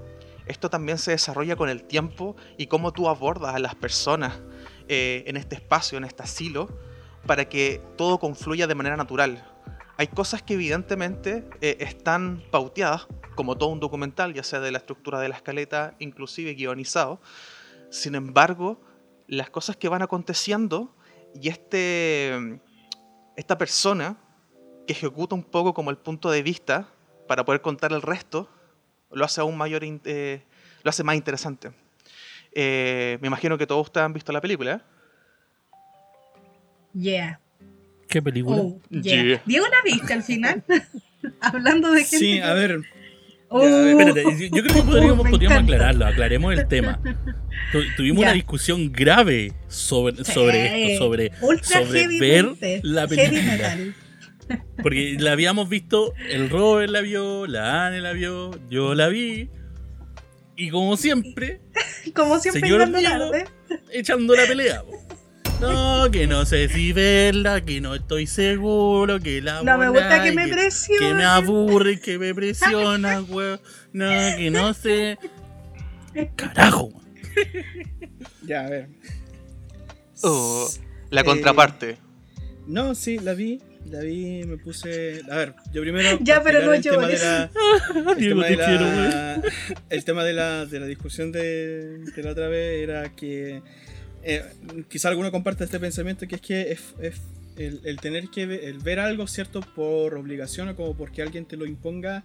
Esto 0.46 0.70
también 0.70 0.98
se 0.98 1.12
desarrolla 1.12 1.56
con 1.56 1.68
el 1.68 1.84
tiempo 1.84 2.36
y 2.58 2.66
cómo 2.66 2.92
tú 2.92 3.08
abordas 3.08 3.54
a 3.54 3.58
las 3.58 3.74
personas 3.74 4.40
eh, 4.88 5.24
en 5.26 5.36
este 5.36 5.54
espacio, 5.54 5.98
en 5.98 6.04
este 6.04 6.22
asilo, 6.22 6.68
para 7.26 7.48
que 7.48 7.80
todo 7.96 8.18
confluya 8.18 8.66
de 8.66 8.74
manera 8.74 8.96
natural. 8.96 9.48
Hay 9.96 10.08
cosas 10.08 10.42
que 10.42 10.54
evidentemente 10.54 11.48
eh, 11.60 11.76
están 11.80 12.42
pauteadas, 12.50 13.06
como 13.36 13.56
todo 13.56 13.68
un 13.68 13.80
documental, 13.80 14.34
ya 14.34 14.42
sea 14.42 14.60
de 14.60 14.72
la 14.72 14.78
estructura 14.78 15.20
de 15.20 15.28
la 15.28 15.36
escaleta, 15.36 15.94
inclusive 16.00 16.54
guionizado. 16.54 17.20
Sin 17.90 18.14
embargo, 18.14 18.80
las 19.28 19.50
cosas 19.50 19.76
que 19.76 19.88
van 19.88 20.02
aconteciendo 20.02 20.94
y 21.40 21.48
este, 21.48 22.60
esta 23.36 23.56
persona 23.56 24.16
que 24.86 24.92
ejecuta 24.92 25.34
un 25.34 25.44
poco 25.44 25.72
como 25.72 25.90
el 25.90 25.98
punto 25.98 26.30
de 26.30 26.42
vista 26.42 26.88
para 27.28 27.44
poder 27.44 27.60
contar 27.60 27.92
el 27.92 28.02
resto, 28.02 28.48
lo 29.10 29.24
hace 29.24 29.40
aún 29.40 29.56
mayor, 29.56 29.82
eh, 29.84 30.42
lo 30.82 30.88
hace 30.88 31.02
más 31.04 31.16
interesante. 31.16 31.70
Eh, 32.54 33.18
me 33.20 33.28
imagino 33.28 33.56
que 33.58 33.66
todos 33.66 33.86
ustedes 33.86 34.04
han 34.04 34.12
visto 34.12 34.32
la 34.32 34.40
película. 34.40 34.82
Yeah. 36.94 37.40
¿Qué 38.08 38.20
película? 38.20 38.56
Oh, 38.60 38.80
yeah. 38.90 39.22
Yeah. 39.22 39.42
¿Diego 39.46 39.66
la 39.66 39.76
viste 39.90 40.12
al 40.12 40.22
final? 40.22 40.62
Hablando 41.40 41.90
de 41.92 42.00
gente. 42.04 42.18
Sí, 42.18 42.40
a 42.40 42.52
ver. 42.52 42.80
Oh, 43.48 43.62
Ya, 43.62 43.68
a 43.68 43.80
ver. 43.82 44.08
Espérate, 44.08 44.48
yo 44.50 44.62
creo 44.62 44.74
que 44.74 44.82
podríamos, 44.82 45.24
Me 45.24 45.30
podríamos 45.30 45.58
encanta. 45.58 45.72
aclararlo, 45.74 46.06
aclaremos 46.06 46.52
el 46.54 46.68
tema. 46.68 47.00
Tu- 47.72 47.94
tuvimos 47.96 48.22
una 48.22 48.32
discusión 48.32 48.92
grave 48.92 49.52
sobre, 49.68 50.24
sobre 50.24 50.92
esto, 50.92 51.04
sobre, 51.04 51.32
Ultra 51.40 51.82
sobre 51.84 52.18
ver 52.18 52.44
la 52.82 53.06
heavy 53.08 53.16
película. 53.16 53.76
Porque 54.82 55.16
la 55.18 55.32
habíamos 55.32 55.68
visto, 55.68 56.12
el 56.28 56.50
Robert 56.50 56.90
la 56.90 57.00
vio, 57.00 57.46
la 57.46 57.86
Anne 57.86 58.00
la 58.00 58.12
vio, 58.12 58.50
yo 58.68 58.94
la 58.94 59.08
vi. 59.08 59.48
Y 60.56 60.70
como 60.70 60.96
siempre, 60.96 61.60
Como 62.14 62.38
siempre 62.38 62.60
Señor 62.60 62.88
llegando 62.88 63.30
tarde. 63.30 63.44
echando 63.92 64.34
la 64.34 64.46
pelea. 64.46 64.82
po. 64.82 65.02
No, 65.60 66.10
que 66.10 66.26
no 66.26 66.44
sé 66.44 66.68
si 66.68 66.92
verla, 66.92 67.60
que 67.64 67.80
no 67.80 67.94
estoy 67.94 68.26
seguro, 68.26 69.20
que 69.20 69.40
la 69.40 69.62
No 69.62 69.78
me 69.78 69.88
gusta 69.88 70.22
que 70.22 70.32
me 70.32 70.50
que 70.98 71.14
me 71.14 71.24
aburre, 71.24 72.00
que 72.00 72.18
me 72.18 72.34
presiona, 72.34 73.22
weón. 73.22 73.60
No, 73.92 74.08
que 74.36 74.50
no 74.50 74.74
sé. 74.74 75.18
Carajo, 76.36 76.86
weón. 76.86 77.02
Ya, 78.42 78.66
a 78.66 78.70
ver. 78.70 78.88
Oh, 80.22 80.68
la 81.10 81.20
Eh, 81.20 81.24
contraparte. 81.24 81.96
No, 82.66 82.94
sí, 82.94 83.18
la 83.18 83.34
vi. 83.34 83.60
La 83.90 84.00
vi, 84.00 84.44
me 84.44 84.56
puse. 84.58 85.22
A 85.30 85.36
ver, 85.36 85.54
yo 85.72 85.82
primero. 85.82 86.18
Ya, 86.22 86.42
pero 86.42 86.62
no 86.64 86.72
el 86.72 86.82
tema 86.82 87.06
de 87.08 87.16
llores. 87.16 87.22
el 88.18 88.28
tema 88.28 88.44
te 88.44 88.50
de 88.50 88.56
quiero, 88.56 88.80
la, 88.80 89.42
el 89.90 90.04
tema 90.04 90.24
de 90.24 90.32
la, 90.32 90.86
discusión 90.86 91.32
de, 91.32 91.98
de 91.98 92.22
la 92.22 92.30
otra 92.30 92.48
vez 92.48 92.82
era 92.82 93.14
que 93.14 93.60
eh, 94.22 94.42
quizá 94.88 95.08
alguno 95.08 95.30
comparte 95.30 95.64
este 95.64 95.80
pensamiento 95.80 96.26
que 96.28 96.36
es 96.36 96.40
que 96.40 96.72
es, 96.72 96.80
es 97.00 97.20
el, 97.56 97.80
el 97.84 97.98
tener 98.00 98.28
que 98.28 98.46
ve- 98.46 98.66
el 98.68 98.78
ver 98.78 99.00
algo 99.00 99.26
cierto 99.26 99.60
por 99.60 100.14
obligación 100.14 100.68
o 100.68 100.76
como 100.76 100.96
porque 100.96 101.20
alguien 101.22 101.44
te 101.44 101.56
lo 101.56 101.66
imponga 101.66 102.24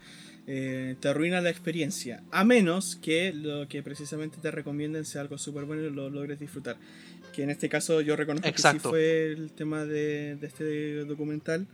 eh, 0.49 0.95
te 1.01 1.09
arruina 1.09 1.41
la 1.41 1.49
experiencia 1.49 2.23
a 2.31 2.45
menos 2.45 2.95
que 3.01 3.33
lo 3.33 3.67
que 3.67 3.83
precisamente 3.83 4.37
te 4.41 4.49
recomienden 4.51 5.03
sea 5.05 5.19
algo 5.21 5.37
súper 5.37 5.65
bueno 5.65 5.81
y 5.83 5.89
lo 5.89 6.09
logres 6.09 6.39
disfrutar 6.39 6.77
que 7.37 7.43
en 7.43 7.51
este 7.51 7.69
caso 7.69 8.01
yo 8.01 8.15
reconozco 8.15 8.45
que 8.45 8.49
Exacto. 8.49 8.89
sí 8.89 8.89
fue 8.89 9.25
el 9.31 9.51
tema 9.51 9.85
de, 9.85 10.37
de 10.37 10.47
este 10.47 11.05
documental 11.05 11.67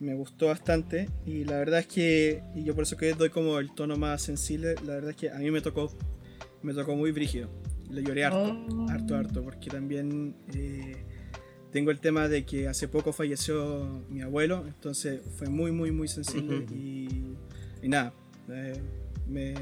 me 0.00 0.14
gustó 0.14 0.46
bastante 0.46 1.10
y 1.26 1.44
la 1.44 1.58
verdad 1.58 1.80
es 1.80 1.86
que 1.86 2.42
y 2.54 2.64
yo 2.64 2.74
por 2.74 2.84
eso 2.84 2.96
que 2.96 3.12
doy 3.12 3.28
como 3.28 3.58
el 3.58 3.74
tono 3.74 3.98
más 3.98 4.22
sensible 4.22 4.76
la 4.86 4.94
verdad 4.94 5.10
es 5.10 5.16
que 5.16 5.28
a 5.30 5.36
mí 5.38 5.50
me 5.50 5.60
tocó 5.60 5.92
me 6.62 6.72
tocó 6.72 6.96
muy 6.96 7.12
brígido 7.12 7.50
le 7.90 8.02
lloré 8.02 8.24
harto 8.24 8.56
Oh. 8.70 8.86
harto 8.88 9.14
harto 9.14 9.42
porque 9.44 9.68
también 9.68 10.34
eh, 10.54 10.96
tengo 11.70 11.90
el 11.90 12.00
tema 12.00 12.26
de 12.28 12.46
que 12.46 12.66
hace 12.66 12.88
poco 12.88 13.12
falleció 13.12 14.02
mi 14.08 14.22
abuelo 14.22 14.64
entonces 14.66 15.20
fue 15.36 15.48
muy 15.50 15.70
muy 15.70 15.90
muy 15.92 16.08
sensible 16.08 16.60
Ujú. 16.60 16.74
y, 16.74 17.36
y 17.82 17.88
nada 17.88 18.14
eh, 18.48 18.80
me, 19.28 19.54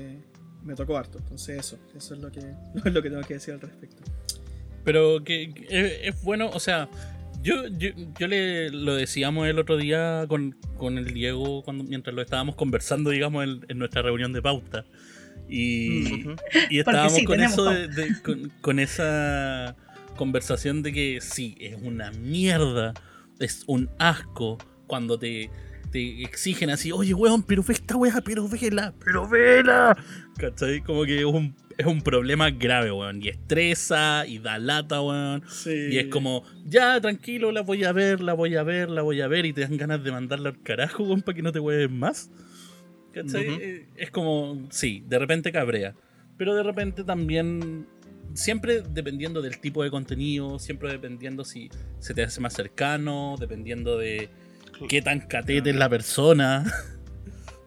me 0.64 0.74
tocó 0.76 0.96
harto 0.96 1.18
entonces 1.18 1.58
eso 1.58 1.78
eso 1.96 2.14
es 2.14 2.20
lo 2.20 2.30
que 2.30 2.40
lo 2.90 3.02
que 3.02 3.10
tengo 3.10 3.22
que 3.22 3.34
decir 3.34 3.54
al 3.54 3.60
respecto 3.60 4.02
Pero 4.84 5.22
que, 5.24 5.52
que 5.54 5.66
es, 5.70 6.14
es 6.14 6.22
bueno, 6.22 6.50
o 6.52 6.60
sea, 6.60 6.88
yo, 7.42 7.66
yo, 7.68 7.90
yo 8.18 8.26
le 8.26 8.70
lo 8.70 8.94
decíamos 8.94 9.48
el 9.48 9.58
otro 9.58 9.76
día 9.76 10.24
con, 10.28 10.56
con 10.76 10.98
el 10.98 11.12
Diego 11.12 11.62
cuando, 11.62 11.84
mientras 11.84 12.14
lo 12.14 12.22
estábamos 12.22 12.54
conversando, 12.56 13.10
digamos, 13.10 13.44
en, 13.44 13.64
en 13.68 13.78
nuestra 13.78 14.02
reunión 14.02 14.32
de 14.32 14.42
pauta. 14.42 14.84
Y, 15.48 16.20
Ujú. 16.22 16.36
y 16.70 16.78
estábamos 16.78 17.14
sí, 17.14 17.24
con 17.24 17.40
eso 17.40 17.64
de, 17.64 17.88
de- 17.88 18.22
con, 18.22 18.50
con 18.60 18.78
esa 18.78 19.76
conversación 20.16 20.82
de 20.82 20.92
que 20.92 21.18
sí, 21.20 21.56
es 21.60 21.76
una 21.82 22.10
mierda, 22.12 22.94
es 23.38 23.64
un 23.66 23.90
asco 23.98 24.58
cuando 24.86 25.18
te, 25.18 25.50
te 25.90 26.22
exigen 26.22 26.70
así, 26.70 26.92
oye 26.92 27.12
weón, 27.12 27.42
pero 27.42 27.62
ve 27.62 27.74
esta 27.74 27.96
weá, 27.96 28.20
pero 28.24 28.48
vela, 28.48 28.94
pero 29.04 29.28
vela. 29.28 29.96
¿Cachai? 30.38 30.80
Como 30.80 31.04
que 31.04 31.18
es 31.18 31.24
un, 31.24 31.54
es 31.78 31.86
un 31.86 32.02
problema 32.02 32.50
grave, 32.50 32.90
weón. 32.92 33.22
Y 33.22 33.28
estresa, 33.28 34.24
y 34.26 34.38
da 34.38 34.58
lata, 34.58 35.00
weón. 35.00 35.42
sí 35.48 35.88
Y 35.90 35.98
es 35.98 36.06
como, 36.06 36.44
ya, 36.64 37.00
tranquilo, 37.00 37.52
la 37.52 37.62
voy 37.62 37.84
a 37.84 37.92
ver, 37.92 38.20
la 38.20 38.32
voy 38.34 38.56
a 38.56 38.62
ver, 38.62 38.90
la 38.90 39.02
voy 39.02 39.20
a 39.20 39.28
ver, 39.28 39.46
y 39.46 39.52
te 39.52 39.62
dan 39.62 39.76
ganas 39.76 40.02
de 40.02 40.10
mandarla 40.12 40.50
al 40.50 40.62
carajo, 40.62 41.04
weón, 41.04 41.22
para 41.22 41.36
que 41.36 41.42
no 41.42 41.52
te 41.52 41.60
hueven 41.60 41.98
más. 41.98 42.30
¿Cachai? 43.12 43.48
Ujú. 43.48 43.58
Eh, 43.60 43.88
Es 43.96 44.10
como, 44.10 44.66
sí, 44.70 45.02
de 45.06 45.18
repente 45.18 45.52
cabrea. 45.52 45.94
Pero 46.38 46.54
de 46.54 46.62
repente 46.62 47.04
también, 47.04 47.86
siempre 48.34 48.82
dependiendo 48.82 49.42
del 49.42 49.58
tipo 49.60 49.82
de 49.84 49.90
contenido, 49.90 50.58
siempre 50.58 50.90
dependiendo 50.90 51.44
si 51.44 51.68
se 51.98 52.14
te 52.14 52.22
hace 52.22 52.40
más 52.40 52.54
cercano, 52.54 53.36
dependiendo 53.38 53.98
de 53.98 54.30
qué 54.88 55.02
tan 55.02 55.20
catete 55.20 55.70
es 55.70 55.76
la 55.76 55.88
persona. 55.88 56.64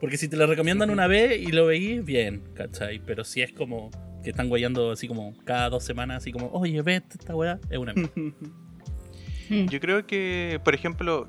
Porque 0.06 0.18
si 0.18 0.28
te 0.28 0.36
lo 0.36 0.46
recomiendan 0.46 0.90
una 0.90 1.08
vez 1.08 1.36
y 1.36 1.50
lo 1.50 1.66
veís, 1.66 2.04
bien, 2.04 2.44
¿cachai? 2.54 3.00
Pero 3.00 3.24
si 3.24 3.42
es 3.42 3.50
como 3.52 3.90
que 4.22 4.30
están 4.30 4.48
guayando 4.48 4.92
así 4.92 5.08
como 5.08 5.34
cada 5.44 5.68
dos 5.68 5.82
semanas, 5.82 6.18
así 6.18 6.30
como, 6.30 6.46
oye, 6.52 6.80
vete 6.80 7.16
esta 7.18 7.34
weá, 7.34 7.58
es 7.68 7.76
una. 7.76 7.92
Yo 9.50 9.80
creo 9.80 10.06
que, 10.06 10.60
por 10.62 10.76
ejemplo, 10.76 11.26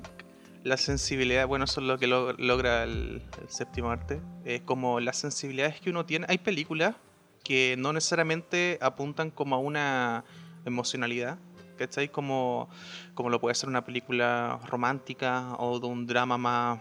la 0.62 0.76
sensibilidad, 0.76 1.48
bueno, 1.48 1.64
eso 1.64 1.80
es 1.80 1.88
lo 1.88 1.98
que 1.98 2.06
lo- 2.06 2.34
logra 2.34 2.84
el, 2.84 3.20
el 3.42 3.48
séptimo 3.48 3.90
arte, 3.90 4.20
es 4.44 4.60
como 4.60 5.00
las 5.00 5.16
sensibilidades 5.16 5.80
que 5.80 5.90
uno 5.90 6.06
tiene. 6.06 6.26
Hay 6.28 6.38
películas 6.38 6.94
que 7.42 7.74
no 7.78 7.92
necesariamente 7.92 8.78
apuntan 8.80 9.32
como 9.32 9.56
a 9.56 9.58
una 9.58 10.24
emocionalidad, 10.64 11.36
¿cachai? 11.78 12.10
Como, 12.10 12.68
como 13.14 13.28
lo 13.28 13.40
puede 13.40 13.56
ser 13.56 13.68
una 13.68 13.84
película 13.84 14.60
romántica 14.68 15.56
o 15.58 15.80
de 15.80 15.86
un 15.88 16.06
drama 16.06 16.38
más 16.38 16.78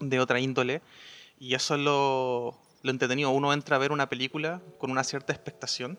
de 0.00 0.20
otra 0.20 0.40
índole. 0.40 0.82
Y 1.38 1.54
eso 1.54 1.74
es 1.74 1.80
lo, 1.80 2.58
lo 2.82 2.90
entretenido. 2.90 3.30
Uno 3.30 3.52
entra 3.52 3.76
a 3.76 3.78
ver 3.78 3.92
una 3.92 4.08
película 4.08 4.60
con 4.78 4.90
una 4.90 5.04
cierta 5.04 5.32
expectación 5.32 5.98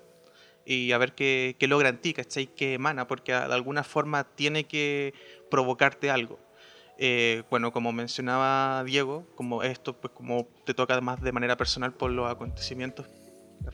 y 0.66 0.92
a 0.92 0.98
ver 0.98 1.14
qué, 1.14 1.56
qué 1.60 1.68
logra 1.68 1.90
en 1.90 2.00
ti, 2.00 2.14
¿cachai? 2.14 2.48
Qué 2.48 2.74
emana, 2.74 3.08
porque 3.08 3.32
de 3.32 3.38
alguna 3.38 3.84
forma 3.84 4.24
tiene 4.24 4.66
que 4.66 5.14
provocarte 5.50 6.12
algo. 6.12 6.40
Eh, 6.98 7.44
bueno, 7.50 7.72
como 7.72 7.92
mencionaba 7.92 8.84
Diego, 8.84 9.26
como 9.36 9.64
esto, 9.64 9.96
pues 9.96 10.12
como 10.14 10.48
te 10.66 10.74
toca 10.74 11.00
más 11.00 11.22
de 11.22 11.32
manera 11.32 11.56
personal 11.56 11.94
por 11.94 12.12
los 12.12 12.30
acontecimientos 12.30 13.06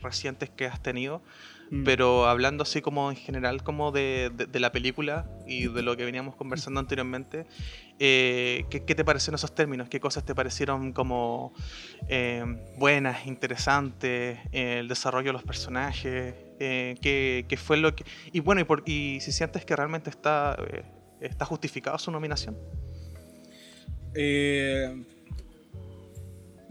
recientes 0.02 0.50
que 0.50 0.66
has 0.66 0.82
tenido, 0.82 1.22
Mm. 1.70 1.82
pero 1.84 2.26
hablando 2.26 2.62
así 2.62 2.82
como 2.82 3.10
en 3.10 3.16
general 3.16 3.62
como 3.62 3.90
de, 3.90 4.30
de- 4.34 4.46
de 4.46 4.60
la 4.60 4.70
película 4.70 5.26
y 5.46 5.66
de 5.68 5.82
lo 5.82 5.96
que 5.96 6.04
veníamos 6.04 6.36
conversando 6.36 6.78
anteriormente, 6.80 7.46
eh, 7.98 8.64
¿qué, 8.70 8.84
qué 8.84 8.94
te 8.94 9.04
parecieron 9.04 9.36
esos 9.36 9.54
términos? 9.54 9.88
¿Qué 9.88 9.98
cosas 9.98 10.24
te 10.24 10.34
parecieron 10.34 10.92
como 10.92 11.52
eh, 12.08 12.44
buenas, 12.78 13.26
interesantes? 13.26 14.38
eh, 14.52 14.78
el 14.80 14.88
desarrollo 14.88 15.28
de 15.28 15.32
los 15.34 15.42
personajes, 15.42 16.34
¿qué, 16.58 17.44
qué 17.48 17.56
fue 17.56 17.76
lo 17.78 17.94
que... 17.94 18.04
Y 18.32 18.40
bueno, 18.40 18.60
y, 18.60 18.64
por- 18.64 18.82
y 18.86 19.18
si 19.20 19.32
sientes 19.32 19.64
que 19.64 19.74
realmente 19.74 20.10
está, 20.10 20.56
está 21.20 21.44
justificado 21.46 21.98
su 21.98 22.10
nominación. 22.10 22.56
Eh, 24.14 25.02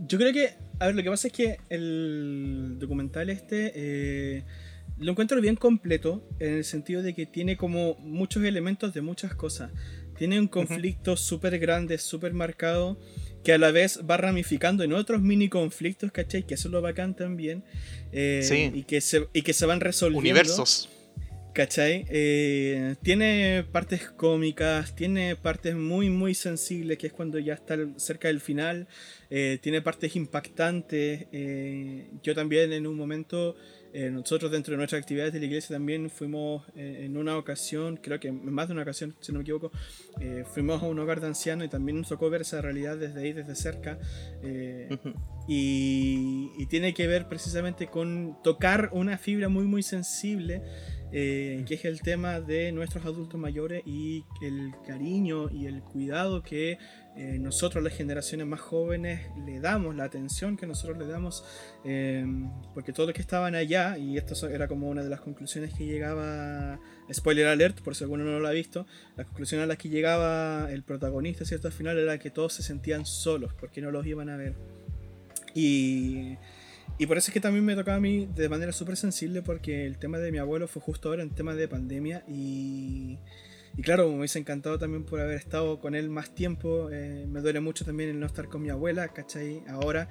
yo 0.07 0.17
creo 0.17 0.33
que, 0.33 0.49
a 0.79 0.87
ver, 0.87 0.95
lo 0.95 1.03
que 1.03 1.09
pasa 1.09 1.27
es 1.27 1.33
que 1.33 1.57
el 1.69 2.77
documental 2.79 3.29
este 3.29 3.71
eh, 3.75 4.43
lo 4.97 5.11
encuentro 5.11 5.39
bien 5.41 5.55
completo 5.55 6.27
en 6.39 6.53
el 6.55 6.63
sentido 6.63 7.01
de 7.01 7.13
que 7.13 7.25
tiene 7.25 7.57
como 7.57 7.95
muchos 7.99 8.43
elementos 8.43 8.93
de 8.93 9.01
muchas 9.01 9.33
cosas. 9.35 9.71
Tiene 10.17 10.39
un 10.39 10.47
conflicto 10.47 11.17
súper 11.17 11.57
grande, 11.59 11.97
súper 11.97 12.33
marcado, 12.33 12.99
que 13.43 13.51
a 13.53 13.57
la 13.57 13.71
vez 13.71 13.99
va 14.09 14.15
ramificando 14.17 14.83
en 14.83 14.93
otros 14.93 15.21
mini 15.21 15.49
conflictos, 15.49 16.11
¿cachai? 16.11 16.43
Que 16.45 16.53
eso 16.53 16.67
es 16.67 16.71
lo 16.71 16.81
bacán 16.81 17.15
también. 17.15 17.63
eh, 18.11 18.41
Sí. 18.43 18.71
y, 18.73 18.83
que 18.83 19.01
se, 19.01 19.27
y 19.33 19.41
que 19.41 19.53
se 19.53 19.65
van 19.65 19.79
resolviendo. 19.79 20.19
Universos. 20.29 20.89
¿Cachai? 21.53 22.05
Eh, 22.09 22.95
tiene 23.03 23.63
partes 23.71 24.09
cómicas, 24.09 24.95
tiene 24.95 25.35
partes 25.35 25.75
muy, 25.75 26.09
muy 26.09 26.33
sensibles, 26.33 26.97
que 26.97 27.07
es 27.07 27.13
cuando 27.13 27.37
ya 27.37 27.53
está 27.53 27.77
cerca 27.97 28.27
del 28.27 28.39
final. 28.39 28.87
eh, 29.29 29.57
tiene 29.61 29.81
partes 29.81 30.15
impactantes. 30.15 31.25
eh, 31.31 32.07
yo 32.23 32.33
también 32.35 32.71
en 32.73 32.85
un 32.87 32.95
momento, 32.95 33.55
eh, 33.93 34.09
nosotros 34.09 34.51
dentro 34.51 34.71
de 34.71 34.77
nuestras 34.77 35.01
actividades 35.01 35.33
de 35.33 35.39
la 35.39 35.45
iglesia 35.45 35.75
también 35.75 36.09
fuimos 36.09 36.63
eh, 36.75 37.03
en 37.05 37.15
una 37.15 37.37
ocasión, 37.37 37.97
creo 37.97 38.19
que 38.19 38.29
en 38.29 38.51
más 38.51 38.67
de 38.67 38.73
una 38.73 38.81
ocasión, 38.81 39.15
si 39.21 39.31
no 39.31 39.37
me 39.39 39.43
equivoco, 39.43 39.71
eh, 40.19 40.43
fuimos 40.51 40.81
a 40.81 40.87
un 40.87 40.97
hogar 40.99 41.21
de 41.21 41.27
ancianos 41.27 41.65
y 41.67 41.69
también 41.69 41.99
nos 41.99 42.09
tocó 42.09 42.29
ver 42.29 42.41
esa 42.41 42.61
realidad 42.61 42.97
desde 42.97 43.21
ahí, 43.21 43.33
desde 43.33 43.55
cerca. 43.55 43.99
eh, 44.41 44.89
Ujú. 44.91 45.13
y, 45.47 46.51
y 46.57 46.65
tiene 46.67 46.93
que 46.93 47.07
ver 47.07 47.27
precisamente 47.27 47.87
con 47.87 48.37
tocar 48.43 48.89
una 48.93 49.17
fibra 49.17 49.49
muy 49.49 49.65
muy 49.65 49.83
sensible 49.83 50.61
eh, 51.15 51.63
que 51.67 51.75
es 51.75 51.85
el 51.85 52.01
tema 52.01 52.41
de 52.41 52.71
nuestros 52.71 53.05
adultos 53.05 53.39
mayores 53.39 53.83
y 53.85 54.23
el 54.41 54.71
cariño 54.87 55.47
y 55.51 55.67
el 55.67 55.83
cuidado 55.83 56.41
que 56.41 56.79
eh, 57.15 57.37
nosotros 57.39 57.83
las 57.83 57.93
generaciones 57.93 58.47
más 58.47 58.59
jóvenes 58.59 59.21
le 59.45 59.59
damos, 59.59 59.95
la 59.95 60.05
atención 60.05 60.57
que 60.57 60.65
nosotros 60.65 60.97
le 60.97 61.05
damos, 61.05 61.45
eh, 61.85 62.25
porque 62.73 62.91
todos 62.91 63.07
los 63.07 63.15
que 63.15 63.21
estaban 63.21 63.53
allá, 63.53 63.99
y 63.99 64.17
esto 64.17 64.47
era 64.47 64.67
como 64.67 64.89
una 64.89 65.03
de 65.03 65.09
las 65.09 65.21
conclusiones 65.21 65.75
que 65.75 65.85
llegaba, 65.85 66.79
spoiler 67.13 67.47
alert, 67.47 67.81
por 67.81 67.95
si 67.95 68.03
alguno 68.03 68.23
no 68.23 68.39
lo 68.39 68.47
ha 68.47 68.51
visto, 68.51 68.87
la 69.15 69.25
conclusión 69.25 69.61
a 69.61 69.67
la 69.67 69.75
que 69.75 69.89
llegaba 69.89 70.71
el 70.71 70.81
protagonista, 70.81 71.45
¿cierto? 71.45 71.67
Al 71.67 71.73
final 71.73 71.99
era 71.99 72.17
que 72.17 72.31
todos 72.31 72.53
se 72.53 72.63
sentían 72.63 73.05
solos, 73.05 73.53
porque 73.53 73.79
no 73.79 73.91
los 73.91 74.07
iban 74.07 74.29
a 74.29 74.37
ver. 74.37 74.55
Y, 75.53 76.37
y 76.97 77.05
por 77.05 77.19
eso 77.19 77.29
es 77.29 77.33
que 77.33 77.39
también 77.39 77.63
me 77.63 77.75
tocaba 77.75 77.97
a 77.97 78.01
mí 78.01 78.27
de 78.33 78.49
manera 78.49 78.71
súper 78.71 78.97
sensible 78.97 79.43
porque 79.43 79.85
el 79.85 79.99
tema 79.99 80.17
de 80.17 80.31
mi 80.31 80.39
abuelo 80.39 80.67
fue 80.67 80.81
justo 80.81 81.09
ahora 81.09 81.21
en 81.21 81.29
tema 81.29 81.53
de 81.53 81.67
pandemia 81.67 82.23
y, 82.27 83.19
y 83.77 83.81
claro, 83.81 84.09
me 84.09 84.19
hubiese 84.19 84.39
encantado 84.39 84.77
también 84.77 85.03
por 85.03 85.19
haber 85.19 85.37
estado 85.37 85.79
con 85.79 85.95
él 85.95 86.09
más 86.09 86.33
tiempo. 86.35 86.89
eh, 86.91 87.25
me 87.27 87.41
duele 87.41 87.59
mucho 87.59 87.85
también 87.85 88.09
el 88.11 88.19
no 88.19 88.25
estar 88.25 88.47
con 88.47 88.61
mi 88.61 88.69
abuela, 88.69 89.07
¿cachai? 89.09 89.63
Ahora. 89.67 90.07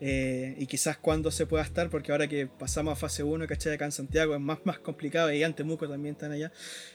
eh, 0.00 0.54
y 0.58 0.66
quizás 0.66 0.98
cuando 0.98 1.30
se 1.30 1.46
pueda 1.46 1.64
estar, 1.64 1.88
porque 1.88 2.12
ahora 2.12 2.28
que 2.28 2.46
pasamos 2.46 2.92
a 2.92 2.96
fase 2.96 3.22
1, 3.22 3.46
¿cachai? 3.46 3.72
Acá 3.72 3.86
en 3.86 3.92
Santiago 3.92 4.34
es 4.34 4.40
más, 4.40 4.58
más 4.64 4.78
complicado 4.78 5.32
y 5.32 5.42
en 5.42 5.54
Temuco 5.54 5.88
también 5.88 6.14
están 6.14 6.32
allá 6.32 6.52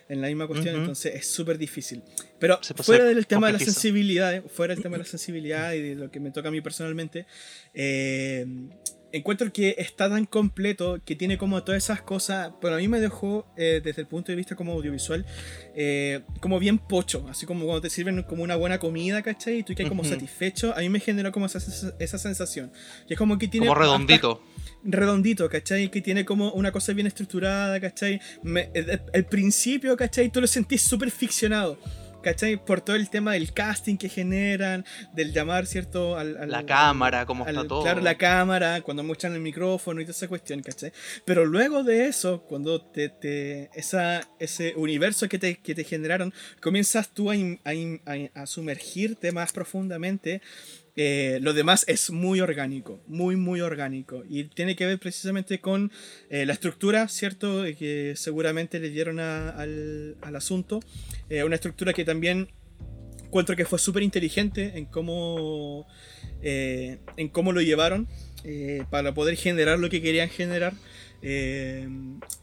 en 0.07 0.21
la 0.21 0.27
misma 0.27 0.45
cuestión, 0.47 0.75
entonces 0.75 1.15
es 1.15 1.27
súper 1.27 1.57
difícil. 1.57 2.03
Pero 2.37 2.59
fuera 2.83 3.05
del 3.05 3.25
tema 3.25 3.47
de 3.47 3.53
la 3.53 3.59
sensibilidad, 3.59 4.35
eh, 4.35 4.43
fuera 4.47 4.75
del 4.75 4.83
tema 4.83 4.97
de 4.97 5.03
la 5.03 5.09
sensibilidad 5.09 5.73
y 5.73 5.81
de 5.81 5.95
lo 5.95 6.11
que 6.11 6.19
me 6.19 6.29
toca 6.29 6.49
a 6.49 6.51
mí 6.51 6.61
personalmente, 6.61 7.25
eh, 7.73 8.45
encuentro 9.13 9.51
que 9.51 9.75
está 9.77 10.09
tan 10.09 10.25
completo 10.25 10.99
que 11.05 11.15
tiene 11.15 11.37
como 11.37 11.63
todas 11.63 11.83
esas 11.83 12.01
cosas, 12.01 12.51
pero 12.61 12.75
a 12.75 12.77
mí 12.77 12.87
me 12.87 12.99
dejó 12.99 13.45
eh, 13.57 13.81
desde 13.83 14.01
el 14.01 14.07
punto 14.07 14.31
de 14.31 14.35
vista 14.35 14.55
como 14.55 14.73
audiovisual 14.73 15.25
eh, 15.75 16.21
como 16.39 16.59
bien 16.59 16.77
pocho, 16.77 17.25
así 17.29 17.45
como 17.45 17.65
cuando 17.65 17.81
te 17.81 17.89
sirven 17.89 18.23
como 18.23 18.43
una 18.43 18.55
buena 18.55 18.79
comida, 18.79 19.21
¿cachai? 19.21 19.59
Y 19.59 19.63
tú 19.63 19.73
quedas 19.75 19.89
como 19.89 20.03
satisfecho, 20.03 20.73
a 20.75 20.79
mí 20.79 20.89
me 20.89 20.99
generó 20.99 21.31
como 21.31 21.45
esa, 21.45 21.59
esa 21.99 22.17
sensación. 22.17 22.71
Que 23.07 23.13
es 23.15 23.17
como 23.17 23.37
que 23.37 23.47
tiene... 23.47 23.67
Como 23.67 23.79
redondito. 23.79 24.43
redondito, 24.83 25.49
¿cachai? 25.49 25.89
Que 25.89 26.01
tiene 26.01 26.25
como 26.25 26.51
una 26.53 26.71
cosa 26.71 26.93
bien 26.93 27.07
estructurada, 27.07 27.79
¿cachai? 27.79 28.19
Me- 28.43 28.69
el, 28.73 29.01
el 29.13 29.25
principio, 29.25 29.95
¿cachai? 29.97 30.29
Tú 30.29 30.41
lo 30.41 30.47
sentís 30.47 30.81
súper 30.81 31.11
ficcionado, 31.11 31.77
¿cachai? 32.21 32.63
Por 32.63 32.81
todo 32.81 32.95
el 32.95 33.09
tema 33.09 33.33
del 33.33 33.53
casting 33.53 33.97
que 33.97 34.09
generan, 34.09 34.85
del 35.13 35.33
llamar, 35.33 35.65
¿cierto? 35.67 36.17
Al, 36.17 36.37
al- 36.37 36.49
La 36.51 36.65
cámara, 36.65 37.25
cómo 37.25 37.45
al- 37.45 37.55
está 37.55 37.67
todo. 37.67 37.83
Claro, 37.83 38.01
la 38.01 38.17
cámara, 38.17 38.81
cuando 38.81 39.03
muestran 39.03 39.33
el 39.33 39.41
micrófono 39.41 39.99
y 40.01 40.05
toda 40.05 40.11
esa 40.15 40.27
cuestión, 40.27 40.61
¿cachai? 40.61 40.91
Pero 41.25 41.45
luego 41.45 41.83
de 41.83 42.07
eso, 42.07 42.41
cuando 42.43 42.81
te, 42.81 43.09
te- 43.09 43.69
esa, 43.73 44.21
ese 44.39 44.73
universo 44.75 45.27
que 45.27 45.39
te, 45.39 45.57
que 45.57 45.75
te 45.75 45.83
generaron, 45.83 46.33
comienzas 46.61 47.09
tú 47.09 47.29
a, 47.31 47.35
in- 47.35 47.59
a 47.63 47.73
in- 47.73 48.01
a- 48.05 48.41
a 48.41 48.45
sumergirte 48.45 49.31
más 49.31 49.51
profundamente. 49.51 50.41
Eh, 50.95 51.39
lo 51.41 51.53
demás 51.53 51.85
es 51.87 52.09
muy 52.11 52.41
orgánico, 52.41 53.01
muy, 53.07 53.35
muy 53.35 53.61
orgánico. 53.61 54.23
Y 54.29 54.45
tiene 54.45 54.75
que 54.75 54.85
ver 54.85 54.99
precisamente 54.99 55.61
con 55.61 55.91
eh, 56.29 56.45
la 56.45 56.53
estructura, 56.53 57.07
¿cierto? 57.07 57.65
Eh, 57.65 57.75
Que 57.75 58.13
seguramente 58.15 58.79
le 58.79 58.89
dieron 58.89 59.19
al, 59.19 60.17
al 60.21 60.35
asunto. 60.35 60.79
Una 61.45 61.55
estructura 61.55 61.93
que 61.93 62.03
también 62.03 62.49
encuentro 63.23 63.55
que 63.55 63.65
fue 63.65 63.79
súper 63.79 64.03
inteligente 64.03 64.73
en 64.77 64.85
cómo, 64.85 65.87
en 66.41 67.29
cómo 67.29 67.53
lo 67.53 67.61
llevaron 67.61 68.09
para 68.89 69.13
poder 69.13 69.37
generar 69.37 69.79
lo 69.79 69.89
que 69.89 70.01
querían 70.01 70.29
generar. 70.29 70.73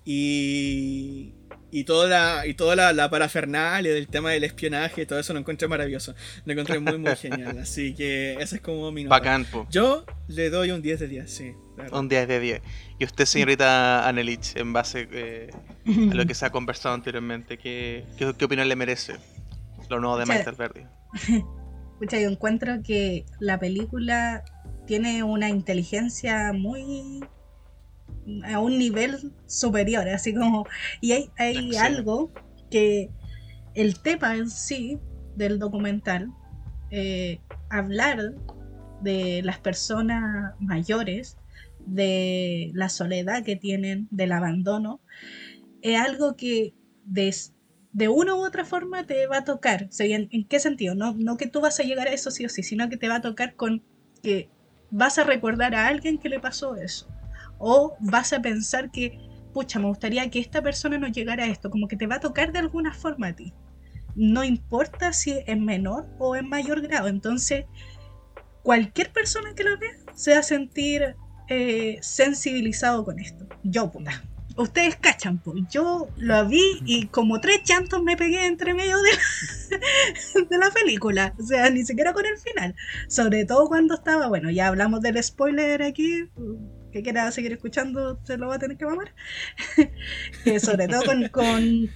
Y, 0.06 1.34
y 1.70 1.84
toda, 1.84 2.08
la, 2.08 2.46
y 2.46 2.54
toda 2.54 2.76
la, 2.76 2.92
la 2.92 3.10
parafernalia 3.10 3.92
del 3.92 4.08
tema 4.08 4.30
del 4.30 4.44
espionaje, 4.44 5.04
todo 5.04 5.18
eso 5.18 5.32
lo 5.32 5.38
encontré 5.38 5.68
maravilloso. 5.68 6.14
Lo 6.44 6.52
encontré 6.52 6.78
muy, 6.78 6.98
muy 6.98 7.14
genial. 7.16 7.58
Así 7.58 7.94
que 7.94 8.34
esa 8.40 8.56
es 8.56 8.62
como 8.62 8.90
mi 8.90 9.04
nota. 9.04 9.16
Bacán, 9.16 9.44
po. 9.44 9.66
Yo 9.70 10.04
le 10.28 10.50
doy 10.50 10.70
un 10.70 10.80
10 10.80 11.00
de 11.00 11.08
10, 11.08 11.30
sí. 11.30 11.52
Un 11.92 12.08
10 12.08 12.28
de 12.28 12.40
10. 12.40 12.62
Y 12.98 13.04
usted, 13.04 13.26
señorita 13.26 14.08
Anelich, 14.08 14.56
en 14.56 14.72
base 14.72 15.08
eh, 15.12 15.50
a 15.86 16.14
lo 16.14 16.26
que 16.26 16.34
se 16.34 16.46
ha 16.46 16.50
conversado 16.50 16.94
anteriormente, 16.94 17.58
¿qué, 17.58 18.04
qué, 18.16 18.32
qué 18.36 18.44
opinión 18.46 18.68
le 18.68 18.76
merece 18.76 19.16
lo 19.90 20.00
nuevo 20.00 20.18
de. 20.18 20.26
Master 20.26 20.54
Verdi? 20.54 20.86
Pucha, 21.98 22.18
yo 22.18 22.28
encuentro 22.28 22.82
que 22.82 23.26
la 23.40 23.58
película 23.58 24.44
tiene 24.86 25.22
una 25.22 25.48
inteligencia 25.48 26.52
muy 26.54 27.20
a 28.44 28.60
un 28.60 28.78
nivel 28.78 29.32
superior, 29.46 30.08
así 30.08 30.34
como 30.34 30.66
y 31.00 31.12
hay, 31.12 31.30
hay 31.36 31.76
algo 31.76 32.30
que 32.70 33.10
el 33.74 34.00
tema 34.00 34.36
en 34.36 34.50
sí 34.50 34.98
del 35.36 35.58
documental 35.58 36.32
eh, 36.90 37.40
hablar 37.70 38.34
de 39.02 39.42
las 39.44 39.58
personas 39.60 40.54
mayores, 40.58 41.38
de 41.86 42.70
la 42.74 42.88
soledad 42.88 43.44
que 43.44 43.56
tienen, 43.56 44.08
del 44.10 44.32
abandono, 44.32 45.00
es 45.82 45.98
algo 46.00 46.36
que 46.36 46.74
des- 47.04 47.54
de 47.92 48.08
una 48.08 48.34
u 48.34 48.44
otra 48.44 48.64
forma 48.64 49.06
te 49.06 49.26
va 49.26 49.38
a 49.38 49.44
tocar. 49.44 49.84
O 49.88 49.92
sea, 49.92 50.06
¿en, 50.06 50.28
en 50.30 50.46
qué 50.46 50.60
sentido? 50.60 50.94
No, 50.94 51.14
no 51.14 51.36
que 51.36 51.46
tú 51.46 51.60
vas 51.60 51.80
a 51.80 51.84
llegar 51.84 52.08
a 52.08 52.12
eso 52.12 52.30
sí 52.30 52.44
o 52.44 52.48
sí, 52.48 52.62
sino 52.62 52.88
que 52.88 52.96
te 52.96 53.08
va 53.08 53.16
a 53.16 53.20
tocar 53.22 53.54
con 53.54 53.82
que 54.22 54.50
vas 54.90 55.18
a 55.18 55.24
recordar 55.24 55.74
a 55.74 55.86
alguien 55.86 56.18
que 56.18 56.28
le 56.28 56.40
pasó 56.40 56.76
eso. 56.76 57.08
O 57.58 57.96
vas 58.00 58.32
a 58.32 58.40
pensar 58.40 58.90
que, 58.90 59.18
pucha, 59.52 59.78
me 59.78 59.86
gustaría 59.86 60.30
que 60.30 60.40
esta 60.40 60.62
persona 60.62 60.98
no 60.98 61.08
llegara 61.08 61.44
a 61.44 61.48
esto, 61.48 61.70
como 61.70 61.88
que 61.88 61.96
te 61.96 62.06
va 62.06 62.16
a 62.16 62.20
tocar 62.20 62.52
de 62.52 62.60
alguna 62.60 62.92
forma 62.94 63.28
a 63.28 63.36
ti. 63.36 63.52
no 64.16 64.42
importa 64.42 65.12
si 65.12 65.32
es 65.46 65.58
menor 65.58 66.06
o 66.18 66.34
en 66.36 66.48
mayor 66.48 66.80
grado. 66.82 67.08
Entonces, 67.08 67.66
cualquier 68.62 69.12
persona 69.12 69.54
que 69.54 69.64
lo 69.64 69.78
vea 69.78 69.92
se 70.14 70.32
va 70.32 70.40
a 70.40 70.42
sentir 70.42 71.16
eh, 71.48 71.98
sensibilizado 72.02 73.04
con 73.04 73.18
esto. 73.18 73.46
Yo, 73.62 73.90
puta. 73.90 74.22
Ustedes 74.56 74.96
cachan, 74.96 75.38
pues. 75.38 75.62
Yo 75.70 76.08
lo 76.16 76.46
vi 76.48 76.82
y 76.84 77.06
como 77.06 77.40
tres 77.40 77.62
llantos 77.64 78.02
me 78.02 78.16
pegué 78.16 78.44
entre 78.44 78.74
medio 78.74 78.96
de 78.98 79.10
la, 79.12 80.46
de 80.50 80.58
la 80.58 80.70
película. 80.72 81.32
O 81.38 81.42
sea, 81.44 81.70
ni 81.70 81.84
siquiera 81.84 82.12
con 82.12 82.26
el 82.26 82.36
final. 82.38 82.74
Sobre 83.08 83.44
todo 83.44 83.68
cuando 83.68 83.94
estaba, 83.94 84.26
bueno, 84.28 84.50
ya 84.50 84.66
hablamos 84.66 85.00
del 85.00 85.22
spoiler 85.22 85.82
aquí. 85.82 86.28
Que 86.92 87.02
quiera 87.02 87.30
seguir 87.30 87.52
escuchando, 87.52 88.20
se 88.24 88.38
lo 88.38 88.48
va 88.48 88.56
a 88.56 88.58
tener 88.58 88.76
que 88.76 88.86
mamar. 88.86 89.14
Eh, 90.44 90.60
sobre 90.60 90.88
todo 90.88 91.04
con, 91.04 91.28
con, 91.28 91.90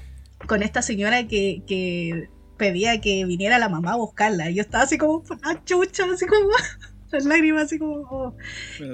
con 0.47 0.63
esta 0.63 0.83
señora 0.83 1.27
que, 1.27 1.63
que 1.67 2.29
pedía 2.57 3.01
que 3.01 3.25
viniera 3.25 3.59
la 3.59 3.69
mamá 3.69 3.93
a 3.93 3.97
buscarla. 3.97 4.51
Y 4.51 4.55
yo 4.55 4.63
estaba 4.63 4.85
así 4.85 4.99
como, 4.99 5.25
ah, 5.43 5.63
chucha, 5.65 6.05
así 6.13 6.27
como, 6.27 6.51
las 7.11 7.25
lágrimas, 7.25 7.65
así 7.65 7.79
como. 7.79 8.03
oh. 8.11 8.37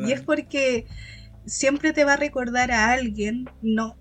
Y 0.06 0.12
es 0.12 0.20
porque 0.22 0.86
siempre 1.46 1.92
te 1.92 2.04
va 2.04 2.14
a 2.14 2.16
recordar 2.16 2.70
a 2.70 2.92
alguien, 2.92 3.48
no. 3.62 3.96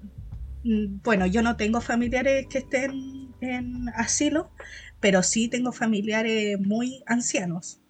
Bueno, 0.64 1.26
yo 1.26 1.42
no 1.42 1.56
tengo 1.56 1.82
familiares 1.82 2.48
que 2.50 2.60
estén 2.60 3.34
en 3.42 3.90
asilo, 3.96 4.52
pero 5.00 5.24
sí 5.24 5.48
tengo 5.48 5.72
familiares 5.72 6.60
muy 6.60 7.04
ancianos, 7.06 7.82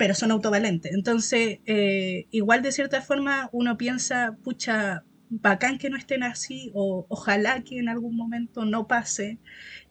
pero 0.00 0.14
son 0.14 0.30
autovalentes. 0.30 0.94
Entonces, 0.94 1.58
eh, 1.66 2.26
igual 2.30 2.62
de 2.62 2.72
cierta 2.72 3.02
forma 3.02 3.50
uno 3.52 3.76
piensa, 3.76 4.34
pucha, 4.42 5.04
bacán 5.28 5.76
que 5.76 5.90
no 5.90 5.98
estén 5.98 6.22
así, 6.22 6.70
o 6.74 7.04
ojalá 7.10 7.62
que 7.62 7.78
en 7.78 7.90
algún 7.90 8.16
momento 8.16 8.64
no 8.64 8.86
pase. 8.88 9.38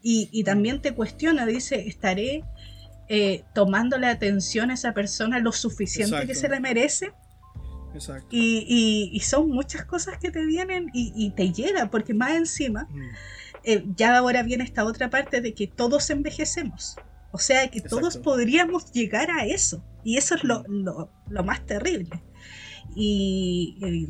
Y, 0.02 0.28
y 0.32 0.44
también 0.44 0.82
te 0.82 0.94
cuestiona, 0.96 1.46
dice, 1.46 1.88
estaré 1.88 2.44
eh, 3.08 3.44
tomándole 3.54 4.08
atención 4.08 4.72
a 4.72 4.74
esa 4.74 4.94
persona 4.96 5.38
lo 5.38 5.52
suficiente 5.52 6.26
que 6.26 6.34
se 6.34 6.50
le 6.50 6.60
merece. 6.60 7.12
Exacto. 7.94 8.28
Y, 8.32 8.66
y- 8.68 9.10
y 9.16 9.20
son 9.20 9.50
muchas 9.50 9.86
cosas 9.86 10.18
que 10.18 10.32
te 10.32 10.44
vienen 10.44 10.88
y, 10.92 11.14
y 11.16 11.30
te 11.32 11.52
llega, 11.52 11.92
porque 11.92 12.16
más 12.16 12.32
encima, 12.32 12.88
Mm. 12.90 13.02
eh, 13.64 13.84
ya 13.96 14.18
ahora 14.18 14.42
viene 14.42 14.64
esta 14.64 14.84
otra 14.86 15.12
parte 15.12 15.40
de 15.42 15.54
que 15.54 15.68
todos 15.68 16.10
envejecemos. 16.10 16.96
O 17.32 17.38
sea, 17.38 17.68
que 17.70 17.80
todos 17.82 18.18
podríamos 18.18 18.92
llegar 18.92 19.30
a 19.30 19.46
eso. 19.46 19.84
Y 20.04 20.18
eso 20.18 20.36
es 20.36 20.44
lo, 20.44 20.64
lo- 20.68 21.12
lo 21.30 21.44
más 21.44 21.66
terrible. 21.66 22.22
Y 22.96 24.08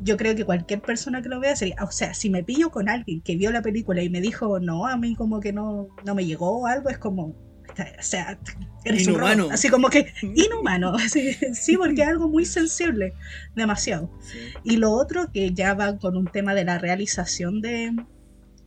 yo 0.00 0.16
creo 0.16 0.34
que 0.34 0.44
cualquier 0.44 0.80
persona 0.80 1.22
que 1.22 1.28
lo 1.28 1.40
vea 1.40 1.56
sería, 1.56 1.76
o 1.82 1.90
sea, 1.90 2.14
si 2.14 2.30
me 2.30 2.42
pillo 2.44 2.70
con 2.70 2.88
alguien 2.88 3.20
que 3.20 3.36
vio 3.36 3.50
la 3.50 3.62
película 3.62 4.02
y 4.02 4.08
me 4.10 4.20
dijo, 4.20 4.60
no, 4.60 4.86
a 4.86 4.96
mí 4.96 5.14
como 5.14 5.40
que 5.40 5.52
no, 5.52 5.88
no 6.04 6.14
me 6.14 6.24
llegó 6.24 6.60
o 6.62 6.66
algo, 6.66 6.88
es 6.88 6.98
como, 6.98 7.26
o 7.26 8.02
sea, 8.02 8.38
eres 8.84 9.06
un 9.06 9.14
Inhumano. 9.14 9.42
robot. 9.44 9.54
Así 9.54 9.68
como 9.68 9.88
que 9.90 10.12
inhumano. 10.22 10.94
así, 10.94 11.32
sí, 11.52 11.76
porque 11.76 12.02
es 12.02 12.08
algo 12.08 12.28
muy 12.28 12.44
sensible, 12.44 13.14
demasiado. 13.54 14.10
Sí. 14.20 14.38
Y 14.64 14.76
lo 14.76 14.92
otro, 14.92 15.30
que 15.32 15.52
ya 15.52 15.74
va 15.74 15.98
con 15.98 16.16
un 16.16 16.26
tema 16.26 16.54
de 16.54 16.64
la 16.64 16.78
realización 16.78 17.60
de, 17.60 17.92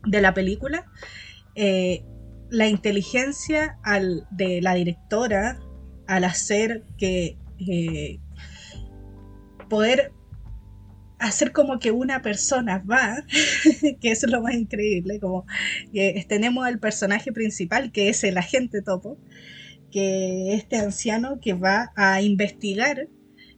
de 0.05 0.21
la 0.21 0.33
película, 0.33 0.85
eh, 1.55 2.03
la 2.49 2.67
inteligencia 2.67 3.77
al- 3.83 4.27
de 4.31 4.61
la 4.61 4.73
directora 4.73 5.59
al 6.11 6.25
hacer 6.25 6.83
que 6.97 7.37
eh, 7.59 8.19
poder 9.69 10.11
hacer 11.19 11.53
como 11.53 11.79
que 11.79 11.91
una 11.91 12.21
persona 12.21 12.79
va, 12.79 13.23
que 14.01 14.11
eso 14.11 14.25
es 14.25 14.31
lo 14.31 14.41
más 14.41 14.55
increíble, 14.55 15.19
como 15.21 15.45
que 15.93 16.25
tenemos 16.27 16.65
al 16.65 16.79
personaje 16.79 17.31
principal, 17.31 17.93
que 17.93 18.09
es 18.09 18.25
el 18.25 18.37
agente 18.37 18.81
topo, 18.81 19.17
que 19.89 20.53
este 20.53 20.77
anciano 20.77 21.39
que 21.39 21.53
va 21.53 21.93
a 21.95 22.21
investigar, 22.21 23.07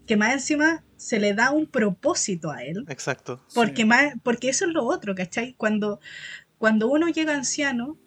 que 0.06 0.16
más 0.16 0.34
encima 0.34 0.84
se 0.96 1.20
le 1.20 1.34
da 1.34 1.50
un 1.50 1.66
propósito 1.66 2.52
a 2.52 2.64
él, 2.64 2.86
Exacto. 2.90 3.42
porque, 3.56 3.82
Sí. 3.82 3.86
más, 3.86 4.14
porque 4.22 4.50
eso 4.50 4.66
es 4.66 4.72
lo 4.74 4.86
otro, 4.86 5.16
¿cachai? 5.16 5.54
Cuando, 5.54 6.00
cuando 6.60 6.88
uno 6.88 7.08
llega 7.08 7.34
anciano, 7.34 7.98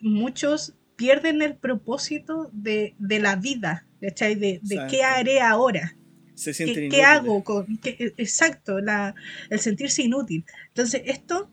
muchos 0.00 0.74
pierden 0.96 1.42
el 1.42 1.56
propósito 1.56 2.50
de, 2.52 2.94
de 2.98 3.18
la 3.20 3.36
vida, 3.36 3.86
¿cachai? 4.00 4.34
De, 4.34 4.60
de 4.62 4.76
qué 4.90 5.02
haré 5.02 5.40
ahora, 5.40 5.96
Se 6.34 6.52
qué, 6.52 6.88
qué 6.88 7.02
hago, 7.02 7.42
con, 7.44 7.76
qué- 7.78 8.12
exacto, 8.16 8.80
la, 8.80 9.14
el 9.50 9.60
sentirse 9.60 10.02
inútil. 10.02 10.44
Entonces, 10.68 11.02
esto, 11.06 11.50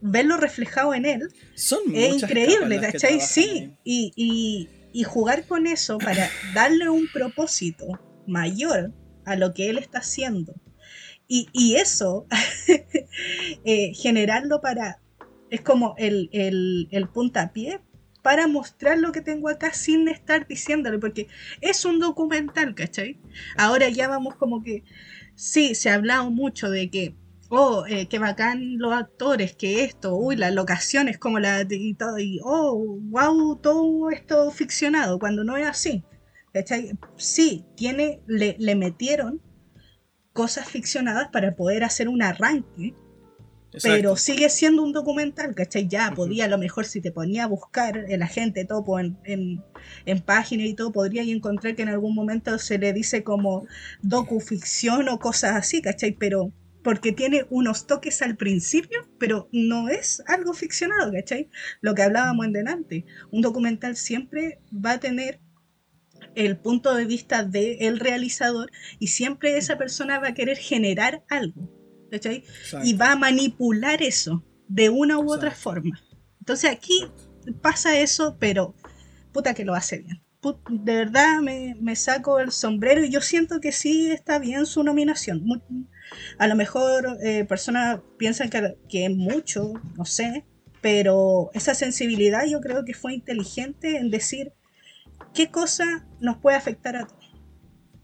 verlo 0.00 0.36
reflejado 0.36 0.94
en 0.94 1.06
él, 1.06 1.28
Son 1.54 1.80
es 1.94 2.22
increíble, 2.22 2.80
¿cachai? 2.80 3.20
Sí, 3.20 3.72
y, 3.84 4.12
y, 4.16 4.68
y 4.92 5.04
jugar 5.04 5.46
con 5.46 5.66
eso 5.66 5.98
para 5.98 6.28
darle 6.54 6.88
un 6.88 7.08
propósito 7.12 7.86
mayor 8.26 8.92
a 9.24 9.36
lo 9.36 9.52
que 9.54 9.68
él 9.70 9.78
está 9.78 9.98
haciendo. 9.98 10.54
Y, 11.26 11.48
y 11.52 11.74
eso, 11.74 12.26
eh, 13.64 13.92
generarlo 13.94 14.60
para, 14.60 15.00
es 15.50 15.60
como 15.60 15.94
el, 15.98 16.28
el, 16.32 16.88
el 16.90 17.08
puntapié 17.08 17.80
para 18.22 18.46
mostrar 18.46 18.98
lo 18.98 19.12
que 19.12 19.20
tengo 19.20 19.48
acá 19.48 19.72
sin 19.72 20.08
estar 20.08 20.46
diciéndole, 20.46 20.98
porque 20.98 21.28
es 21.60 21.84
un 21.84 22.00
documental, 22.00 22.74
¿cachai? 22.74 23.18
Ahora 23.56 23.88
ya 23.88 24.08
vamos 24.08 24.36
como 24.36 24.62
que, 24.62 24.84
sí, 25.34 25.74
se 25.74 25.90
ha 25.90 25.94
hablado 25.94 26.30
mucho 26.30 26.70
de 26.70 26.90
que 26.90 27.14
oh, 27.50 27.84
eh, 27.86 28.08
qué 28.08 28.18
bacán 28.18 28.78
los 28.78 28.92
actores, 28.92 29.54
que 29.54 29.84
esto, 29.84 30.14
uy, 30.16 30.36
las 30.36 30.52
locaciones 30.52 31.18
como 31.18 31.38
la 31.38 31.66
y 31.68 31.94
todo, 31.94 32.18
y 32.18 32.40
oh, 32.44 32.98
wow, 33.10 33.56
todo 33.56 34.10
esto 34.10 34.50
ficcionado, 34.50 35.18
cuando 35.18 35.44
no 35.44 35.56
es 35.56 35.66
así. 35.66 36.04
¿cachai? 36.52 36.98
Sí, 37.16 37.64
tiene, 37.76 38.20
le, 38.26 38.56
le 38.58 38.74
metieron 38.74 39.40
cosas 40.32 40.68
ficcionadas 40.68 41.28
para 41.28 41.56
poder 41.56 41.84
hacer 41.84 42.08
un 42.08 42.22
arranque, 42.22 42.94
Exacto. 43.72 43.96
pero 43.96 44.16
sigue 44.16 44.48
siendo 44.48 44.82
un 44.82 44.92
documental, 44.92 45.54
¿cachai? 45.54 45.88
Ya 45.88 46.10
podía, 46.14 46.46
a 46.46 46.48
lo 46.48 46.58
mejor 46.58 46.86
si 46.86 47.00
te 47.00 47.12
ponía 47.12 47.44
a 47.44 47.48
buscar 47.48 48.06
el 48.08 48.22
agente 48.22 48.64
topo 48.64 48.98
en, 48.98 49.18
en, 49.24 49.62
en 50.06 50.20
página 50.20 50.64
y 50.64 50.74
todo, 50.74 50.90
podría 50.92 51.22
encontrar 51.22 51.76
que 51.76 51.82
en 51.82 51.90
algún 51.90 52.14
momento 52.14 52.58
se 52.58 52.78
le 52.78 52.92
dice 52.92 53.22
como 53.22 53.66
docuficción 54.02 55.08
o 55.08 55.18
cosas 55.18 55.56
así, 55.56 55.82
¿cachai? 55.82 56.12
Pero 56.12 56.52
porque 56.82 57.12
tiene 57.12 57.44
unos 57.50 57.86
toques 57.86 58.22
al 58.22 58.36
principio, 58.36 59.06
pero 59.18 59.48
no 59.52 59.88
es 59.88 60.22
algo 60.26 60.54
ficcionado, 60.54 61.12
¿cachai? 61.12 61.50
Lo 61.82 61.94
que 61.94 62.02
hablábamos 62.02 62.46
en 62.46 62.52
delante, 62.52 63.04
un 63.30 63.42
documental 63.42 63.96
siempre 63.96 64.60
va 64.72 64.92
a 64.92 65.00
tener 65.00 65.40
el 66.34 66.56
punto 66.56 66.94
de 66.94 67.04
vista 67.04 67.42
del 67.42 67.98
realizador 68.00 68.70
y 68.98 69.08
siempre 69.08 69.56
esa 69.58 69.76
persona 69.76 70.18
va 70.18 70.28
a 70.28 70.34
querer 70.34 70.56
generar 70.56 71.24
algo, 71.28 71.70
¿cachai? 72.10 72.36
Exacto. 72.38 72.86
y 72.88 72.94
va 72.94 73.12
a 73.12 73.16
manipular 73.16 74.02
eso 74.02 74.42
de 74.68 74.88
una 74.90 75.18
u 75.18 75.32
otra 75.32 75.48
Exacto. 75.50 75.62
forma. 75.62 76.00
Entonces 76.40 76.70
aquí 76.70 76.98
pasa 77.62 77.98
eso, 77.98 78.36
pero 78.38 78.74
puta 79.32 79.54
que 79.54 79.64
lo 79.64 79.74
hace 79.74 79.98
bien. 79.98 80.22
Put- 80.40 80.60
de 80.70 80.94
verdad 80.96 81.40
me, 81.40 81.76
me 81.80 81.96
saco 81.96 82.38
el 82.38 82.52
sombrero 82.52 83.04
y 83.04 83.10
yo 83.10 83.20
siento 83.20 83.60
que 83.60 83.72
sí 83.72 84.10
está 84.10 84.38
bien 84.38 84.66
su 84.66 84.82
nominación. 84.84 85.42
Mu- 85.44 85.60
a 86.38 86.46
lo 86.46 86.54
mejor 86.54 87.18
eh, 87.22 87.44
personas 87.44 88.00
piensan 88.18 88.48
que, 88.48 88.76
que 88.88 89.04
es 89.06 89.10
mucho, 89.14 89.72
no 89.96 90.04
sé, 90.04 90.44
pero 90.80 91.50
esa 91.54 91.74
sensibilidad 91.74 92.46
yo 92.46 92.60
creo 92.60 92.84
que 92.84 92.94
fue 92.94 93.14
inteligente 93.14 93.96
en 93.96 94.10
decir 94.10 94.52
qué 95.34 95.50
cosa 95.50 96.06
nos 96.20 96.36
puede 96.38 96.56
afectar 96.56 96.96
a 96.96 97.06
todos. 97.06 97.32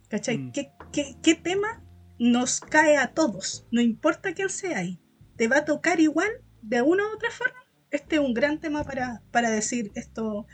¿Cachai? 0.09 0.39
Mm. 0.39 0.53
¿Qué, 0.53 0.71
qué, 0.93 1.15
qué 1.23 1.35
tema 1.37 1.84
nos 2.25 2.61
cae 2.61 2.97
a 2.97 3.09
todos? 3.09 3.67
No 3.71 3.81
importa 3.81 4.33
quién 4.33 4.49
sea 4.49 4.79
ahí. 4.79 4.99
Te 5.37 5.47
va 5.47 5.59
a 5.59 5.65
tocar 5.65 6.01
igual, 6.01 6.29
de 6.63 6.81
una 6.81 7.05
u 7.05 7.15
otra 7.15 7.31
forma. 7.31 7.59
Este 7.91 8.17
es 8.17 8.23
un 8.23 8.33
gran 8.33 8.59
tema 8.61 8.83
para, 8.83 9.23
para 9.31 9.51
decir 9.51 9.93
esto. 9.95 10.47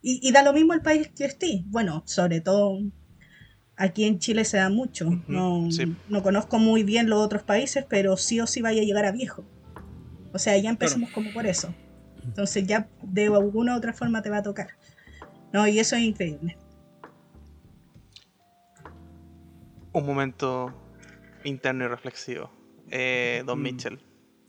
Y, 0.00 0.26
y 0.26 0.32
da 0.32 0.42
lo 0.42 0.52
mismo 0.52 0.72
el 0.72 0.80
país 0.80 1.08
que 1.14 1.26
esté. 1.26 1.62
Bueno, 1.66 2.02
sobre 2.06 2.40
todo 2.40 2.78
aquí 3.76 4.04
en 4.04 4.18
Chile 4.18 4.44
se 4.44 4.56
da 4.56 4.70
mucho. 4.70 5.10
No, 5.28 5.70
sí. 5.70 5.94
no 6.08 6.22
conozco 6.22 6.58
muy 6.58 6.84
bien 6.84 7.10
los 7.10 7.20
otros 7.20 7.42
países, 7.42 7.84
pero 7.88 8.16
sí 8.16 8.40
o 8.40 8.46
sí 8.46 8.62
vaya 8.62 8.80
a 8.80 8.84
llegar 8.84 9.04
a 9.04 9.12
viejo. 9.12 9.44
O 10.32 10.38
sea, 10.38 10.56
ya 10.56 10.70
empecemos 10.70 11.10
como 11.10 11.32
por 11.32 11.46
eso. 11.46 11.74
Entonces 12.24 12.66
ya 12.66 12.88
de 13.02 13.26
alguna 13.26 13.74
u 13.74 13.76
otra 13.76 13.92
forma 13.92 14.22
te 14.22 14.30
va 14.30 14.38
a 14.38 14.42
tocar. 14.42 14.68
No, 15.52 15.66
y 15.66 15.78
eso 15.78 15.96
es 15.96 16.02
increíble. 16.02 16.56
Un 19.92 20.06
momento 20.06 20.79
interno 21.44 21.84
y 21.84 21.88
reflexivo. 21.88 22.50
Eh, 22.90 23.42
Don 23.46 23.58
Mm. 23.58 23.62
Mitchell. 23.62 23.98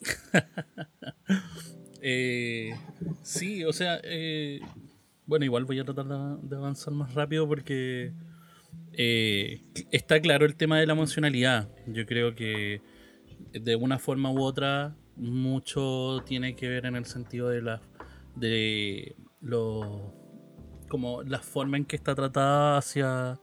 Eh, 2.04 2.74
sí, 3.22 3.64
o 3.64 3.72
sea, 3.72 4.00
eh, 4.04 4.60
bueno, 5.28 5.46
igual 5.46 5.66
voy 5.66 5.80
a 5.80 5.86
tratar 5.86 6.08
de, 6.08 6.56
avanzar 6.56 6.94
más 6.96 7.14
rápido 7.14 7.48
porque 7.48 8.12
eh, 8.94 9.62
está 9.92 10.20
claro 10.20 10.48
el 10.48 10.56
tema 10.56 10.80
de 10.80 10.88
la 10.88 10.94
emocionalidad. 10.94 11.70
Yo 11.86 12.08
creo 12.08 12.34
que 12.34 12.82
de 13.54 13.76
una 13.76 14.00
forma 14.00 14.32
u 14.32 14.42
otra 14.42 14.96
mucho 15.16 16.24
tiene 16.26 16.56
que 16.56 16.68
ver 16.70 16.88
en 16.88 16.96
el 16.96 17.06
sentido 17.06 17.50
de 17.50 17.62
la 17.62 17.82
de 18.36 19.16
lo 19.40 20.16
como 20.90 21.22
la 21.22 21.40
forma 21.40 21.78
en 21.78 21.86
que 21.86 21.96
está 21.98 22.16
tratada 22.16 22.78
hacia 22.78 23.40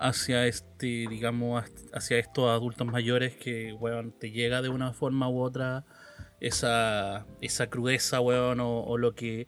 hacia 0.00 0.46
este 0.46 1.06
digamos 1.08 1.62
hacia 1.92 2.18
estos 2.18 2.48
adultos 2.50 2.86
mayores 2.86 3.36
que 3.36 3.72
weón, 3.74 4.12
te 4.18 4.30
llega 4.30 4.62
de 4.62 4.68
una 4.70 4.92
forma 4.94 5.28
u 5.28 5.40
otra 5.40 5.84
esa 6.40 7.26
esa 7.42 7.68
crudeza 7.68 8.20
o, 8.20 8.96
lo 8.98 9.14
que 9.14 9.46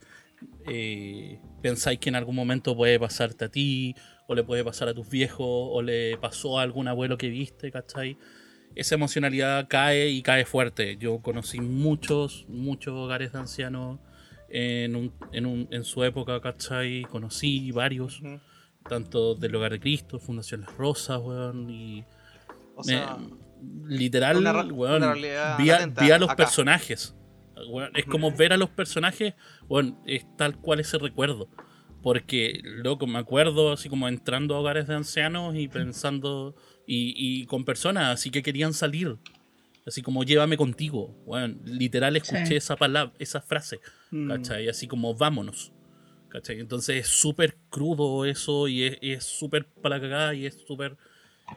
eh, 0.67 1.41
pensáis 1.63 1.99
que 1.99 2.09
en 2.11 2.17
algún 2.17 2.35
momento 2.37 2.77
puede 2.77 2.99
pasarte 3.01 3.47
a 3.47 3.49
ti 3.49 3.95
o 4.29 4.35
le 4.35 4.43
puede 4.45 4.63
pasar 4.65 4.89
a 4.89 4.95
tus 4.95 5.09
viejos 5.09 5.47
o 5.49 5.81
le 5.83 6.19
pasó 6.19 6.59
a 6.59 6.63
algún 6.63 6.87
abuelo 6.89 7.17
que 7.17 7.29
viste 7.29 7.71
¿cachai? 7.71 8.19
esa 8.75 8.95
emocionalidad 8.95 9.67
cae 9.69 10.09
y 10.11 10.23
cae 10.23 10.45
fuerte 10.45 10.97
yo 10.99 11.21
conocí 11.21 11.61
muchos 11.61 12.45
muchos 12.49 12.93
hogares 12.95 13.33
de 13.33 13.39
ancianos 13.39 14.01
en, 14.51 14.97
un- 14.97 15.13
en, 15.33 15.47
un- 15.47 15.69
en 15.71 15.83
su 15.83 16.05
época, 16.05 16.39
¿cachai? 16.43 17.05
Conocí 17.05 17.71
varios. 17.73 18.21
Tanto 18.89 19.35
del 19.35 19.55
Hogar 19.55 19.73
de 19.73 19.81
Cristo, 19.81 20.19
Fundación 20.19 20.63
Las 20.63 20.77
Rosas, 20.77 21.21
weón, 21.23 21.69
y 21.71 22.05
O 22.75 22.79
me- 22.79 22.85
sea, 22.85 23.19
literal, 23.87 24.37
una 24.39 24.63
weón, 24.65 25.03
una 25.03 25.15
vi, 25.15 25.71
a, 25.71 25.75
latente 25.75 26.05
vi 26.05 26.11
a 26.11 26.19
los 26.19 26.29
acá. 26.31 26.37
personajes. 26.45 27.15
weón, 27.69 27.91
es 27.95 28.05
como 28.07 28.33
ver 28.33 28.53
a 28.53 28.57
los 28.57 28.71
personajes, 28.71 29.35
weón, 29.69 29.99
es 30.07 30.25
tal 30.37 30.57
cual 30.57 30.81
ese 30.81 30.99
recuerdo. 30.99 31.49
Porque, 32.03 32.61
loco, 32.65 33.07
me 33.07 33.21
acuerdo 33.21 33.71
así 33.71 33.89
como 33.89 34.09
entrando 34.09 34.57
a 34.57 34.59
hogares 34.59 34.89
de 34.89 34.95
ancianos 34.97 35.55
y 35.55 35.69
pensando, 35.69 36.57
y, 36.85 37.15
y 37.17 37.47
con 37.47 37.65
personas 37.65 38.09
así 38.15 38.31
que 38.31 38.43
querían 38.43 38.73
salir. 38.73 39.17
Así 39.87 40.03
como 40.03 40.25
llévame 40.25 40.57
contigo. 40.57 41.15
Weón, 41.27 41.61
literal 41.65 42.17
escuché 42.17 42.47
Sí. 42.47 42.55
esa 42.57 42.75
palabra, 42.77 43.13
esa 43.21 43.41
frase. 43.41 43.79
Mm. 44.11 44.29
¿cachai? 44.31 44.69
Así 44.69 44.89
como 44.89 45.15
vámonos. 45.15 45.73
¿Cachai? 46.33 46.59
Entonces 46.61 46.97
es 46.97 47.07
súper 47.09 47.57
crudo 47.69 48.25
eso 48.25 48.67
y 48.67 48.85
es- 48.85 49.25
súper 49.25 49.67
para 49.67 50.01
cagada 50.01 50.35
y 50.35 50.47
es 50.47 50.55
súper 50.67 50.97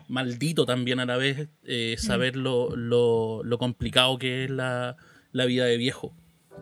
maldito 0.09 0.65
también 0.65 0.99
a 0.99 1.05
la 1.05 1.15
vez 1.17 1.47
eh, 1.63 1.95
saber 1.97 2.35
lo, 2.35 2.75
lo- 2.75 3.41
lo 3.43 3.57
complicado 3.57 4.17
que 4.19 4.43
es 4.43 4.49
la, 4.51 4.97
la 5.31 5.45
vida 5.45 5.65
de 5.65 5.77
viejo. 5.77 6.13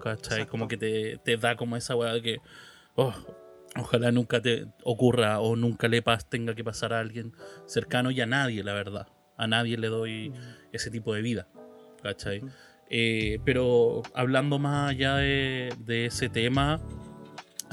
¿cachai? 0.01 0.15
Exacto. 0.41 0.51
Como 0.51 0.67
que 0.67 0.77
te, 0.77 1.17
te 1.23 1.37
da 1.37 1.55
como 1.55 1.75
esa 1.75 1.95
weá 1.95 2.13
de 2.13 2.21
que 2.21 2.41
oh, 2.95 3.13
ojalá 3.75 4.11
nunca 4.11 4.41
te 4.41 4.67
ocurra 4.83 5.39
o 5.39 5.55
nunca 5.55 5.87
le 5.87 6.01
pas, 6.01 6.29
tenga 6.29 6.53
que 6.55 6.63
pasar 6.63 6.93
a 6.93 6.99
alguien 6.99 7.33
cercano 7.65 8.11
y 8.11 8.21
a 8.21 8.25
nadie, 8.25 8.63
la 8.63 8.73
verdad. 8.73 9.07
A 9.37 9.47
nadie 9.47 9.77
le 9.77 9.87
doy 9.87 10.31
ese 10.71 10.91
tipo 10.91 11.13
de 11.13 11.21
vida. 11.21 11.47
¿cachai? 12.03 12.41
Eh, 12.89 13.39
pero 13.45 14.01
hablando 14.13 14.59
más 14.59 14.91
allá 14.91 15.15
de, 15.15 15.73
de 15.79 16.05
ese 16.05 16.29
tema, 16.29 16.79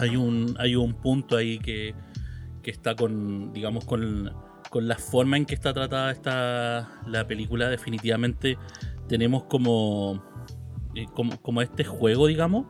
hay 0.00 0.16
un, 0.16 0.54
hay 0.58 0.74
un 0.76 0.94
punto 0.94 1.36
ahí 1.36 1.58
que, 1.58 1.94
que 2.62 2.70
está 2.70 2.94
con, 2.96 3.52
digamos, 3.52 3.84
con, 3.84 4.32
con 4.70 4.88
la 4.88 4.96
forma 4.96 5.36
en 5.36 5.46
que 5.46 5.54
está 5.54 5.72
tratada 5.72 6.10
esta, 6.10 6.88
la 7.06 7.26
película. 7.26 7.68
Definitivamente 7.68 8.58
tenemos 9.08 9.44
como, 9.44 10.22
eh, 10.94 11.06
como, 11.14 11.40
como 11.40 11.62
este 11.62 11.84
juego, 11.84 12.26
digamos, 12.26 12.66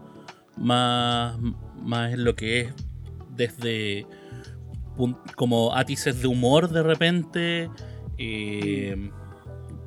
más, 0.57 1.39
más 1.83 2.12
en 2.12 2.24
lo 2.24 2.35
que 2.35 2.61
es 2.61 2.74
desde 3.37 4.07
como 5.37 5.74
átices 5.74 6.20
de 6.20 6.28
humor 6.28 6.68
de 6.68 6.83
repente. 6.83 7.70
eh, 8.18 9.11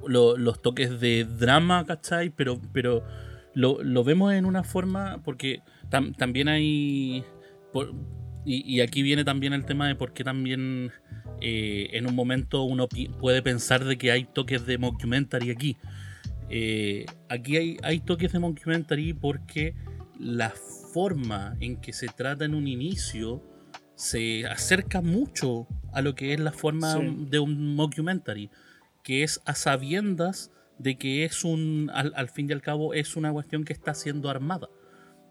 lo- 0.08 0.36
los 0.38 0.62
toques 0.62 1.00
de 1.00 1.24
drama, 1.24 1.86
¿cachai? 1.86 2.30
Pero, 2.30 2.60
pero 2.74 3.04
lo, 3.54 3.82
lo 3.84 4.04
vemos 4.04 4.34
en 4.34 4.46
una 4.46 4.64
forma, 4.64 5.22
porque 5.24 5.62
tam- 5.90 6.14
también 6.18 6.48
hay... 6.50 7.24
por- 7.74 7.94
y, 8.46 8.76
y 8.76 8.82
aquí 8.82 9.02
viene 9.04 9.24
también 9.24 9.54
el 9.54 9.66
tema 9.66 9.88
de 9.88 9.96
por 9.96 10.14
qué 10.14 10.24
también 10.24 10.92
eh, 11.42 11.90
en 11.94 12.08
un 12.08 12.16
momento 12.16 12.64
uno 12.64 12.88
pi- 12.88 13.08
puede 13.20 13.42
pensar 13.42 13.84
de 13.86 13.98
que 13.98 14.12
hay 14.12 14.26
toques 14.26 14.66
de 14.66 14.78
mockumentary 14.78 15.50
aquí. 15.50 15.78
Eh, 16.50 17.06
aquí 17.30 17.58
hay, 17.58 17.78
hay 17.84 18.00
toques 18.00 18.32
de 18.34 18.40
mockumentary 18.40 19.14
porque 19.14 19.76
la 20.20 20.52
forma 20.94 21.56
en 21.60 21.78
que 21.82 21.94
se 21.94 22.08
trata 22.08 22.46
en 22.46 22.54
un 22.54 22.68
inicio 22.68 23.42
se 23.96 24.46
acerca 24.46 25.02
mucho 25.02 25.68
a 25.94 26.02
lo 26.02 26.14
que 26.16 26.34
es 26.34 26.40
la 26.40 26.52
forma 26.52 26.94
Sí. 26.98 27.16
de 27.30 27.40
un 27.40 27.76
mockumentary 27.76 28.50
que 29.04 29.24
es 29.24 29.42
a 29.46 29.56
sabiendas 29.56 30.52
de 30.80 30.98
que 30.98 31.24
es 31.24 31.44
un, 31.44 31.90
al, 31.94 32.12
al 32.16 32.30
fin 32.30 32.50
y 32.50 32.54
al 32.54 32.62
cabo, 32.62 32.94
es 32.94 33.16
una 33.16 33.32
cuestión 33.32 33.64
que 33.64 33.74
está 33.74 33.94
siendo 33.94 34.30
armada. 34.30 34.68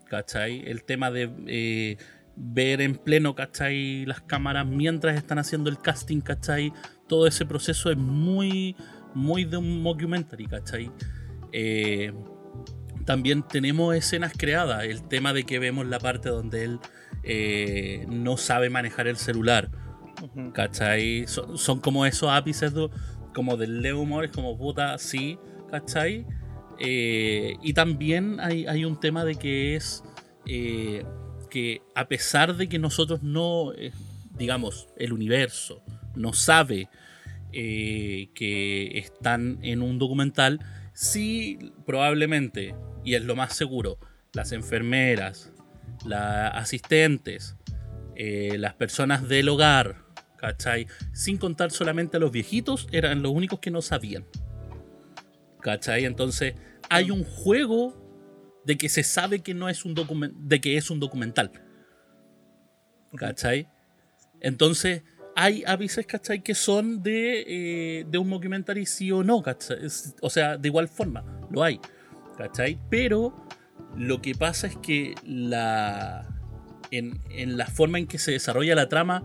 ¿Cachai? 0.09 0.63
El 0.67 0.85
tema 0.85 1.11
de 1.11 1.31
eh, 1.47 1.97
ver 2.37 2.81
en 2.81 2.95
pleno, 2.97 3.35
¿cachai? 3.35 4.05
Las 4.07 4.21
cámaras 4.21 4.67
mientras 4.67 5.17
están 5.17 5.39
haciendo 5.39 5.71
el 5.71 5.79
casting, 5.79 6.21
¿cachai? 6.21 6.73
Todo 7.09 7.27
ese 7.27 7.47
proceso 7.47 7.91
es 7.91 7.97
muy, 7.97 8.77
muy 9.15 9.45
de 9.45 9.57
un 9.57 9.83
mockumentary, 9.83 10.47
¿cachai? 10.47 10.91
Eh, 11.53 12.13
también 13.05 13.43
tenemos 13.43 13.95
escenas 13.95 14.33
creadas, 14.37 14.85
el 14.85 15.03
tema 15.03 15.33
de 15.33 15.45
que 15.45 15.59
vemos 15.59 15.87
la 15.87 15.99
parte 15.99 16.29
donde 16.29 16.65
él 16.65 16.79
eh, 17.25 18.07
no 18.09 18.37
sabe 18.37 18.71
manejar 18.71 19.09
el 19.09 19.17
celular. 19.17 19.71
¿cachai? 20.53 21.27
Son, 21.27 21.59
son 21.59 21.81
como 21.81 22.07
esos 22.07 22.31
ápices 22.31 22.73
como 23.35 23.57
del 23.57 23.83
leo 23.83 24.01
humor, 24.01 24.25
es 24.25 24.31
como 24.31 24.57
puta, 24.57 24.99
sí, 24.99 25.39
¿cachai? 25.71 26.27
Eh, 26.79 27.57
y 27.63 27.73
también 27.73 28.39
hay, 28.41 28.67
hay 28.67 28.85
un 28.85 28.99
tema 28.99 29.25
de 29.25 29.37
que 29.37 29.77
es 29.77 30.05
que 31.53 31.83
a 31.95 32.09
pesar 32.09 32.57
de 32.57 32.67
que 32.67 32.79
nosotros 32.79 33.23
no, 33.23 33.75
eh, 33.75 33.93
digamos, 34.39 34.89
el 34.97 35.13
universo 35.13 35.83
no 36.15 36.33
sabe 36.33 36.89
eh, 37.53 38.31
que 38.35 38.99
están 38.99 39.59
en 39.61 39.83
un 39.83 39.99
documental, 39.99 40.61
sí 40.95 41.59
probablemente, 41.85 42.75
y 43.05 43.17
es 43.17 43.25
lo 43.25 43.37
más 43.37 43.55
seguro, 43.55 43.99
las 44.33 44.53
enfermeras, 44.53 45.53
las 46.07 46.55
asistentes, 46.55 47.55
eh, 48.17 48.57
las 48.57 48.73
personas 48.73 49.29
del 49.29 49.51
hogar, 49.51 50.07
¿cachai? 50.39 50.87
Sin 51.13 51.37
contar 51.37 51.71
solamente 51.71 52.17
a 52.17 52.21
los 52.21 52.33
viejitos, 52.33 52.89
eran 52.93 53.21
los 53.21 53.31
únicos 53.33 53.61
que 53.61 53.71
no 53.71 53.83
sabían. 53.83 54.25
¿Cachai? 55.61 56.07
Entonces, 56.07 56.55
hay 56.89 57.11
un 57.11 57.25
juego 57.25 58.02
de 58.65 58.77
que 58.79 58.89
se 58.89 59.03
sabe 59.03 59.41
que 59.41 59.55
no 59.55 59.69
es 59.69 59.85
un 59.85 59.95
documental, 59.95 60.49
de 60.49 60.61
que 60.61 60.77
es 60.77 60.91
un 60.91 61.01
documental. 61.01 61.51
¿Cachai? 63.17 63.69
Entonces, 64.41 65.03
hay 65.37 65.63
avisos, 65.67 66.07
¿cachai? 66.07 66.43
Que 66.43 66.55
son 66.55 67.03
de, 67.03 67.45
eh, 68.01 68.05
de 68.09 68.19
un 68.19 68.31
documentary 68.31 68.87
sí 68.87 69.11
o 69.13 69.23
no, 69.23 69.43
¿cachai? 69.43 69.85
Es- 69.85 70.15
O 70.21 70.31
sea, 70.31 70.57
de 70.57 70.69
igual 70.69 70.89
forma, 70.89 71.25
lo 71.51 71.63
hay. 71.63 71.81
¿Cachai? 72.39 72.79
Pero 72.91 73.35
lo 73.97 74.23
que 74.23 74.35
pasa 74.35 74.67
es 74.67 74.77
que 74.79 75.15
la. 75.25 76.29
En, 76.91 77.21
en 77.31 77.57
la 77.57 77.67
forma 77.67 77.99
en 77.99 78.07
que 78.07 78.19
se 78.19 78.33
desarrolla 78.33 78.75
la 78.75 78.89
trama, 78.89 79.23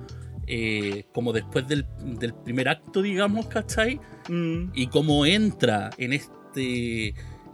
eh, 0.48 1.06
como 1.14 1.34
después 1.34 1.68
del, 1.68 1.86
del 2.20 2.34
primer 2.34 2.70
acto, 2.70 3.02
digamos, 3.02 3.48
¿cachai? 3.48 4.00
Mm. 4.30 4.72
y 4.74 4.88
cómo 4.88 5.26
entra 5.26 5.90
en 5.98 6.12
este 6.14 7.14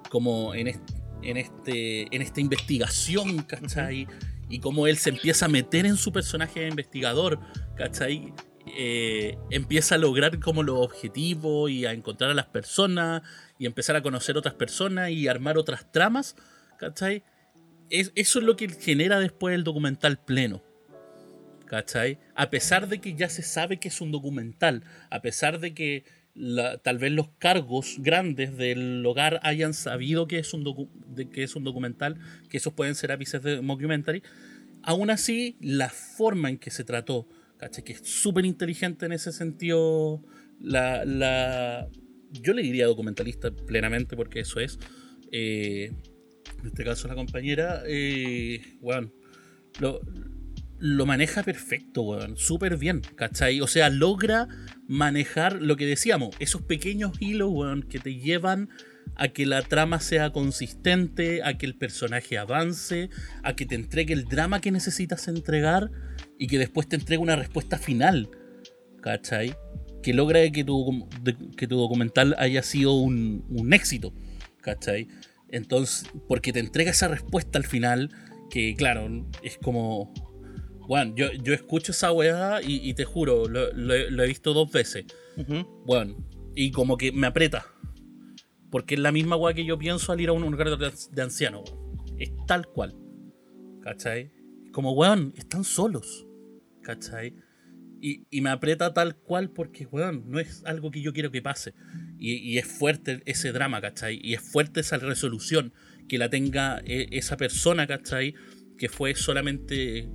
como 0.10 0.54
en 0.56 0.68
este 0.68 0.93
en 1.24 1.38
este 1.38 2.14
en 2.16 2.22
esta 2.22 2.42
investigación 2.42 3.44
¿cachai? 3.44 4.08
y 4.50 4.60
cómo 4.60 4.88
él 4.88 4.98
se 4.98 5.10
empieza 5.10 5.46
a 5.46 5.50
meter 5.50 5.86
en 5.86 5.98
su 5.98 6.12
personaje 6.12 6.62
de 6.62 6.68
investigador 6.68 7.40
¿cachai? 7.76 8.34
Eh, 8.78 9.38
empieza 9.50 9.96
a 9.96 9.98
lograr 9.98 10.40
como 10.40 10.64
los 10.64 10.78
objetivos 10.80 11.70
y 11.70 11.86
a 11.86 11.92
encontrar 11.92 12.32
a 12.32 12.34
las 12.34 12.46
personas 12.48 13.22
y 13.60 13.66
empezar 13.66 13.96
a 13.96 14.02
conocer 14.02 14.38
otras 14.38 14.54
personas 14.54 15.10
y 15.12 15.28
armar 15.28 15.58
otras 15.58 15.92
tramas 15.92 16.36
¿cachai? 16.80 17.24
Es- 17.90 18.12
eso 18.16 18.40
es 18.40 18.46
lo 18.46 18.56
que 18.56 18.70
genera 18.70 19.20
después 19.20 19.54
el 19.56 19.64
documental 19.64 20.18
pleno 20.18 20.64
¿cachai? 21.66 22.20
A 22.36 22.50
pesar 22.50 22.88
de 22.88 23.00
que 23.02 23.16
ya 23.16 23.30
se 23.30 23.42
sabe 23.42 23.80
que 23.80 23.88
es 23.88 24.00
un 24.02 24.12
documental, 24.12 24.84
a 25.10 25.22
pesar 25.22 25.60
de 25.60 25.74
que 25.74 26.04
la- 26.36 26.78
tal 26.80 26.98
vez 26.98 27.12
los 27.12 27.30
cargos 27.38 27.98
grandes 28.00 28.58
del 28.58 29.06
hogar 29.06 29.40
hayan 29.44 29.74
sabido 29.74 30.28
que 30.28 30.40
es 30.40 30.54
un, 30.54 30.64
docu- 30.66 30.90
de 31.08 31.30
que 31.30 31.44
es 31.44 31.56
un 31.56 31.64
documental, 31.64 32.18
que 32.50 32.58
esos 32.58 32.74
pueden 32.74 32.96
ser 32.96 33.12
ápices 33.12 33.42
de 33.44 33.62
mockumentary, 33.62 34.24
aún 34.82 35.10
así 35.10 35.58
la 35.62 35.90
forma 35.90 36.50
en 36.50 36.58
que 36.58 36.72
se 36.72 36.84
trató, 36.84 37.28
¿cachai? 37.58 37.84
Que 37.84 37.94
es 37.94 38.02
súper 38.04 38.46
inteligente 38.46 39.06
en 39.06 39.12
ese 39.14 39.32
sentido, 39.32 40.24
la, 40.60 41.06
la- 41.06 41.88
yo 42.32 42.54
le 42.54 42.64
diría 42.64 42.88
documentalista 42.88 43.52
plenamente 43.52 44.16
porque 44.16 44.40
eso 44.40 44.60
es. 44.60 44.80
eh, 45.32 45.92
en 46.62 46.68
este 46.68 46.84
caso 46.84 47.08
la 47.08 47.16
compañera, 47.16 47.84
eh, 47.86 48.62
bueno, 48.80 49.12
lo, 49.82 50.00
lo 50.80 51.06
maneja 51.06 51.44
perfecto, 51.44 52.02
weón. 52.04 52.38
Súper 52.38 52.78
bien, 52.78 53.02
¿cachai? 53.16 53.60
O 53.62 53.68
sea, 53.68 53.90
logra 53.90 54.48
manejar 54.88 55.62
lo 55.62 55.76
que 55.76 55.86
decíamos, 55.86 56.36
esos 56.40 56.62
pequeños 56.62 57.14
hilos, 57.20 57.54
que 57.90 58.00
te 58.00 58.16
llevan 58.16 58.70
a 59.16 59.30
que 59.30 59.46
la 59.46 59.62
trama 59.62 60.00
sea 60.00 60.32
consistente, 60.32 61.44
a 61.44 61.58
que 61.58 61.66
el 61.66 61.76
personaje 61.76 62.38
avance, 62.38 63.10
a 63.44 63.56
que 63.56 63.66
te 63.66 63.76
entregue 63.76 64.14
el 64.14 64.26
drama 64.26 64.62
que 64.62 64.72
necesitas 64.72 65.28
entregar 65.28 65.92
y 66.40 66.48
que 66.48 66.58
después 66.58 66.88
te 66.88 66.96
entregue 66.96 67.22
una 67.22 67.36
respuesta 67.36 67.78
final. 67.78 68.30
¿Cachai? 69.02 69.56
Que 70.02 70.14
logra 70.14 70.50
que 70.52 70.64
tu, 70.64 71.08
que 71.58 71.68
tu 71.68 71.78
documental 71.78 72.36
haya 72.38 72.64
sido 72.64 72.94
un, 72.94 73.46
un 73.50 73.74
éxito. 73.74 74.14
¿Cachai? 74.62 75.08
Entonces, 75.50 76.10
porque 76.28 76.52
te 76.52 76.60
entrega 76.60 76.92
esa 76.92 77.08
respuesta 77.08 77.60
al 77.60 77.66
final, 77.66 78.10
que 78.50 78.76
claro, 78.76 79.28
es 79.44 79.58
como... 79.58 80.14
Bueno, 80.88 81.14
yo, 81.16 81.32
yo 81.32 81.54
escucho 81.54 81.92
esa 81.92 82.12
weá 82.12 82.62
y, 82.62 82.90
y 82.90 82.94
te 82.94 83.06
juro, 83.06 83.48
lo, 83.48 83.72
lo- 83.74 84.10
lo 84.10 84.24
he 84.24 84.28
visto 84.28 84.54
dos 84.54 84.72
veces. 84.72 85.06
Bueno, 85.86 86.16
y 86.56 86.72
como 86.72 86.98
que 86.98 87.12
me 87.12 87.28
aprieta. 87.28 87.66
Porque 88.70 88.96
es 88.96 89.00
la 89.02 89.12
misma 89.12 89.36
weá 89.36 89.54
que 89.54 89.66
yo 89.66 89.78
pienso 89.78 90.12
al 90.12 90.20
ir 90.22 90.30
a 90.30 90.34
un 90.34 90.42
lugar 90.44 90.70
de, 90.78 90.92
weón. 91.12 91.64
Es 92.20 92.32
tal 92.48 92.68
cual. 92.68 92.96
¿Cachai? 93.82 94.32
Como, 94.72 94.94
weón, 94.94 95.34
están 95.38 95.64
solos. 95.64 96.26
¿Cachai? 96.82 97.36
Y, 98.02 98.26
y 98.30 98.42
me 98.42 98.50
aprieta 98.50 98.94
tal 98.94 99.16
cual 99.16 99.50
porque, 99.52 99.86
weón, 99.86 100.26
no 100.28 100.40
es 100.40 100.64
algo 100.66 100.92
que 100.92 101.02
yo 101.02 101.14
quiero 101.14 101.32
que 101.32 101.42
pase. 101.42 101.74
Y, 102.20 102.34
y 102.36 102.58
es 102.58 102.66
fuerte 102.68 103.22
ese 103.26 103.52
drama, 103.52 103.80
¿cachai? 103.80 104.20
Y 104.22 104.34
es 104.34 104.42
fuerte 104.42 104.82
esa 104.82 104.98
resolución 104.98 105.72
que 106.10 106.18
la 106.18 106.30
tenga 106.30 106.82
eh, 106.86 107.08
esa 107.12 107.38
persona, 107.38 107.88
¿cachai? 107.88 108.34
Que 108.78 108.90
fue 108.90 109.16
solamente 109.16 110.10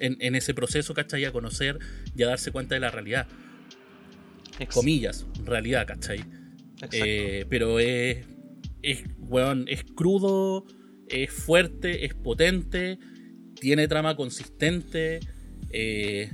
en, 0.00 0.16
en 0.20 0.34
ese 0.34 0.54
proceso, 0.54 0.94
¿cachai? 0.94 1.24
A 1.24 1.32
conocer 1.32 1.78
y 2.14 2.22
a 2.22 2.26
darse 2.28 2.50
cuenta 2.52 2.74
de 2.74 2.80
la 2.80 2.90
realidad. 2.90 3.26
Comillas, 4.72 5.26
realidad, 5.44 5.86
¿cachai? 5.86 6.24
Eh, 7.04 7.44
pero 7.50 7.78
es, 7.78 8.26
es, 8.82 9.04
weón, 9.18 9.66
es 9.68 9.84
crudo, 9.84 10.64
es 11.08 11.30
fuerte, 11.30 12.04
es 12.06 12.14
potente, 12.14 12.98
tiene 13.60 13.88
trama 13.88 14.16
consistente. 14.16 15.20
eh, 15.70 16.30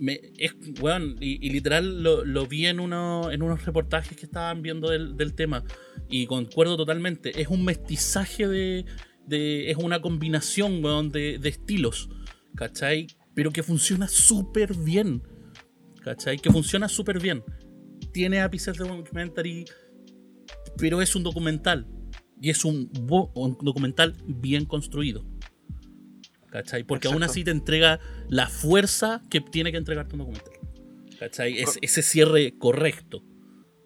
me- 0.00 0.20
es, 0.38 0.54
weón, 0.80 1.16
y, 1.20 1.46
y 1.46 1.50
literal 1.50 2.02
lo, 2.02 2.24
lo 2.24 2.46
vi 2.46 2.66
en, 2.66 2.80
uno, 2.80 3.30
en 3.30 3.42
unos 3.42 3.64
reportajes 3.64 4.16
que 4.16 4.26
estaban 4.26 4.60
viendo 4.60 4.90
del, 4.90 5.16
del 5.16 5.34
tema 5.34 5.62
y 6.10 6.26
concuerdo 6.26 6.76
totalmente. 6.76 7.40
Es 7.40 7.48
un 7.48 7.64
mestizaje 7.64 8.46
de. 8.48 8.84
de- 9.26 9.70
es 9.70 9.76
una 9.78 10.00
combinación, 10.02 10.84
weón, 10.84 11.10
de, 11.12 11.38
de 11.38 11.48
estilos, 11.48 12.10
¿cachai? 12.54 13.06
Pero 13.34 13.50
que 13.50 13.62
funciona 13.62 14.08
súper 14.08 14.74
bien, 14.74 15.22
¿cachai? 16.02 16.38
Que 16.38 16.50
funciona 16.50 16.88
súper 16.88 17.20
bien. 17.20 17.42
Tiene 18.12 18.40
ápices 18.40 18.76
de 18.76 18.86
documentary, 18.86 19.64
pero 20.76 21.02
es 21.02 21.14
un 21.16 21.22
documental. 21.22 21.86
Y 22.40 22.50
es 22.50 22.64
un, 22.64 22.90
documental 23.62 24.16
bien 24.26 24.66
construido. 24.66 25.24
¿Cachai? 26.50 26.84
Porque 26.84 27.08
aún 27.08 27.16
Exacto. 27.16 27.32
así 27.32 27.44
te 27.44 27.50
entrega 27.50 27.98
la 28.28 28.48
fuerza 28.48 29.22
que 29.30 29.40
tiene 29.40 29.72
que 29.72 29.78
entregarte 29.78 30.14
un 30.14 30.20
documental. 30.20 30.52
¿Cachai? 31.18 31.58
Es, 31.58 31.78
ese 31.80 32.02
cierre 32.02 32.56
correcto. 32.58 33.24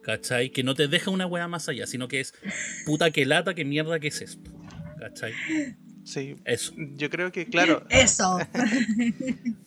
¿Cachai? 0.03 0.51
Que 0.51 0.62
no 0.62 0.75
te 0.75 0.89
deja 0.89 1.11
una 1.11 1.27
wea 1.27 1.49
más 1.49 1.69
allá, 1.69 1.87
sino 1.87 2.09
que 2.09 2.21
es 2.21 2.35
puta 2.85 3.11
que 3.11 3.27
lata, 3.27 3.55
que 3.55 3.64
mierda 3.64 4.01
que 4.01 4.09
es 4.09 4.21
esto. 4.21 4.51
¿Cachai? 4.99 5.33
Sí. 6.09 6.37
Eso. 6.47 6.73
Yo 6.97 7.11
creo 7.11 7.31
que, 7.31 7.45
claro, 7.49 7.83
Eso. 7.91 8.39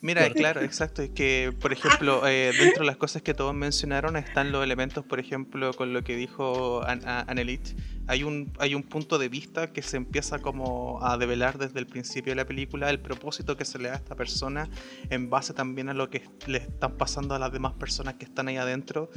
Mira, 0.02 0.22
Claro. 0.22 0.34
claro, 0.34 0.62
exacto. 0.62 1.04
Es 1.04 1.12
que, 1.12 1.54
por 1.62 1.72
ejemplo, 1.72 2.28
eh, 2.28 2.52
dentro 2.58 2.80
de 2.80 2.88
las 2.88 2.98
cosas 2.98 3.22
que 3.22 3.36
todos 3.36 3.54
mencionaron 3.54 4.18
están 4.18 4.52
los 4.52 4.64
elementos, 4.64 5.06
por 5.06 5.20
ejemplo, 5.20 5.72
con 5.76 5.94
lo 5.94 6.04
que 6.04 6.16
dijo 6.16 6.82
An 6.84 7.02
Anelit. 7.06 7.78
Hay 8.08 8.24
un, 8.24 8.52
hay 8.58 8.74
un 8.74 8.82
punto 8.82 9.20
de 9.20 9.30
vista 9.30 9.72
que 9.72 9.84
se 9.84 9.98
empieza 9.98 10.39
como 10.39 10.98
a 11.06 11.16
develar 11.20 11.60
desde 11.60 11.78
el 11.80 11.86
principio 11.86 12.32
de 12.32 12.38
la 12.38 12.46
película, 12.46 12.89
el 12.89 13.00
propósito 13.00 13.56
que 13.56 13.64
se 13.64 13.78
le 13.78 13.89
da 13.89 13.94
a 13.94 13.98
esta 13.98 14.16
persona 14.16 14.68
en 15.12 15.30
base 15.30 15.54
también 15.54 15.89
a 15.89 15.94
lo 15.94 16.10
que 16.10 16.24
le 16.48 16.58
están 16.58 16.98
pasando 16.98 17.36
a 17.36 17.39
las 17.39 17.52
demás 17.52 17.74
personas 17.74 18.16
que 18.16 18.26
están 18.26 18.48
ahí 18.48 18.58
adentro, 18.58 19.12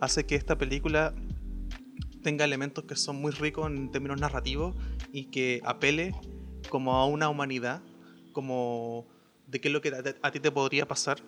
hace 0.00 0.26
que 0.26 0.36
esta 0.36 0.56
película 0.56 1.12
tenga 2.22 2.44
elementos 2.44 2.84
que 2.84 2.94
son 2.94 3.16
muy 3.16 3.32
ricos 3.32 3.66
en 3.68 3.90
términos 3.90 4.20
narrativos 4.20 4.76
y 5.12 5.24
que 5.24 5.60
apele 5.64 6.14
como 6.68 6.94
a 6.94 7.06
una 7.06 7.28
humanidad, 7.28 7.80
como 8.32 9.06
de 9.46 9.60
qué 9.60 9.68
es 9.68 9.74
lo 9.74 9.80
que 9.80 9.92
a, 10.22 10.30
ti 10.30 10.40
te 10.40 10.50
podría 10.50 10.86
pasar, 10.86 11.18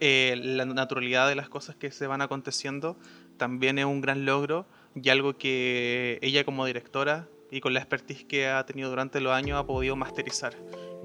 eh, 0.00 0.34
la 0.36 0.64
naturalidad 0.64 1.28
de 1.28 1.34
las 1.34 1.48
cosas 1.48 1.76
que 1.76 1.90
se 1.90 2.06
van 2.06 2.22
aconteciendo, 2.22 2.96
también 3.36 3.78
es 3.78 3.84
un 3.84 4.00
gran 4.00 4.24
logro 4.24 4.66
y 4.94 5.08
algo 5.08 5.36
que 5.38 6.18
ella 6.22 6.44
como 6.44 6.66
directora 6.66 7.28
y 7.50 7.60
con 7.60 7.74
la 7.74 7.80
expertise 7.80 8.24
que 8.24 8.48
ha 8.48 8.64
tenido 8.64 8.90
durante 8.90 9.20
los 9.20 9.32
años 9.32 9.58
ha 9.58 9.66
podido 9.66 9.96
masterizar. 9.96 10.54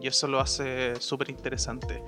Y 0.01 0.07
eso 0.07 0.27
lo 0.27 0.39
hace 0.39 0.95
súper 0.99 1.29
interesante. 1.29 2.03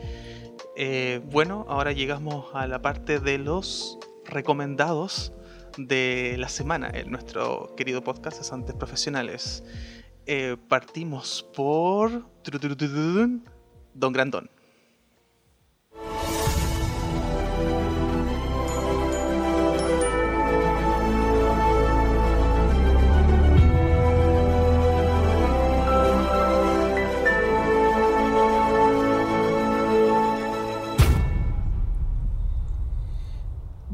Eh, 0.76 1.22
bueno, 1.26 1.66
ahora 1.68 1.92
llegamos 1.92 2.46
a 2.54 2.68
la 2.68 2.82
parte 2.82 3.20
de 3.20 3.38
los 3.38 3.98
recomendados 4.26 5.34
de 5.78 6.36
la 6.38 6.50
semana 6.50 6.90
en 6.94 7.12
nuestro 7.12 7.74
querido 7.76 8.04
podcast 8.04 8.38
Cesantes 8.38 8.76
Profesionales. 8.76 9.64
Eh, 10.32 10.58
partimos 10.68 11.44
por 11.56 12.24
Don 13.96 14.14
Grandón. 14.14 14.48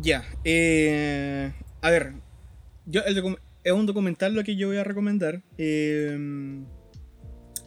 Ya, 0.02 0.26
eh, 0.44 1.54
a 1.82 1.90
ver, 1.90 2.16
yo 2.86 3.04
el 3.06 3.16
es 3.66 3.74
un 3.74 3.86
documental 3.86 4.34
lo 4.34 4.43
que 4.43 4.55
yo 4.55 4.68
voy 4.70 4.78
a 4.78 4.84
recomendar. 4.86 5.41
eh, 5.57 6.18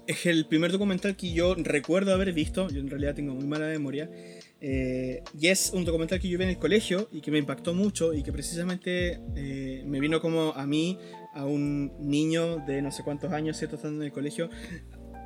es 0.08 0.24
el 0.24 0.46
primer 0.46 0.72
documental 0.72 1.16
que 1.16 1.32
yo 1.32 1.54
recuerdo 1.54 2.14
haber 2.14 2.32
visto, 2.32 2.68
yo 2.70 2.80
en 2.80 2.88
realidad 2.88 3.14
tengo 3.14 3.34
muy 3.34 3.46
mala 3.46 3.66
memoria. 3.66 4.10
eh, 4.60 5.22
y 5.38 5.48
es 5.48 5.70
un 5.74 5.84
documental 5.84 6.18
que 6.18 6.28
yo 6.28 6.38
vi 6.38 6.44
en 6.44 6.50
el 6.50 6.58
colegio 6.58 7.08
y 7.12 7.20
que 7.20 7.30
me 7.30 7.38
impactó 7.38 7.74
mucho 7.74 8.14
y 8.14 8.22
que 8.22 8.32
precisamente 8.32 9.20
eh, 9.36 9.84
me 9.86 10.00
vino 10.00 10.20
como 10.20 10.52
a 10.54 10.66
mí, 10.66 10.98
a 11.34 11.44
un 11.44 11.92
niño 12.00 12.64
de 12.66 12.80
no 12.80 12.90
sé 12.90 13.04
cuántos 13.04 13.32
años, 13.32 13.58
¿cierto? 13.58 13.76
Estando 13.76 14.00
en 14.00 14.06
el 14.06 14.12
colegio, 14.12 14.48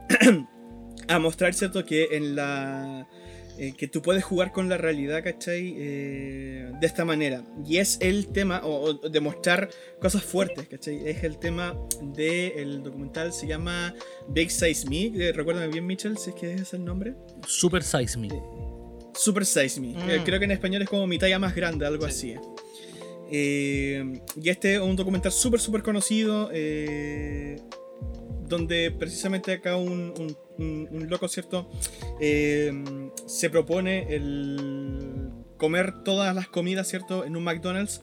a 1.09 1.19
mostrar, 1.21 1.55
¿cierto? 1.55 1.85
Que 1.87 2.09
en 2.13 2.35
la 2.35 3.09
eh, 3.63 3.75
que 3.77 3.87
tú 3.87 4.03
puedes 4.03 4.25
jugar 4.25 4.51
con 4.51 4.69
la 4.69 4.77
realidad, 4.77 5.23
¿cachai? 5.23 5.75
Eh, 5.79 6.73
de 6.81 6.87
esta 6.87 7.05
manera. 7.05 7.45
Y 7.65 7.77
es 7.77 7.97
el 8.01 8.27
tema, 8.29 8.61
o, 8.65 8.91
o 8.91 8.95
demostrar 9.09 9.69
cosas 10.01 10.25
fuertes, 10.25 10.67
¿cachai? 10.69 11.07
Es 11.09 11.23
el 11.23 11.39
tema 11.39 11.77
del 12.15 12.83
documental, 12.83 13.33
se 13.33 13.47
llama 13.47 13.95
Big 14.29 14.51
Size 14.51 14.89
Me. 14.89 15.07
Eh, 15.15 15.33
Recuérdame 15.33 15.69
bien, 15.69 15.87
Mitchell, 15.87 16.19
si 16.19 16.31
es 16.31 16.37
que 16.37 16.53
ese 16.55 16.63
es 16.63 16.75
el 16.75 16.85
nombre. 16.85 17.15
Super 17.47 17.83
Size 17.85 18.19
Me. 18.19 18.29
Super 19.15 19.45
Size 19.47 19.81
Me. 19.81 19.91
Eh, 19.93 20.19
Mm. 20.21 20.25
creo 20.25 20.39
que 20.39 20.45
en 20.47 20.51
español 20.53 20.83
es 20.83 20.89
como 20.89 21.07
mi 21.07 21.19
talla 21.19 21.39
más 21.39 21.55
grande, 21.55 21.87
algo 21.87 22.09
Sí. 22.09 22.33
así. 22.35 22.41
Y 23.35 24.49
este 24.51 24.75
es 24.75 24.81
un 24.81 24.97
documental 24.97 25.33
súper, 25.33 25.61
súper 25.61 25.83
conocido. 25.83 26.51
eh, 26.53 27.57
donde 28.49 28.91
precisamente 28.91 29.53
acá 29.53 29.77
un, 29.77 30.13
un- 30.59 31.09
loco, 31.09 31.27
¿cierto? 31.29 31.69
Eh, 32.21 32.73
se 33.27 33.51
propone 33.51 34.15
el 34.15 35.31
comer 35.57 36.03
todas 36.05 36.35
las 36.35 36.49
comidas, 36.49 36.89
¿cierto? 36.89 37.25
En 37.25 37.37
un 37.37 37.45
McDonald's 37.45 38.01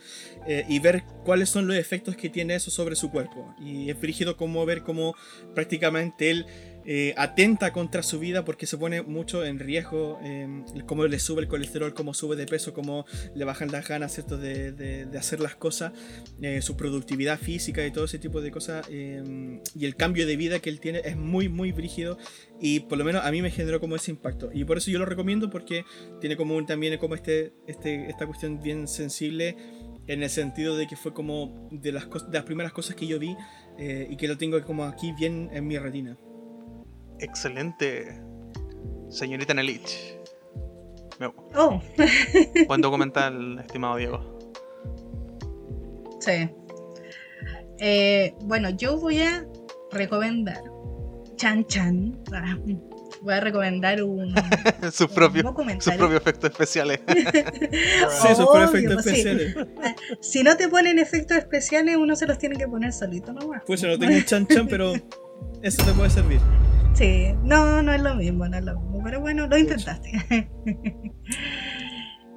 eh, 0.48 0.66
y 0.70 0.80
ver 0.80 1.04
cuáles 1.26 1.50
son 1.50 1.68
los 1.68 1.76
efectos 1.76 2.16
que 2.16 2.30
tiene 2.30 2.56
eso 2.56 2.72
sobre 2.72 2.96
su 2.96 3.12
cuerpo. 3.12 3.54
Y 3.60 3.90
es 3.90 3.98
frígido 3.98 4.38
como 4.38 4.66
ver 4.66 4.82
cómo 4.84 5.14
prácticamente 5.56 6.32
él 6.32 6.46
eh, 6.92 7.14
atenta 7.18 7.72
contra 7.72 8.02
su 8.02 8.18
vida 8.18 8.44
porque 8.44 8.66
se 8.66 8.76
pone 8.76 9.04
mucho 9.04 9.46
en 9.46 9.60
riesgo, 9.60 10.20
eh, 10.24 10.64
cómo 10.88 11.06
le 11.06 11.20
sube 11.20 11.44
el 11.44 11.48
colesterol, 11.48 11.94
cómo 11.94 12.16
sube 12.16 12.36
de 12.36 12.48
peso, 12.48 12.74
cómo 12.74 13.06
le 13.36 13.46
bajan 13.46 13.72
las 13.72 13.88
ganas, 13.88 14.12
¿cierto? 14.12 14.40
De, 14.40 15.08
hacer 15.16 15.40
las 15.40 15.54
cosas, 15.54 15.94
eh, 16.42 16.64
su 16.64 16.76
productividad 16.76 17.38
física 17.38 17.86
y 17.86 17.92
todo 17.92 18.06
ese 18.06 18.18
tipo 18.18 18.42
de 18.42 18.50
cosas. 18.50 18.88
eh, 18.90 19.62
y 19.76 19.86
el 19.86 19.96
cambio 19.98 20.26
de 20.26 20.36
vida 20.36 20.58
que 20.58 20.72
él 20.72 20.80
tiene 20.80 21.02
es 21.06 21.16
muy, 21.16 21.48
muy 21.48 21.72
brígido 21.72 22.18
y 22.60 22.80
por 22.80 22.98
lo 22.98 23.04
menos 23.04 23.24
a 23.24 23.30
mí 23.30 23.44
me 23.44 23.52
generó 23.52 23.80
como 23.80 23.96
ese 23.96 24.10
impacto. 24.10 24.50
Y 24.52 24.64
por 24.64 24.80
eso 24.80 24.90
yo 24.90 24.98
lo 24.98 25.06
recomiendo 25.06 25.52
porque 25.52 25.86
tiene 26.20 26.38
como 26.38 26.66
también 26.66 26.98
como 26.98 27.14
este, 27.14 27.54
este, 27.68 28.10
esta 28.10 28.26
cuestión 28.26 28.64
bien 28.64 28.88
sensible 28.88 29.56
en 30.08 30.24
el 30.24 30.30
sentido 30.32 30.76
de 30.76 30.88
que 30.88 30.96
fue 30.96 31.14
como 31.14 31.70
de 31.72 31.92
las, 31.92 32.08
de 32.32 32.42
primeras 32.42 32.74
cosas 32.74 32.96
que 32.96 33.06
yo 33.06 33.20
vi 33.20 33.36
y 33.78 34.18
que 34.18 34.28
lo 34.28 34.40
tengo 34.40 34.60
como 34.64 34.86
aquí 34.86 35.14
bien 35.20 35.52
en 35.54 35.68
mi 35.68 35.78
retina. 35.78 36.18
Excelente. 37.20 38.20
Señorita 39.10 39.54
Nelich. 39.54 40.16
Me- 41.20 41.32
Oh, 41.56 41.82
Buen 42.68 42.82
documental, 42.82 43.60
estimado 43.60 43.98
Diego. 43.98 44.40
sí. 46.20 46.50
Eh, 47.82 48.34
bueno, 48.42 48.70
yo 48.72 48.98
voy 49.00 49.22
a 49.22 49.46
recomendar. 49.92 50.62
Chan 51.38 51.66
Chan. 51.68 52.22
Ah, 52.34 52.58
Voy 53.22 53.34
a 53.34 53.40
recomendar 53.42 54.02
un, 54.04 54.34
sus 54.92 55.02
un 55.10 55.14
propios 55.16 55.44
propios 55.54 56.22
efectos 56.22 56.52
especiales. 56.52 57.00
Sí, 57.08 58.28
sus 58.36 58.40
Obvio, 58.48 58.64
efectos 58.66 59.04
sí. 59.04 59.10
especiales. 59.10 59.56
Si 60.22 60.44
no 60.44 60.56
te 60.58 60.68
ponen 60.70 61.00
efectos 61.00 61.38
especiales, 61.38 61.96
uno 61.98 62.16
se 62.16 62.28
los 62.28 62.38
tiene 62.38 62.56
que 62.58 62.68
poner 62.68 62.92
solito 62.94 63.34
nomás. 63.34 63.64
Pues 63.66 63.82
yo 63.82 63.88
no 63.90 63.98
tengo 64.00 64.16
un 64.16 64.24
chan 64.24 64.48
chan, 64.48 64.68
pero 64.68 64.94
eso 65.62 65.84
te 65.86 65.92
puede 65.94 66.10
servir. 66.10 66.40
Sí, 66.94 67.34
no, 67.44 67.82
no 67.82 67.94
es 67.94 68.02
lo 68.02 68.16
mismo, 68.16 68.48
no 68.48 68.58
es 68.58 68.64
lo 68.64 68.80
mismo. 68.80 69.02
Pero 69.04 69.22
bueno, 69.22 69.48
lo 69.48 69.58
intentaste. 69.58 70.12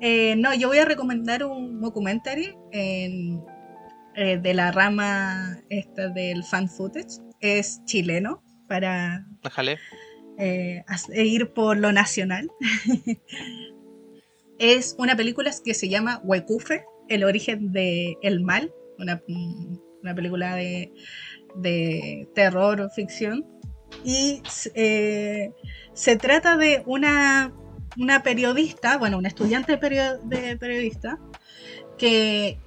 Eh, 0.04 0.34
no, 0.36 0.52
yo 0.52 0.66
voy 0.66 0.78
a 0.78 0.84
recomendar 0.84 1.44
un 1.44 1.80
documentary 1.80 2.56
en- 2.72 3.40
eh, 4.16 4.36
de 4.36 4.52
la 4.52 4.72
rama 4.72 5.60
esta 5.70 6.08
del 6.08 6.42
fan 6.42 6.68
footage. 6.68 7.20
Es 7.38 7.80
chileno 7.84 8.42
para 8.66 9.24
Déjale. 9.44 9.78
eh, 10.38 10.82
hace- 10.88 11.24
ir 11.24 11.52
por 11.52 11.76
lo 11.78 11.92
nacional. 11.92 12.50
es 14.58 14.96
una 14.98 15.16
película 15.16 15.52
que 15.64 15.72
se 15.74 15.88
llama 15.88 16.20
Huecufe, 16.24 16.84
el 17.08 17.22
origen 17.24 17.70
del 17.72 18.40
mal, 18.42 18.72
una, 18.98 19.22
una 20.02 20.14
película 20.16 20.56
de, 20.56 20.92
de 21.54 22.28
terror 22.34 22.80
o 22.80 22.90
ficción. 22.90 23.46
Y 24.04 24.42
eh, 24.74 25.52
se 25.92 26.16
trata 26.16 26.56
de 26.56 26.82
una, 26.86 27.52
una 27.96 28.22
periodista, 28.22 28.98
bueno, 28.98 29.18
una 29.18 29.28
estudiante 29.28 29.72
de, 29.72 29.78
perio- 29.78 30.18
de 30.24 30.56
periodista, 30.56 31.18
que 31.98 32.58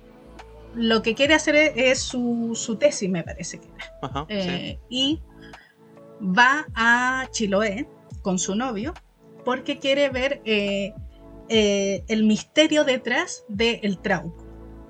lo 0.73 1.01
que 1.01 1.15
quiere 1.15 1.33
hacer 1.33 1.55
es, 1.55 1.71
es 1.75 1.99
su, 1.99 2.51
su 2.55 2.77
tesis, 2.77 3.09
me 3.09 3.23
parece 3.23 3.59
que 3.59 3.67
era. 3.67 3.85
Ajá, 4.01 4.25
sí. 4.29 4.35
Eh, 4.37 4.79
y 4.89 5.19
va 6.21 6.67
a 6.75 7.27
Chiloé 7.31 7.87
con 8.21 8.39
su 8.39 8.55
novio 8.55 8.93
porque 9.43 9.77
quiere 9.79 10.09
ver 10.09 10.41
eh, 10.45 10.93
el 11.49 12.23
misterio 12.25 12.83
detrás 12.83 13.43
del 13.47 13.99
trauma. 13.99 14.33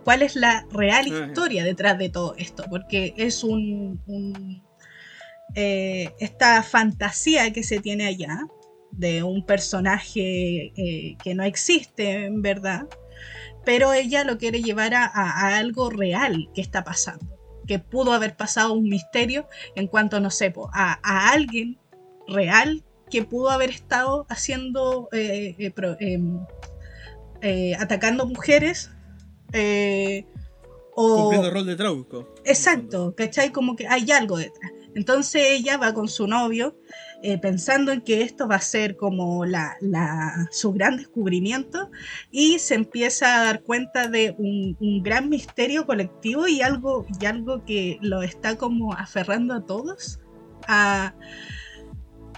¿Cuál 0.05 0.21
es 0.21 0.35
la 0.35 0.65
real 0.71 1.07
historia 1.07 1.63
detrás 1.65 1.97
de 1.97 2.09
todo 2.09 2.35
esto? 2.37 2.63
Porque 2.69 3.13
es 3.17 3.43
un, 3.43 3.99
un, 4.05 4.63
eh, 5.55 6.13
esta 6.19 6.61
fantasía 6.63 7.51
que 7.51 7.63
se 7.63 7.79
tiene 7.79 8.05
allá 8.05 8.39
de 8.91 9.23
un 9.23 9.45
personaje 9.45 10.67
eh, 10.77 11.17
que 11.23 11.33
no 11.35 11.43
existe 11.43 12.25
en 12.25 12.41
verdad, 12.43 12.87
pero 13.65 13.93
ella 13.93 14.23
lo 14.23 14.37
quiere 14.37 14.61
llevar 14.61 14.93
a, 14.93 15.05
algo 15.57 15.89
real 15.89 16.49
que 16.53 16.61
está 16.61 16.83
pasando, 16.83 17.25
que 17.67 17.79
pudo 17.79 18.13
haber 18.13 18.35
pasado 18.37 18.73
un 18.73 18.87
misterio 18.87 19.47
en 19.75 19.87
cuanto, 19.87 20.19
no 20.19 20.29
sé, 20.29 20.53
a, 20.71 20.99
a 21.01 21.31
alguien 21.31 21.79
real 22.27 22.83
que 23.09 23.23
pudo 23.23 23.49
haber 23.49 23.71
estado 23.71 24.27
haciendo, 24.29 25.09
eh, 25.11 25.55
eh, 25.57 25.71
pro- 25.71 25.97
em, 25.99 26.39
atacando 27.79 28.25
mujeres. 28.27 28.91
Eh, 29.55 30.25
o, 30.97 31.15
Cumpliendo 31.17 31.47
el 31.47 31.53
rol 31.53 31.65
de 31.65 31.75
Trauco. 31.75 32.33
Exacto, 32.45 33.13
¿cachai? 33.17 33.51
Como 33.51 33.75
que 33.75 33.87
hay 33.87 34.09
algo 34.11 34.37
detrás. 34.37 34.71
Entonces 34.95 35.41
ella 35.49 35.75
va 35.77 35.93
con 35.93 36.07
su 36.07 36.25
novio 36.25 36.77
eh, 37.21 37.37
pensando 37.37 37.91
en 37.91 37.99
que 37.99 38.21
esto 38.21 38.47
va 38.47 38.55
a 38.55 38.61
ser 38.61 38.95
como 38.95 39.43
la, 39.45 39.75
la- 39.81 40.47
su 40.51 40.71
gran 40.71 40.95
descubrimiento 40.95 41.91
y 42.31 42.59
se 42.59 42.75
empieza 42.75 43.41
a 43.41 43.43
dar 43.43 43.61
cuenta 43.63 44.07
de 44.07 44.35
un, 44.37 44.77
un 44.79 45.03
gran 45.03 45.27
misterio 45.27 45.85
colectivo 45.85 46.47
y 46.47 46.61
algo, 46.61 47.05
y 47.19 47.25
algo 47.25 47.65
que 47.65 47.97
lo 48.01 48.21
está 48.23 48.55
como 48.57 48.93
aferrando 48.93 49.53
a 49.55 49.65
todos 49.65 50.19
a, 50.65 51.13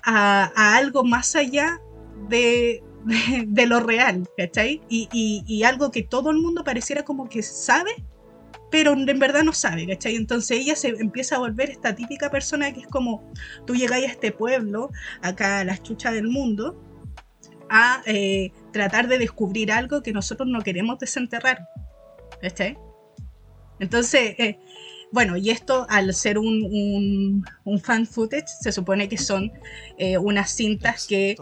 a- 0.03 0.51
a 0.55 0.77
algo 0.77 1.03
más 1.03 1.35
allá 1.35 1.79
de, 2.27 2.83
de, 3.47 3.65
lo 3.65 3.79
real, 3.79 4.27
¿cachai? 4.37 4.81
Y, 4.89 5.07
y- 5.11 5.43
y 5.47 5.63
algo 5.63 5.91
que 5.91 6.03
todo 6.03 6.31
el 6.31 6.37
mundo 6.37 6.63
pareciera 6.63 7.03
como 7.03 7.29
que 7.29 7.41
sabe, 7.43 7.91
pero 8.69 8.93
en 8.93 9.19
verdad 9.19 9.43
no 9.43 9.53
sabe, 9.53 9.87
¿cachai? 9.87 10.15
Entonces 10.15 10.59
ella 10.59 10.75
se 10.75 10.89
empieza 10.89 11.35
a 11.35 11.39
volver 11.39 11.69
esta 11.69 11.95
típica 11.95 12.29
persona 12.29 12.73
que 12.73 12.81
es 12.81 12.87
como, 12.87 13.31
tú 13.65 13.75
llegáis 13.75 14.05
a 14.07 14.11
este 14.11 14.31
pueblo, 14.31 14.91
acá 15.21 15.59
a 15.59 15.63
las 15.63 15.81
chuchas 15.83 16.13
del 16.13 16.27
mundo, 16.27 16.75
a 17.69 18.01
eh, 18.05 18.51
tratar 18.71 19.07
de 19.07 19.17
descubrir 19.17 19.71
algo 19.71 20.01
que 20.01 20.11
nosotros 20.13 20.47
no 20.49 20.61
queremos 20.61 20.99
desenterrar, 20.99 21.59
¿cachai? 22.41 22.77
Entonces, 23.79 24.35
eh, 24.39 24.59
bueno, 25.11 25.37
y 25.37 25.49
esto 25.49 25.85
al 25.89 26.13
ser 26.13 26.37
un, 26.37 26.63
un, 26.63 27.45
un 27.63 27.79
fan 27.79 28.05
footage, 28.05 28.47
se 28.47 28.71
supone 28.71 29.07
que 29.07 29.17
son 29.17 29.51
eh, 29.97 30.17
unas 30.17 30.51
cintas 30.51 31.07
que 31.07 31.37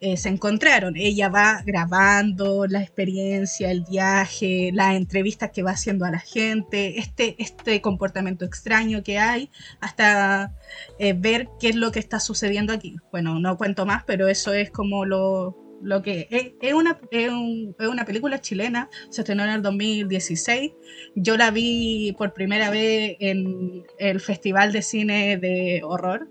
eh, 0.00 0.16
se 0.16 0.30
encontraron. 0.30 0.96
Ella 0.96 1.28
va 1.28 1.62
grabando 1.64 2.66
la 2.66 2.82
experiencia, 2.82 3.70
el 3.70 3.84
viaje, 3.84 4.70
las 4.72 4.96
entrevistas 4.96 5.50
que 5.50 5.62
va 5.62 5.72
haciendo 5.72 6.06
a 6.06 6.10
la 6.10 6.20
gente, 6.20 6.98
este, 6.98 7.36
este 7.38 7.80
comportamiento 7.82 8.44
extraño 8.44 9.02
que 9.02 9.18
hay, 9.18 9.50
hasta 9.80 10.54
eh, 10.98 11.12
ver 11.12 11.48
qué 11.60 11.68
es 11.68 11.76
lo 11.76 11.92
que 11.92 11.98
está 11.98 12.20
sucediendo 12.20 12.72
aquí. 12.72 12.96
Bueno, 13.12 13.38
no 13.38 13.58
cuento 13.58 13.84
más, 13.84 14.04
pero 14.04 14.28
eso 14.28 14.54
es 14.54 14.70
como 14.70 15.04
lo, 15.04 15.69
lo 15.82 16.02
que 16.02 16.26
es, 16.30 16.52
es 16.60 16.74
una, 16.74 16.98
es, 17.10 17.30
un- 17.30 17.74
es 17.78 17.86
una 17.88 18.04
película 18.04 18.40
chilena, 18.40 18.88
se 19.10 19.22
estrenó 19.22 19.44
en 19.44 19.50
el 19.50 19.62
2016. 19.62 20.72
Yo 21.14 21.36
la 21.36 21.50
vi 21.50 22.14
por 22.18 22.32
primera 22.34 22.70
vez 22.70 23.16
en 23.20 23.84
el 23.98 24.20
Festival 24.20 24.72
de 24.72 24.82
Cine 24.82 25.36
de 25.38 25.80
Horror 25.84 26.28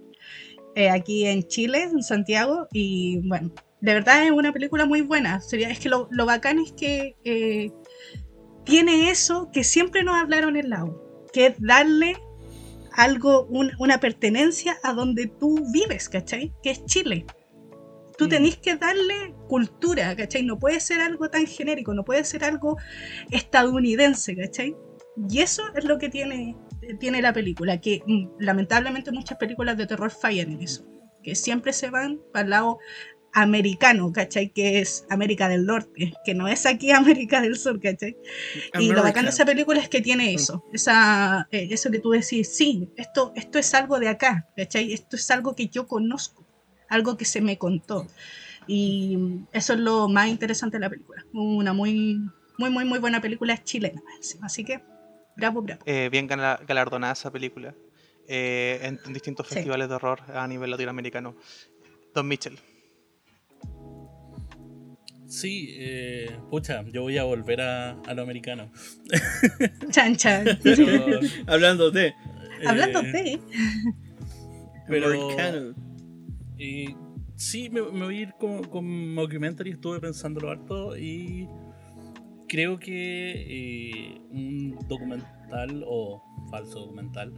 eh, 0.75 0.89
aquí 0.89 1.25
en 1.25 1.43
Chile, 1.43 1.83
en 1.83 2.03
Santiago, 2.03 2.67
y 2.71 3.19
bueno, 3.27 3.51
de 3.81 3.93
verdad 3.93 4.23
es 4.25 4.31
una 4.31 4.53
película 4.53 4.85
muy 4.85 5.01
buena. 5.01 5.41
Sería, 5.41 5.69
es 5.69 5.79
que 5.79 5.89
lo, 5.89 6.07
lo 6.11 6.25
bacán 6.25 6.59
es 6.59 6.71
que 6.73 7.15
eh, 7.23 7.71
tiene 8.65 9.09
eso 9.09 9.49
que 9.51 9.63
siempre 9.63 10.03
nos 10.03 10.15
hablaron 10.15 10.55
en 10.57 10.69
la 10.69 10.85
U, 10.85 11.01
que 11.33 11.47
es 11.47 11.55
darle 11.59 12.17
algo, 12.93 13.45
un- 13.45 13.71
una 13.79 13.99
pertenencia 13.99 14.77
a 14.83 14.93
donde 14.93 15.27
tú 15.27 15.63
vives, 15.73 16.07
¿cachai? 16.09 16.53
Que 16.61 16.71
es 16.71 16.85
Chile. 16.85 17.25
Tú 18.19 18.25
Mm. 18.25 18.29
tenés 18.29 18.57
que 18.57 18.75
darle 18.75 19.33
cultura, 19.47 20.13
¿cachai? 20.13 20.43
No 20.43 20.59
puede 20.59 20.81
ser 20.81 20.99
algo 20.99 21.29
tan 21.29 21.47
genérico, 21.47 21.93
no 21.93 22.03
puede 22.03 22.25
ser 22.25 22.43
algo 22.43 22.75
estadounidense, 23.31 24.35
¿cachai? 24.35 24.75
Y 25.29 25.39
eso 25.39 25.63
es 25.73 25.85
lo 25.85 25.97
que 25.97 26.09
tiene, 26.09 26.57
tiene 26.99 27.21
la 27.21 27.31
película, 27.31 27.79
que 27.79 28.01
mm, 28.05 28.27
lamentablemente 28.39 29.11
muchas 29.13 29.37
películas 29.37 29.77
de 29.77 29.87
terror 29.87 30.11
fallan 30.11 30.51
en 30.51 30.61
eso, 30.63 30.85
que 31.23 31.33
siempre 31.35 31.71
se 31.71 31.89
van 31.89 32.19
para 32.33 32.43
el 32.43 32.49
lado 32.49 32.79
americano, 33.31 34.11
¿cachai? 34.11 34.49
Que 34.49 34.79
es 34.79 35.05
América 35.09 35.47
del 35.47 35.65
Norte, 35.65 36.13
que 36.25 36.33
no 36.33 36.47
es 36.49 36.65
aquí 36.65 36.91
América 37.25 37.39
del 37.41 37.55
Sur, 37.57 37.79
¿cachai? 37.79 38.17
Y 38.79 38.91
lo 38.91 39.01
bacán 39.03 39.25
de 39.25 39.29
esa 39.29 39.45
película 39.45 39.79
es 39.79 39.87
que 39.87 40.01
tiene 40.01 40.33
eso, 40.33 40.65
esa, 40.73 41.47
eh, 41.51 41.67
eso 41.71 41.89
que 41.89 41.99
tú 41.99 42.09
decís, 42.11 42.49
sí, 42.53 42.89
esto, 42.97 43.31
esto 43.35 43.59
es 43.59 43.73
algo 43.73 43.99
de 43.99 44.09
acá, 44.09 44.47
¿cachai? 44.57 44.91
Esto 44.93 45.15
es 45.15 45.29
algo 45.31 45.55
que 45.55 45.67
yo 45.67 45.87
conozco, 45.87 46.45
algo 46.89 47.15
que 47.17 47.25
se 47.25 47.41
me 47.41 47.57
contó. 47.57 48.07
Y 48.67 49.17
eso 49.51 49.73
es 49.73 49.79
lo 49.79 50.07
más 50.09 50.27
interesante 50.27 50.77
de 50.77 50.81
la 50.81 50.89
película. 50.89 51.25
Una 51.33 51.73
muy, 51.73 52.19
muy, 52.57 52.69
muy, 52.69 52.85
muy 52.85 52.99
buena 52.99 53.21
película 53.21 53.63
chilena. 53.63 54.01
Así 54.41 54.63
que, 54.63 54.81
bravo, 55.37 55.61
bravo. 55.61 55.81
Eh, 55.85 56.09
bien 56.11 56.27
gala- 56.27 56.59
galardonada 56.67 57.13
esa 57.13 57.31
película 57.31 57.73
eh, 58.27 58.79
en, 58.83 58.99
en 59.05 59.13
distintos 59.13 59.47
Sí. 59.47 59.55
festivales 59.55 59.89
de 59.89 59.95
horror 59.95 60.21
a 60.33 60.47
nivel 60.47 60.69
latinoamericano. 60.69 61.35
Don 62.13 62.27
Mitchell. 62.27 62.59
Sí, 65.27 65.75
eh, 65.77 66.39
pucha, 66.49 66.83
yo 66.91 67.03
voy 67.03 67.17
a 67.19 67.23
volver 67.23 67.61
a, 67.61 67.91
a 67.91 68.13
lo 68.15 68.23
americano. 68.23 68.71
Chan, 69.91 70.15
chan. 70.15 70.59
Pero, 70.63 71.19
Hablando 71.47 71.91
de 71.91 72.13
Hablando 72.67 72.99
eh, 73.01 73.11
de. 73.11 73.39
Pero- 74.87 75.07
Americano. 75.07 75.75
Sí, 77.35 77.69
me, 77.69 77.81
me 77.81 78.05
voy 78.05 78.17
a 78.17 78.21
ir 78.21 78.33
con, 78.39 78.63
con 78.65 79.13
Mockumentary, 79.13 79.71
estuve 79.71 79.99
pensándolo 79.99 80.49
harto 80.51 80.97
y 80.97 81.47
creo 82.47 82.79
que 82.79 83.31
eh, 83.47 84.21
un 84.31 84.77
documental 84.87 85.83
o 85.87 86.21
falso 86.51 86.79
documental 86.81 87.33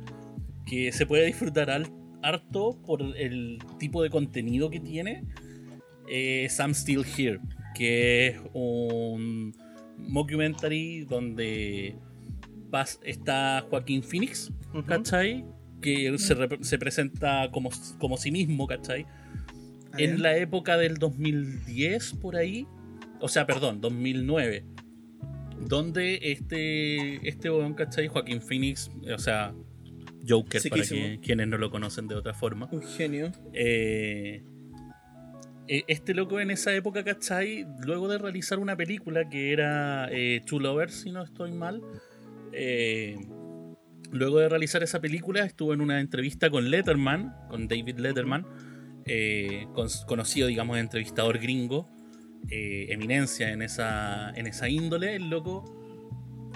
que 0.66 0.92
se 0.92 1.06
puede 1.06 1.26
disfrutar 1.26 1.70
al- 1.70 1.92
harto 2.24 2.80
por 2.86 3.02
el 3.18 3.60
tipo 3.80 4.02
de 4.04 4.10
contenido 4.10 4.70
que 4.70 4.80
tiene 4.80 5.24
eh, 6.08 6.48
Sam 6.50 6.74
Still 6.74 7.04
Here, 7.18 7.40
que 7.76 8.28
es 8.28 8.42
un 8.54 9.54
mockumentary 9.98 11.06
donde 11.06 11.96
vas- 12.70 13.00
está 13.04 13.66
Joaquín 13.70 14.02
Phoenix, 14.04 14.52
Ujú. 14.74 14.86
¿cachai? 14.86 15.46
Que 15.82 16.08
él 16.08 16.20
se, 16.20 16.78
presenta 16.78 17.50
como, 17.52 17.70
como 17.98 18.18
sí 18.18 18.32
mismo, 18.32 18.68
¿cachai? 18.68 19.06
Ah, 19.94 19.98
En 19.98 20.22
la 20.22 20.38
época 20.38 20.78
del 20.78 20.98
2010, 20.98 22.14
por 22.14 22.36
ahí, 22.36 22.68
o 23.20 23.28
sea, 23.28 23.46
perdón, 23.46 23.82
2009, 23.82 24.64
donde 25.60 26.20
este, 26.22 27.28
este 27.28 27.50
weón, 27.50 27.74
¿cachai? 27.74 28.08
Joaquín 28.08 28.42
Phoenix, 28.42 28.92
o 29.14 29.18
sea, 29.18 29.54
Joker, 30.28 30.62
para 30.70 30.84
que, 30.84 31.20
quienes 31.22 31.48
no 31.48 31.58
lo 31.58 31.72
conocen 31.72 32.08
de 32.08 32.16
otra 32.16 32.34
forma. 32.34 32.70
Un 32.72 32.84
genio. 32.84 33.32
Eh, 33.54 34.44
eh, 35.68 35.86
este 35.88 36.14
loco 36.14 36.40
en 36.40 36.52
esa 36.52 36.74
época, 36.74 37.04
¿cachai? 37.04 37.66
Luego 37.86 38.08
de 38.10 38.18
realizar 38.18 38.60
una 38.60 38.76
película 38.76 39.30
que 39.30 39.54
era 39.54 40.10
eh, 40.12 40.42
Two 40.46 40.60
Lovers, 40.60 40.94
si 40.94 41.12
no 41.12 41.24
estoy 41.24 41.52
mal, 41.54 41.82
eh, 42.52 43.16
luego 44.12 44.40
de 44.40 44.50
realizar 44.50 44.84
esa 44.84 45.00
película 45.00 45.44
estuvo 45.44 45.74
en 45.74 45.82
una 45.82 46.00
entrevista 46.00 46.50
con 46.50 46.70
Letterman, 46.70 47.36
con 47.50 47.68
David 47.68 47.98
Letterman, 47.98 48.46
eh, 49.06 49.68
con- 49.74 49.88
conocido, 50.08 50.48
digamos, 50.48 50.78
entrevistador 50.78 51.40
gringo, 51.40 51.90
eh, 52.50 52.88
eminencia 52.90 53.52
en 53.52 53.62
esa, 53.62 54.32
en 54.32 54.48
esa 54.48 54.70
índole, 54.70 55.16
el 55.16 55.30
loco 55.30 55.64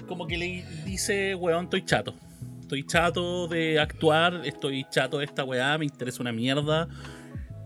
como 0.07 0.27
que 0.27 0.38
le 0.38 0.65
dice, 0.86 1.36
weón, 1.36 1.65
estoy 1.65 1.84
chato. 1.84 2.14
Estoy 2.61 2.84
chato 2.86 3.48
de 3.48 3.80
actuar, 3.80 4.41
estoy 4.45 4.86
chato 4.90 5.19
de 5.19 5.26
esta 5.26 5.44
weá, 5.44 5.77
me 5.77 5.86
interesa 5.86 6.22
una 6.22 6.32
mierda. 6.32 6.88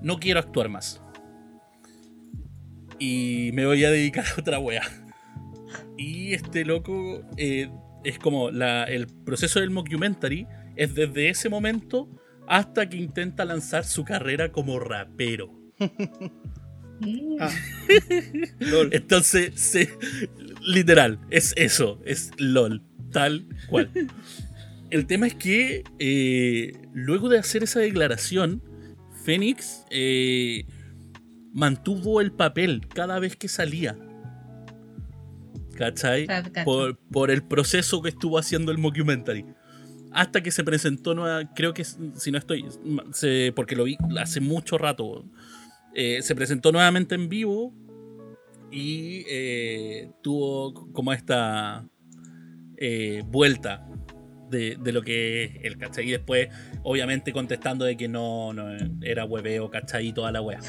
No 0.01 0.19
quiero 0.19 0.39
actuar 0.39 0.69
más. 0.69 1.01
Y 2.99 3.51
me 3.53 3.65
voy 3.65 3.83
a 3.85 3.91
dedicar 3.91 4.25
a 4.25 4.39
otra 4.41 4.59
weá. 4.59 4.81
Y 5.97 6.33
este 6.33 6.65
loco 6.65 7.21
eh, 7.37 7.69
es 8.03 8.19
como 8.19 8.51
la- 8.51 8.84
el 8.85 9.07
proceso 9.07 9.59
del 9.59 9.69
mockumentary 9.71 10.47
es 10.76 10.95
desde 10.95 11.30
ese 11.30 11.49
momento 11.49 12.09
hasta 12.47 12.89
que 12.89 12.97
intenta 12.97 13.45
lanzar 13.45 13.84
su 13.85 14.03
carrera 14.03 14.51
como 14.51 14.80
rapero. 14.80 15.51
Mm. 15.80 17.38
Ah. 17.39 17.49
Entonces, 18.91 19.51
se- 19.57 19.89
literal, 20.61 21.17
es 21.30 21.53
eso, 21.55 22.01
es 22.05 22.31
LOL, 22.38 22.84
tal 23.11 23.47
cual. 23.69 23.89
El 24.89 25.05
tema 25.05 25.27
es 25.27 25.35
que 25.35 25.84
eh, 25.99 26.73
luego 26.93 27.30
de 27.30 27.39
hacer 27.39 27.63
esa 27.63 27.80
declaración, 27.80 28.61
Fénix 29.23 29.85
eh, 29.91 30.65
mantuvo 31.53 32.19
el 32.19 32.34
papel 32.34 32.85
cada 32.93 33.19
vez 33.19 33.38
que 33.38 33.47
salía. 33.47 33.97
¿Cachai? 35.80 36.26
Por, 36.65 36.97
por 37.11 37.31
el 37.31 37.41
proceso 37.41 38.01
que 38.01 38.10
estuvo 38.10 38.38
haciendo 38.38 38.72
el 38.72 38.77
mockumentary. 38.77 39.45
Hasta 40.11 40.41
que 40.43 40.51
se 40.51 40.64
presentó 40.64 41.15
nueva, 41.15 41.53
creo 41.56 41.73
que 41.73 41.84
si 41.85 42.31
no 42.31 42.38
estoy, 42.38 42.65
se- 43.14 43.53
porque 43.56 43.76
lo 43.76 43.85
vi 43.85 43.95
hace 44.19 44.41
mucho 44.41 44.77
rato, 44.77 45.23
eh, 45.95 46.22
se 46.22 46.35
presentó 46.35 46.72
nuevamente 46.72 47.15
en 47.15 47.30
vivo 47.30 47.73
y 48.72 49.23
eh, 49.30 50.11
tuvo 50.22 50.73
como 50.91 51.14
esta 51.14 51.85
eh, 52.77 53.23
vuelta 53.27 53.88
de, 54.49 54.77
de 54.81 54.91
lo 54.91 55.01
que 55.01 55.43
es 55.43 55.51
el 55.64 55.77
¿cachai? 55.77 56.07
Y 56.07 56.11
después, 56.11 56.49
obviamente, 56.84 57.31
contestando 57.31 57.85
de 57.85 57.95
que 57.95 58.07
no, 58.07 58.51
no 58.53 58.68
era 59.01 59.26
hueveo, 59.26 59.69
¿cachai? 59.69 60.07
Y 60.07 60.14
toda 60.14 60.31
la 60.31 60.41
wea. 60.41 60.60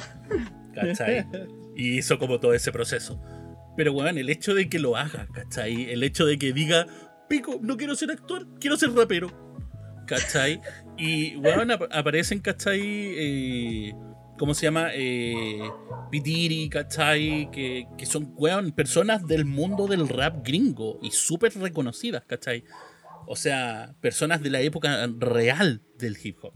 ¿cachai? 0.75 1.17
Y 1.77 1.99
hizo 1.99 2.19
como 2.19 2.41
todo 2.41 2.53
ese 2.53 2.73
proceso. 2.73 3.23
Pero, 3.77 3.93
weón, 3.93 4.19
el 4.19 4.29
hecho 4.31 4.55
de 4.55 4.69
que 4.69 4.79
lo 4.79 4.97
haga, 4.97 5.27
¿cachai? 5.33 5.91
El 5.91 6.03
hecho 6.03 6.27
de 6.27 6.39
que 6.39 6.53
diga, 6.53 6.87
pico, 7.29 7.59
no 7.63 7.77
quiero 7.77 7.95
ser 7.95 8.11
actor, 8.11 8.47
quiero 8.61 8.77
ser 8.77 8.91
rapero. 8.93 9.31
¿cachai? 10.07 10.61
Y, 10.99 11.37
weón, 11.37 11.71
ap- 11.71 11.89
aparecen, 11.93 12.41
¿cachai? 12.41 12.81
Eh, 12.83 13.95
¿Cómo 14.39 14.55
se 14.55 14.63
llama? 14.67 14.89
Eh, 14.93 15.61
Pitiri, 16.11 16.69
¿cachai? 16.69 17.49
Que, 17.53 17.87
que 17.97 18.07
son, 18.07 18.33
weón, 18.37 18.73
personas 18.73 19.25
del 19.27 19.45
mundo 19.45 19.87
del 19.87 20.09
rap 20.09 20.45
gringo 20.45 20.99
y 21.01 21.13
súper 21.13 21.57
reconocidas, 21.57 22.25
¿cachai? 22.27 22.65
O 23.29 23.37
sea, 23.37 23.95
personas 24.01 24.43
de 24.43 24.51
la 24.51 24.61
época 24.63 25.09
real 25.19 25.81
del 25.97 26.17
hip 26.21 26.39
hop, 26.43 26.55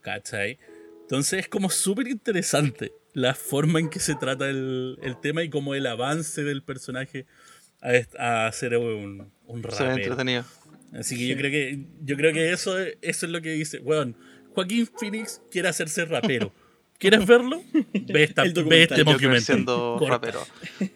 ¿cachai? 0.00 0.58
Entonces 1.02 1.40
es 1.40 1.48
como 1.48 1.70
súper 1.70 2.08
interesante 2.08 2.90
la 3.16 3.32
forma 3.34 3.80
en 3.80 3.88
que 3.88 3.98
se 3.98 4.14
trata 4.14 4.46
el, 4.50 4.98
el 5.02 5.18
tema 5.18 5.42
y 5.42 5.48
como 5.48 5.74
el 5.74 5.86
avance 5.86 6.44
del 6.44 6.62
personaje 6.62 7.24
a, 7.80 8.46
a 8.46 8.52
ser 8.52 8.76
un, 8.76 9.32
un 9.46 9.62
Se 9.62 9.68
ve 9.68 9.70
rapero. 9.70 9.92
entretenido. 9.94 10.44
Así 10.92 11.16
que 11.16 11.26
yo 11.26 11.34
creo 11.38 11.50
que 11.50 11.78
yo 12.02 12.16
creo 12.18 12.34
que 12.34 12.52
eso, 12.52 12.78
eso 12.78 13.26
es 13.26 13.32
lo 13.32 13.40
que 13.40 13.52
dice, 13.52 13.78
weón, 13.78 14.16
Joaquín 14.54 14.86
Phoenix 14.98 15.40
quiere 15.50 15.68
hacerse 15.68 16.04
rapero. 16.04 16.52
¿Quieres 16.98 17.26
verlo? 17.26 17.62
Ve, 17.92 18.22
esta, 18.24 18.42
ve 18.44 18.82
este 18.84 19.40
siendo 19.40 19.96
Corta. 19.98 20.14
rapero. 20.14 20.40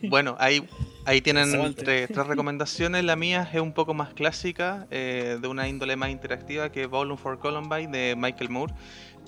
Bueno, 0.03 0.35
ahí, 0.39 0.63
ahí 1.05 1.21
tienen 1.21 1.75
tres, 1.75 2.09
tres 2.11 2.27
recomendaciones. 2.27 3.05
La 3.05 3.17
mía 3.17 3.47
es 3.53 3.61
un 3.61 3.75
poco 3.75 3.93
más 3.93 4.15
clásica, 4.15 4.87
eh, 4.91 5.37
de 5.41 5.47
una 5.49 5.69
índole 5.69 5.97
más 5.97 6.09
interactiva, 6.11 6.73
que 6.73 6.85
es 6.85 6.89
Bowling 6.89 7.19
for 7.19 7.39
Columbine 7.39 7.89
de 7.89 8.15
Michael 8.17 8.49
Moore, 8.49 8.73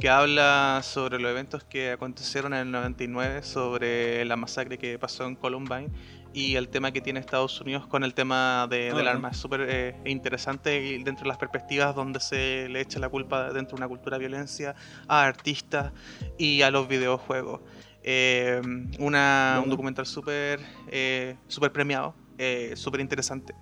que 0.01 0.09
habla 0.09 0.81
sobre 0.83 1.19
los 1.21 1.31
eventos 1.31 1.63
que 1.65 1.93
acontecieron 1.93 2.53
en 2.55 2.61
el 2.61 2.71
99, 2.73 3.43
sobre 3.43 4.25
la 4.25 4.37
masacre 4.37 4.79
que 4.79 4.99
pasó 4.99 5.25
en 5.27 5.37
Columbine 5.37 5.91
y 6.35 6.57
el 6.57 6.69
tema 6.71 6.91
que 6.93 7.01
tiene 7.01 7.21
Estados 7.21 7.61
Unidos 7.61 7.87
con 7.87 8.03
el 8.05 8.15
tema 8.15 8.67
de- 8.69 8.93
del 8.93 9.07
Ah, 9.07 9.13
arma. 9.13 9.29
Es 9.29 9.37
súper 9.37 9.67
eh, 9.69 9.95
interesante 10.07 10.83
y 10.85 11.03
dentro 11.05 11.25
de 11.25 11.29
las 11.29 11.37
perspectivas 11.39 11.95
donde 11.95 12.21
se 12.21 12.69
le 12.69 12.81
echa 12.81 12.99
la 12.99 13.09
culpa 13.11 13.53
dentro 13.53 13.77
de 13.77 13.83
una 13.83 13.89
cultura 13.89 14.17
de 14.19 14.27
violencia 14.27 14.75
a 15.09 15.25
artistas 15.25 15.93
y 16.39 16.63
a 16.63 16.71
los 16.71 16.89
videojuegos. 16.89 17.61
Eh, 18.03 18.61
una, 18.99 19.61
un 19.63 19.71
documental 19.71 20.07
súper 20.07 20.59
eh, 20.89 21.37
súper 21.47 21.71
premiado, 21.71 22.17
eh, 22.39 22.73
súper 22.75 23.01
interesante 23.01 23.55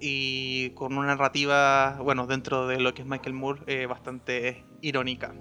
y 0.00 0.70
con 0.70 0.96
una 0.96 1.08
narrativa, 1.08 1.98
bueno, 2.02 2.26
dentro 2.26 2.66
de 2.66 2.80
lo 2.80 2.94
que 2.94 3.02
es 3.02 3.08
Michael 3.08 3.34
Moore, 3.34 3.62
eh, 3.66 3.86
bastante 3.86 4.64
irónica. 4.84 5.34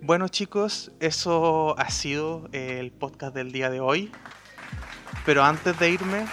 Bueno 0.00 0.28
chicos, 0.28 0.90
eso 1.00 1.78
ha 1.78 1.90
sido 1.90 2.48
el 2.52 2.90
podcast 2.92 3.34
del 3.34 3.52
día 3.52 3.68
de 3.68 3.80
hoy. 3.80 4.10
Pero 5.26 5.44
antes 5.44 5.78
de 5.78 5.90
irme, 5.90 6.24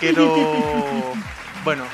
quiero, 0.00 0.34
bueno, 1.64 1.84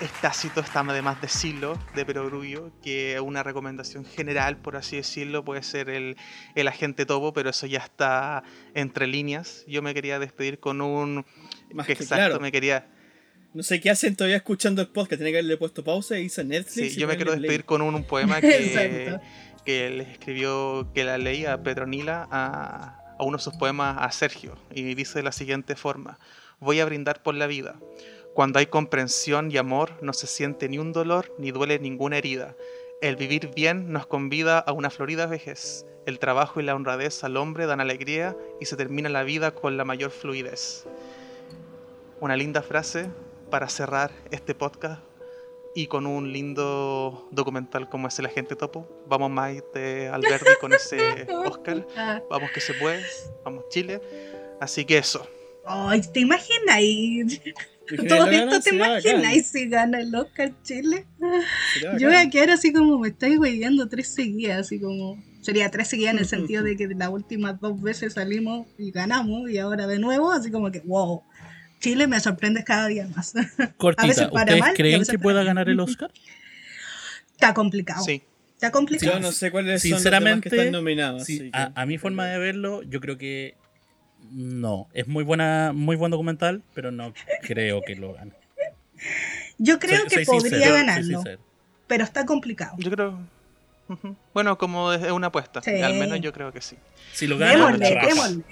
Estácito 0.00 0.60
está 0.60 0.84
de 0.84 1.02
más 1.02 1.20
decirlo, 1.20 1.78
de 1.94 2.04
Perogrullo, 2.04 2.70
que 2.82 3.18
una 3.18 3.42
recomendación 3.42 4.04
general, 4.04 4.56
por 4.58 4.76
así 4.76 4.96
decirlo, 4.96 5.44
puede 5.44 5.62
ser 5.64 5.88
el, 5.88 6.16
el 6.54 6.68
agente 6.68 7.04
topo, 7.04 7.32
pero 7.32 7.50
eso 7.50 7.66
ya 7.66 7.80
está 7.80 8.44
entre 8.74 9.08
líneas. 9.08 9.64
Yo 9.66 9.82
me 9.82 9.94
quería 9.94 10.20
despedir 10.20 10.60
con 10.60 10.80
un... 10.80 11.24
Más 11.72 11.86
que 11.86 11.96
que 11.96 12.02
exacto, 12.04 12.26
claro. 12.26 12.40
me 12.40 12.52
quería... 12.52 12.86
No 13.54 13.62
sé 13.62 13.80
qué 13.80 13.90
hacen 13.90 14.16
todavía 14.16 14.36
escuchando 14.36 14.80
el 14.80 14.88
podcast. 14.88 15.18
Tiene 15.18 15.30
que 15.30 15.38
haberle 15.38 15.56
puesto 15.58 15.84
pausa 15.84 16.18
y 16.18 16.24
irse 16.24 16.40
a 16.40 16.44
Netflix. 16.44 16.92
Sí, 16.92 16.96
y 16.96 17.00
yo 17.00 17.06
me 17.06 17.16
quiero 17.16 17.32
despedir 17.32 17.60
play. 17.60 17.66
con 17.66 17.82
un, 17.82 17.94
un 17.94 18.04
poema 18.04 18.40
que, 18.40 19.18
que 19.64 19.90
les 19.90 20.08
escribió, 20.08 20.88
que 20.94 21.04
la 21.04 21.18
leí 21.18 21.44
a 21.44 21.62
Petronila, 21.62 22.26
a, 22.30 23.14
a 23.18 23.24
uno 23.24 23.36
de 23.36 23.42
sus 23.42 23.54
poemas 23.54 23.96
a 24.00 24.10
Sergio, 24.10 24.56
y 24.74 24.94
dice 24.94 25.18
de 25.18 25.22
la 25.24 25.32
siguiente 25.32 25.76
forma, 25.76 26.18
voy 26.60 26.80
a 26.80 26.84
brindar 26.86 27.22
por 27.22 27.34
la 27.34 27.46
vida. 27.46 27.76
Cuando 28.34 28.58
hay 28.58 28.66
comprensión 28.66 29.50
y 29.50 29.58
amor, 29.58 29.98
no 30.00 30.14
se 30.14 30.26
siente 30.26 30.68
ni 30.68 30.78
un 30.78 30.92
dolor, 30.94 31.34
ni 31.38 31.50
duele 31.50 31.78
ninguna 31.78 32.16
herida. 32.16 32.54
El 33.02 33.16
vivir 33.16 33.50
bien 33.54 33.92
nos 33.92 34.06
convida 34.06 34.58
a 34.58 34.72
una 34.72 34.88
florida 34.88 35.26
vejez. 35.26 35.84
El 36.06 36.18
trabajo 36.18 36.60
y 36.60 36.62
la 36.62 36.74
honradez 36.74 37.22
al 37.24 37.36
hombre 37.36 37.66
dan 37.66 37.80
alegría 37.80 38.34
y 38.60 38.64
se 38.64 38.76
termina 38.76 39.10
la 39.10 39.22
vida 39.22 39.54
con 39.54 39.76
la 39.76 39.84
mayor 39.84 40.10
fluidez. 40.10 40.86
Una 42.20 42.36
linda 42.36 42.62
frase 42.62 43.10
para 43.52 43.68
cerrar 43.68 44.10
este 44.30 44.54
podcast 44.54 45.02
y 45.74 45.86
con 45.86 46.06
un 46.06 46.32
lindo 46.32 47.28
documental 47.32 47.86
como 47.90 48.08
es 48.08 48.18
El 48.18 48.24
Agente 48.24 48.56
Topo. 48.56 48.88
Vamos 49.06 49.30
Maite 49.30 50.08
Alberdi 50.08 50.52
con 50.58 50.72
ese 50.72 51.26
Oscar. 51.44 51.86
Vamos 52.30 52.50
que 52.50 52.62
se 52.62 52.72
puede. 52.72 53.04
Vamos 53.44 53.64
Chile. 53.68 54.00
Así 54.58 54.86
que 54.86 54.96
eso. 54.96 55.28
Ay, 55.66 56.00
¿te 56.00 56.20
imaginas? 56.20 56.78
Todo 58.08 58.26
esto 58.26 58.60
te 58.60 58.74
imaginas 58.74 59.46
si 59.46 59.68
gana 59.68 60.00
el 60.00 60.14
Oscar 60.14 60.50
Chile. 60.62 61.06
Yo 61.98 62.08
voy 62.08 62.16
a 62.16 62.30
quedar 62.30 62.52
así 62.52 62.72
como 62.72 62.98
me 63.00 63.08
estáis 63.08 63.38
weyando 63.38 63.86
tres 63.86 64.14
seguidas, 64.14 64.60
así 64.60 64.80
como. 64.80 65.22
Sería 65.42 65.70
tres 65.70 65.88
seguidas 65.88 66.14
en 66.14 66.20
el 66.20 66.26
sentido 66.26 66.62
de 66.62 66.76
que 66.76 66.86
las 66.86 67.10
últimas 67.10 67.60
dos 67.60 67.82
veces 67.82 68.14
salimos 68.14 68.66
y 68.78 68.92
ganamos, 68.92 69.50
y 69.50 69.58
ahora 69.58 69.88
de 69.88 69.98
nuevo, 69.98 70.30
así 70.30 70.50
como 70.50 70.70
que, 70.70 70.80
wow. 70.80 71.24
Chile 71.82 72.06
me 72.06 72.18
sorprende 72.20 72.64
cada 72.64 72.86
día 72.86 73.06
más. 73.14 73.34
A 73.58 73.72
Cortita, 73.76 74.06
veces 74.06 74.28
para 74.28 74.44
¿ustedes 74.44 74.60
mal 74.60 74.70
y 74.70 74.72
a 74.72 74.74
creen 74.74 74.98
veces 75.00 75.10
que 75.12 75.18
para 75.18 75.22
pueda 75.24 75.40
bien. 75.40 75.46
ganar 75.48 75.68
el 75.68 75.78
Oscar? 75.80 76.10
Está 77.32 77.52
complicado. 77.52 78.02
Sí. 78.04 78.22
Está 78.54 78.70
complicado. 78.70 79.12
Yo 79.14 79.20
no 79.20 79.32
sé 79.32 79.50
cuáles 79.50 79.82
son 79.82 79.90
los 79.90 79.98
Sinceramente, 80.00 80.48
que 80.48 80.56
están 80.56 80.70
nominados. 80.72 81.24
Sí, 81.24 81.50
a, 81.52 81.72
a 81.74 81.84
mi 81.84 81.98
forma 81.98 82.26
de 82.26 82.38
verlo, 82.38 82.82
yo 82.84 83.00
creo 83.00 83.18
que 83.18 83.56
no. 84.30 84.88
Es 84.94 85.08
muy 85.08 85.24
buena, 85.24 85.72
muy 85.74 85.96
buen 85.96 86.10
documental, 86.12 86.62
pero 86.72 86.92
no 86.92 87.12
creo 87.42 87.82
que 87.82 87.96
lo 87.96 88.14
gane. 88.14 88.32
Yo 89.58 89.80
creo 89.80 89.98
Soy- 90.00 90.08
que 90.08 90.14
soy 90.24 90.38
podría 90.38 90.50
sincero, 90.58 90.74
ganarlo, 90.74 91.24
pero 91.88 92.04
está 92.04 92.24
complicado. 92.24 92.76
Yo 92.78 92.90
creo. 92.92 93.18
Bueno, 94.32 94.56
como 94.56 94.92
es 94.92 95.10
una 95.10 95.26
apuesta. 95.26 95.60
Sí. 95.60 95.82
Al 95.82 95.94
menos 95.94 96.20
yo 96.20 96.32
creo 96.32 96.52
que 96.52 96.60
sí. 96.60 96.76
Si 97.12 97.26
lo 97.26 97.36
gana, 97.36 97.52
Démosle, 97.52 98.00
démosle. 98.06 98.44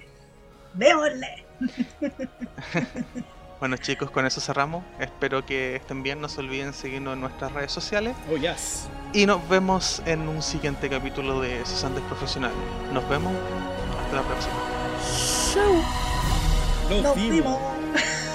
Démosle. 0.74 1.44
bueno 3.60 3.76
chicos, 3.76 4.10
con 4.10 4.26
eso 4.26 4.40
cerramos. 4.40 4.84
Espero 4.98 5.44
que 5.44 5.76
estén 5.76 6.02
bien. 6.02 6.20
No 6.20 6.28
se 6.28 6.40
olviden 6.40 6.72
seguirnos 6.72 7.14
en 7.14 7.20
nuestras 7.20 7.52
redes 7.52 7.72
sociales. 7.72 8.16
Oh, 8.30 8.36
yes. 8.36 8.88
Y 9.12 9.26
nos 9.26 9.46
vemos 9.48 10.02
en 10.06 10.28
un 10.28 10.42
siguiente 10.42 10.88
capítulo 10.88 11.40
de 11.40 11.64
Susantes 11.66 12.02
Profesionales. 12.04 12.56
Nos 12.92 13.08
vemos. 13.08 13.32
Hasta 14.02 14.16
la 14.16 14.22
próxima. 14.22 14.54
Show. 15.52 15.82
Nos, 16.90 17.02
nos 17.02 17.16
vimos. 17.16 17.30
vimos. 17.30 17.58